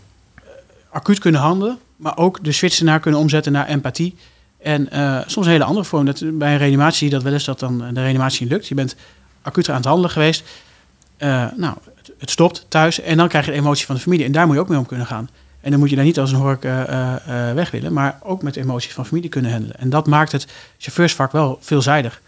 acuut 0.95 1.19
kunnen 1.19 1.41
handelen, 1.41 1.77
maar 1.95 2.17
ook 2.17 2.43
de 2.43 2.51
switch 2.51 2.81
naar 2.81 2.99
kunnen 2.99 3.19
omzetten 3.19 3.51
naar 3.51 3.67
empathie. 3.67 4.15
En 4.57 4.91
eh, 4.91 5.19
soms 5.25 5.45
een 5.45 5.51
hele 5.51 5.63
andere 5.63 5.85
vorm. 5.85 6.05
Dat, 6.05 6.23
bij 6.37 6.51
een 6.51 6.57
reanimatie 6.57 6.97
zie 6.97 7.07
je 7.07 7.13
dat 7.13 7.23
wel 7.23 7.33
eens 7.33 7.45
dat 7.45 7.59
dan 7.59 7.93
de 7.93 8.01
reanimatie 8.01 8.47
lukt. 8.47 8.67
Je 8.67 8.75
bent 8.75 8.95
acuut 9.41 9.69
aan 9.69 9.75
het 9.75 9.85
handelen 9.85 10.09
geweest. 10.09 10.43
Eh, 11.17 11.45
nou, 11.55 11.75
het, 12.17 12.29
stopt 12.29 12.65
thuis 12.67 13.01
en 13.01 13.17
dan 13.17 13.27
krijg 13.27 13.45
je 13.45 13.51
de 13.51 13.57
emotie 13.57 13.85
van 13.85 13.95
de 13.95 14.01
familie. 14.01 14.25
En 14.25 14.31
daar 14.31 14.45
moet 14.45 14.55
je 14.55 14.61
ook 14.61 14.69
mee 14.69 14.79
om 14.79 14.85
kunnen 14.85 15.07
gaan. 15.07 15.29
En 15.61 15.71
dan 15.71 15.79
moet 15.79 15.89
je 15.89 15.95
daar 15.95 16.05
niet 16.05 16.19
als 16.19 16.31
een 16.31 16.37
hork 16.37 16.63
eh, 16.63 16.81
eh, 16.81 17.49
eh, 17.49 17.55
weg 17.55 17.71
willen, 17.71 17.93
maar 17.93 18.19
ook 18.23 18.41
met 18.41 18.55
emoties 18.55 18.93
van 18.93 19.05
familie 19.05 19.29
kunnen 19.29 19.51
handelen. 19.51 19.79
En 19.79 19.89
dat 19.89 20.07
maakt 20.07 20.31
het 20.31 20.47
chauffeursvak 20.77 21.31
wel 21.31 21.57
veelzijdig. 21.61 22.21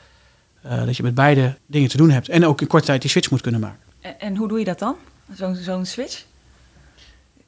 Eh, 0.68 0.86
dat 0.86 0.98
je 0.98 1.04
met 1.04 1.16
beide 1.16 1.56
dingen 1.66 1.90
te 1.90 1.98
doen 1.98 2.10
hebt. 2.10 2.30
En 2.30 2.46
ook 2.46 2.62
in 2.62 2.68
korte 2.68 2.86
tijd 2.86 3.02
die 3.02 3.10
switch 3.10 3.32
moet 3.32 3.42
kunnen 3.42 3.62
maken. 3.62 3.80
En, 4.02 4.20
en 4.20 4.36
hoe 4.36 4.48
doe 4.48 4.60
je 4.60 4.66
dat 4.66 4.80
dan? 4.80 4.96
Zo'n 5.34 5.56
zo'n 5.56 5.86
switch? 5.86 6.24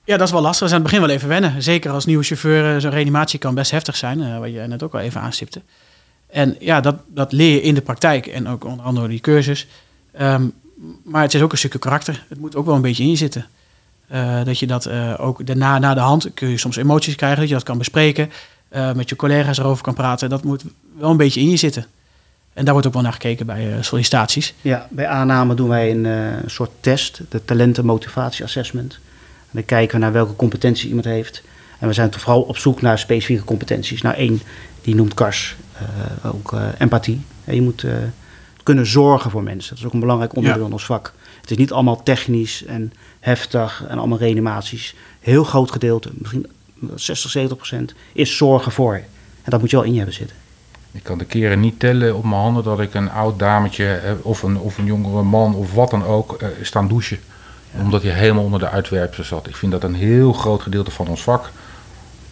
Ja, 0.10 0.18
dat 0.18 0.28
is 0.28 0.34
wel 0.34 0.42
lastig. 0.42 0.60
Dat 0.60 0.68
is 0.70 0.74
aan 0.76 0.82
het 0.82 0.92
begin 0.92 1.06
wel 1.08 1.16
even 1.16 1.28
wennen. 1.28 1.62
Zeker 1.64 1.92
als 1.92 2.06
nieuwe 2.06 2.24
chauffeur. 2.24 2.76
eh, 2.76 2.82
Zo'n 2.82 2.92
reanimatie 2.92 3.40
kan 3.40 3.56
best 3.56 3.72
heftig 3.72 3.96
zijn, 3.96 4.22
eh, 4.22 4.40
wat 4.40 4.52
je 4.52 4.60
net 4.60 4.84
ook 4.84 4.94
al 4.94 5.00
even 5.00 5.22
aanstipte. 5.22 5.62
En 6.28 6.56
ja, 6.60 6.82
dat, 6.82 6.96
dat 7.08 7.32
leer 7.32 7.54
je 7.54 7.62
in 7.62 7.74
de 7.74 7.82
praktijk 7.82 8.28
en 8.28 8.48
ook 8.48 8.64
onder 8.66 8.86
andere 8.86 9.08
die 9.08 9.20
cursus. 9.20 9.68
Ehm, 10.12 10.44
maar 11.04 11.22
het 11.22 11.34
is 11.34 11.42
ook 11.42 11.52
een 11.52 11.58
stukje 11.58 11.80
karakter. 11.80 12.26
Het 12.30 12.40
moet 12.40 12.56
ook 12.56 12.66
wel 12.66 12.76
een 12.76 12.82
beetje 12.82 13.04
in 13.04 13.10
je 13.10 13.16
zitten. 13.16 13.46
Eh, 14.08 14.44
dat 14.44 14.60
je 14.60 14.68
dat 14.68 14.90
ook 15.18 15.46
daarna, 15.46 15.80
na 15.80 15.94
de 15.94 16.00
hand, 16.00 16.34
kun 16.34 16.50
je 16.50 16.58
soms 16.58 16.76
emoties 16.76 17.16
krijgen, 17.16 17.40
dat 17.40 17.48
je 17.48 17.54
dat 17.54 17.64
kan 17.64 17.78
bespreken. 17.78 18.32
met 18.96 19.10
je 19.10 19.16
collega's 19.16 19.58
erover 19.58 19.84
kan 19.84 19.94
praten. 19.94 20.30
Dat 20.30 20.44
moet 20.44 20.64
wel 20.98 21.10
een 21.10 21.18
beetje 21.18 21.40
in 21.42 21.50
je 21.50 21.58
zitten. 21.58 21.86
En 22.54 22.64
daar 22.64 22.74
wordt 22.74 22.88
ook 22.88 22.94
wel 22.94 23.02
naar 23.04 23.14
gekeken 23.14 23.46
bij 23.46 23.78
sollicitaties. 23.82 24.54
Ja, 24.62 24.88
bij 24.90 25.08
aanname 25.08 25.54
doen 25.54 25.70
wij 25.70 25.92
een 25.92 26.50
soort 26.50 26.70
test, 26.80 27.22
de 27.30 27.46
talenten 27.46 27.86
motivatie 27.86 28.44
assessment. 28.44 29.00
En 29.52 29.56
dan 29.56 29.66
kijken 29.66 29.96
we 29.96 30.04
naar 30.04 30.12
welke 30.14 30.36
competentie 30.36 30.88
iemand 30.88 31.06
heeft. 31.06 31.44
En 31.80 31.88
we 31.88 31.94
zijn 31.94 32.10
toch 32.10 32.22
vooral 32.22 32.42
op 32.42 32.58
zoek 32.58 32.82
naar 32.82 33.00
specifieke 33.00 33.44
competenties. 33.44 34.02
Nou, 34.02 34.16
één, 34.16 34.42
die 34.82 34.96
noemt 34.96 35.14
Kars 35.14 35.56
eh, 35.74 36.32
ook 36.32 36.54
eh, 36.54 36.68
empathie. 36.78 37.22
En 37.46 37.56
je 37.56 37.62
moet 37.62 37.84
eh, 37.84 37.94
kunnen 38.64 38.86
zorgen 38.86 39.32
voor 39.32 39.44
mensen. 39.44 39.70
Dat 39.70 39.80
is 39.80 39.86
ook 39.86 39.94
een 39.94 40.00
belangrijk 40.00 40.36
onderdeel 40.36 40.62
Ja. 40.62 40.68
in 40.68 40.74
ons 40.74 40.86
vak. 40.86 41.14
Het 41.42 41.52
is 41.52 41.58
niet 41.58 41.72
allemaal 41.72 42.04
technisch 42.04 42.66
en 42.66 42.94
heftig 43.20 43.84
en 43.88 43.98
allemaal 43.98 44.18
reanimaties. 44.18 44.96
Heel 45.20 45.44
groot 45.44 45.72
gedeelte, 45.72 46.10
misschien 46.14 46.48
60, 46.96 47.32
70 47.32 47.58
procent, 47.58 47.94
is 48.14 48.38
zorgen 48.38 48.72
voor. 48.72 48.94
En 49.44 49.52
dat 49.52 49.60
moet 49.60 49.70
je 49.70 49.76
wel 49.76 49.86
in 49.86 49.92
je 49.92 49.98
hebben 49.98 50.16
zitten. 50.16 50.36
Ik 50.92 51.04
kan 51.04 51.18
de 51.18 51.26
keren 51.26 51.60
niet 51.60 51.80
tellen 51.80 52.16
op 52.16 52.24
mijn 52.24 52.42
handen 52.42 52.64
dat 52.64 52.80
ik 52.80 52.94
een 52.94 53.12
oud 53.12 53.40
dametje 53.40 54.18
of 54.22 54.44
een, 54.44 54.58
of 54.58 54.78
een 54.78 54.86
jongere 54.86 55.24
man 55.24 55.56
of 55.56 55.74
wat 55.74 55.90
dan 55.90 56.04
ook 56.04 56.34
eh, 56.34 56.48
staan 56.62 56.88
douchen. 56.88 57.20
Omdat 57.78 58.04
hij 58.04 58.12
helemaal 58.12 58.44
onder 58.44 58.60
de 58.60 58.70
uitwerpselen 58.70 59.28
zat. 59.28 59.48
Ik 59.48 59.56
vind 59.56 59.72
dat 59.72 59.84
een 59.84 59.96
heel 59.96 60.34
groot 60.34 60.62
gedeelte 60.62 60.92
van 60.92 61.08
ons 61.08 61.22
vak. 61.22 61.52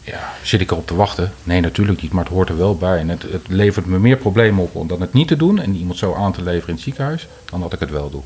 Ja, 0.03 0.33
zit 0.43 0.61
ik 0.61 0.71
erop 0.71 0.87
te 0.87 0.95
wachten? 0.95 1.31
Nee, 1.43 1.61
natuurlijk 1.61 2.01
niet, 2.01 2.11
maar 2.11 2.23
het 2.23 2.33
hoort 2.33 2.49
er 2.49 2.57
wel 2.57 2.77
bij. 2.77 2.99
En 2.99 3.09
het, 3.09 3.21
het 3.21 3.47
levert 3.47 3.85
me 3.85 3.99
meer 3.99 4.17
problemen 4.17 4.63
op 4.63 4.75
om 4.75 4.87
dat 4.87 4.99
het 4.99 5.13
niet 5.13 5.27
te 5.27 5.35
doen 5.35 5.59
en 5.59 5.75
iemand 5.75 5.97
zo 5.97 6.13
aan 6.13 6.31
te 6.31 6.43
leveren 6.43 6.67
in 6.67 6.73
het 6.73 6.83
ziekenhuis, 6.83 7.27
dan 7.45 7.59
dat 7.59 7.73
ik 7.73 7.79
het 7.79 7.89
wel 7.89 8.09
doe. 8.09 8.21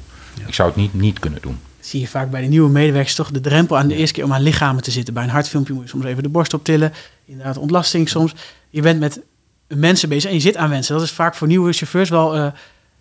Ik 0.47 0.53
zou 0.53 0.67
het 0.69 0.77
niet 0.77 0.93
niet 0.93 1.19
kunnen 1.19 1.41
doen. 1.41 1.59
zie 1.79 1.99
je 1.99 2.07
vaak 2.07 2.31
bij 2.31 2.41
de 2.41 2.47
nieuwe 2.47 2.69
medewerkers 2.69 3.15
toch 3.15 3.31
de 3.31 3.39
drempel 3.39 3.77
aan 3.77 3.87
de 3.87 3.95
eerste 3.95 4.13
keer 4.13 4.23
om 4.23 4.33
aan 4.33 4.41
lichamen 4.41 4.83
te 4.83 4.91
zitten. 4.91 5.13
Bij 5.13 5.23
een 5.23 5.29
hartfilmpje 5.29 5.73
moet 5.73 5.83
je 5.83 5.89
soms 5.89 6.05
even 6.05 6.23
de 6.23 6.29
borst 6.29 6.53
optillen. 6.53 6.93
Inderdaad, 7.25 7.57
ontlasting 7.57 8.09
soms. 8.09 8.33
Je 8.69 8.81
bent 8.81 8.99
met 8.99 9.19
mensen 9.67 10.09
bezig 10.09 10.29
en 10.29 10.35
je 10.35 10.41
zit 10.41 10.57
aan 10.57 10.69
mensen. 10.69 10.95
Dat 10.95 11.03
is 11.03 11.11
vaak 11.11 11.35
voor 11.35 11.47
nieuwe 11.47 11.73
chauffeurs 11.73 12.09
wel, 12.09 12.35
eh, 12.35 12.47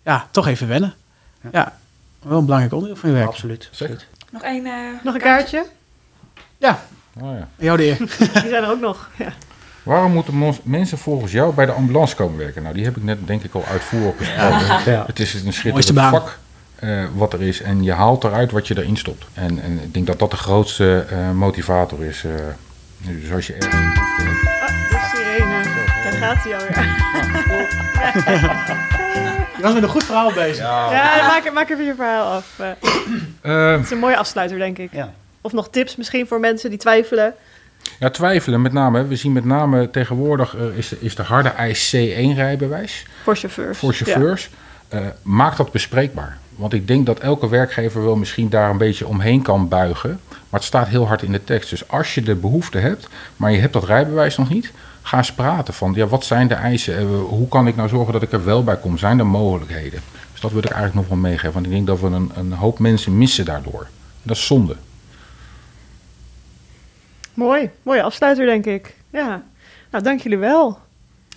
ja, 0.05 0.27
toch 0.31 0.47
even 0.47 0.67
wennen. 0.67 0.93
Ja. 1.43 1.49
Ja, 1.51 1.79
wel 2.23 2.37
een 2.37 2.43
belangrijk 2.45 2.73
onderdeel 2.73 2.97
van 2.97 3.09
je 3.09 3.15
werk. 3.15 3.27
Absoluut. 3.27 3.69
Zeker. 3.71 4.05
Nog 4.31 4.41
één... 4.41 4.65
eh, 4.65 4.73
nog 5.03 5.13
een 5.13 5.21
kaartje? 5.21 5.65
Ja, 6.57 6.79
Oh, 7.21 7.37
ja. 7.37 7.47
jou 7.55 7.77
de 7.77 7.85
eer. 7.85 7.97
Die 8.17 8.49
zijn 8.49 8.63
er 8.63 8.69
ook 8.69 8.79
nog. 8.79 9.09
Ja. 9.17 9.33
Waarom 9.83 10.11
moeten 10.11 10.53
mensen 10.63 10.97
volgens 10.97 11.31
jou 11.31 11.53
bij 11.53 11.65
de 11.65 11.71
ambulance 11.71 12.15
komen 12.15 12.37
werken? 12.37 12.63
Nou, 12.63 12.75
die 12.75 12.83
heb 12.83 12.97
ik 12.97 13.03
net 13.03 13.27
denk 13.27 13.43
ik 13.43 13.53
al 13.53 13.65
uitvoerig 13.65 14.15
besproken. 14.17 14.91
Ja. 14.91 15.03
Het 15.07 15.19
is 15.19 15.33
een 15.33 15.53
schitterend 15.53 16.09
vak 16.09 16.37
eh, 16.75 17.03
wat 17.15 17.33
er 17.33 17.41
is. 17.41 17.61
En 17.61 17.83
je 17.83 17.91
haalt 17.91 18.23
eruit 18.23 18.51
wat 18.51 18.67
je 18.67 18.77
erin 18.77 18.97
stopt. 18.97 19.25
En, 19.33 19.61
en 19.61 19.79
ik 19.83 19.93
denk 19.93 20.07
dat 20.07 20.19
dat 20.19 20.31
de 20.31 20.37
grootste 20.37 21.05
eh, 21.09 21.31
motivator 21.31 22.03
is. 22.03 22.23
eh, 22.23 22.31
nu, 22.97 23.23
zoals 23.27 23.47
je 23.47 23.53
ergens... 23.53 23.99
gaat 26.21 26.43
hij 26.43 26.55
alweer. 26.55 26.79
Je 29.57 29.63
was 29.67 29.73
met 29.73 29.83
een 29.83 29.89
goed 29.89 30.03
verhaal 30.03 30.33
bezig. 30.33 30.65
Ja, 30.65 31.27
maak, 31.27 31.51
maak 31.53 31.69
even 31.69 31.85
je 31.85 31.95
verhaal 31.95 32.31
af. 32.31 32.59
Eh, 33.41 33.71
Het 33.71 33.83
is 33.83 33.91
een 33.91 33.97
mooie 33.99 34.17
afsluiter, 34.17 34.57
denk 34.57 34.77
ik. 34.77 34.89
Ja. 34.93 35.13
Of 35.41 35.51
nog 35.51 35.69
tips 35.69 35.95
misschien 35.95 36.27
voor 36.27 36.39
mensen 36.39 36.69
die 36.69 36.79
twijfelen. 36.79 37.33
ja, 37.99 38.09
twijfelen 38.09 38.61
met 38.61 38.73
name. 38.73 39.07
We 39.07 39.15
zien 39.15 39.31
met 39.31 39.45
name 39.45 39.89
tegenwoordig 39.89 40.55
eh, 40.55 40.77
is, 40.77 40.89
de, 40.89 40.97
is 40.99 41.15
de 41.15 41.23
harde 41.23 41.49
eis 41.49 41.95
C1-rijbewijs 41.95 43.05
Voor 43.23 43.35
chauffeurs. 43.35 43.77
voor 43.77 43.93
chauffeurs. 43.93 44.49
Eh, 44.87 44.99
maak 45.21 45.57
dat 45.57 45.71
bespreekbaar. 45.71 46.37
Want 46.55 46.73
ik 46.73 46.87
denk 46.87 47.05
dat 47.05 47.19
elke 47.19 47.49
werkgever 47.49 48.03
wel 48.03 48.15
misschien 48.15 48.49
daar 48.49 48.69
een 48.69 48.77
beetje 48.77 49.07
omheen 49.07 49.41
kan 49.41 49.67
buigen. 49.67 50.19
Maar 50.29 50.59
het 50.59 50.63
staat 50.63 50.87
heel 50.87 51.07
hard 51.07 51.21
in 51.21 51.31
de 51.31 51.43
tekst. 51.43 51.69
Dus 51.69 51.87
als 51.87 52.15
je 52.15 52.21
de 52.21 52.35
behoefte 52.35 52.77
hebt, 52.77 53.07
maar 53.37 53.51
je 53.51 53.59
hebt 53.59 53.73
dat 53.73 53.83
rijbewijs 53.85 54.37
nog 54.37 54.49
niet, 54.49 54.71
ga 55.01 55.17
eens 55.17 55.33
praten 55.33 55.73
van 55.73 55.93
ja, 55.95 56.07
wat 56.07 56.25
zijn 56.25 56.47
de 56.47 56.53
eisen? 56.53 56.97
Eh, 56.97 57.05
hoe 57.27 57.47
kan 57.47 57.67
ik 57.67 57.75
nou 57.75 57.89
zorgen 57.89 58.13
dat 58.13 58.21
ik 58.21 58.31
er 58.31 58.45
wel 58.45 58.63
bij 58.63 58.77
kom? 58.77 58.97
Zijn 58.97 59.19
er 59.19 59.25
mogelijkheden? 59.25 60.01
Dus 60.31 60.41
dat 60.41 60.51
wil 60.51 60.63
ik 60.63 60.69
eigenlijk 60.69 60.95
nog 60.95 61.07
wel 61.07 61.29
meegeven. 61.29 61.53
Want 61.53 61.65
ik 61.65 61.71
denk 61.71 61.87
dat 61.87 61.99
we 61.99 62.07
een, 62.07 62.31
een 62.35 62.53
hoop 62.53 62.79
mensen 62.79 63.17
missen 63.17 63.45
daardoor. 63.45 63.87
Dat 64.23 64.35
is 64.35 64.45
zonde. 64.45 64.75
Mooi. 67.33 67.69
Mooie 67.83 68.03
afsluiter, 68.03 68.45
denk 68.45 68.65
ik. 68.65 68.95
Ja. 69.09 69.43
Nou, 69.91 70.03
dank 70.03 70.21
jullie 70.21 70.37
wel. 70.37 70.79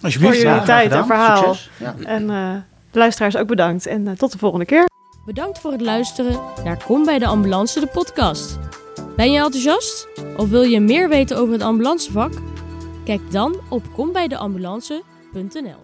Alsjeblieft. 0.00 0.34
Voor 0.34 0.44
jullie 0.44 0.62
tijd 0.62 0.92
en 0.92 1.06
verhaal. 1.06 1.56
Ja. 1.76 1.94
En 2.04 2.30
eh, 2.30 2.54
de 2.90 2.98
luisteraars 2.98 3.36
ook 3.36 3.46
bedankt. 3.46 3.86
En 3.86 4.08
eh, 4.08 4.14
tot 4.14 4.32
de 4.32 4.38
volgende 4.38 4.64
keer. 4.64 4.84
Bedankt 5.26 5.58
voor 5.58 5.72
het 5.72 5.80
luisteren 5.80 6.40
naar 6.64 6.84
Kom 6.84 7.04
bij 7.04 7.18
de 7.18 7.26
Ambulance, 7.26 7.80
de 7.80 7.86
podcast. 7.86 8.58
Ben 9.16 9.32
je 9.32 9.38
enthousiast? 9.38 10.08
Of 10.36 10.48
wil 10.48 10.62
je 10.62 10.80
meer 10.80 11.08
weten 11.08 11.36
over 11.36 11.52
het 11.52 11.62
ambulancevak? 11.62 12.32
Kijk 13.04 13.32
dan 13.32 13.54
op 13.68 13.82
kombijdeambulance.nl 13.94 15.83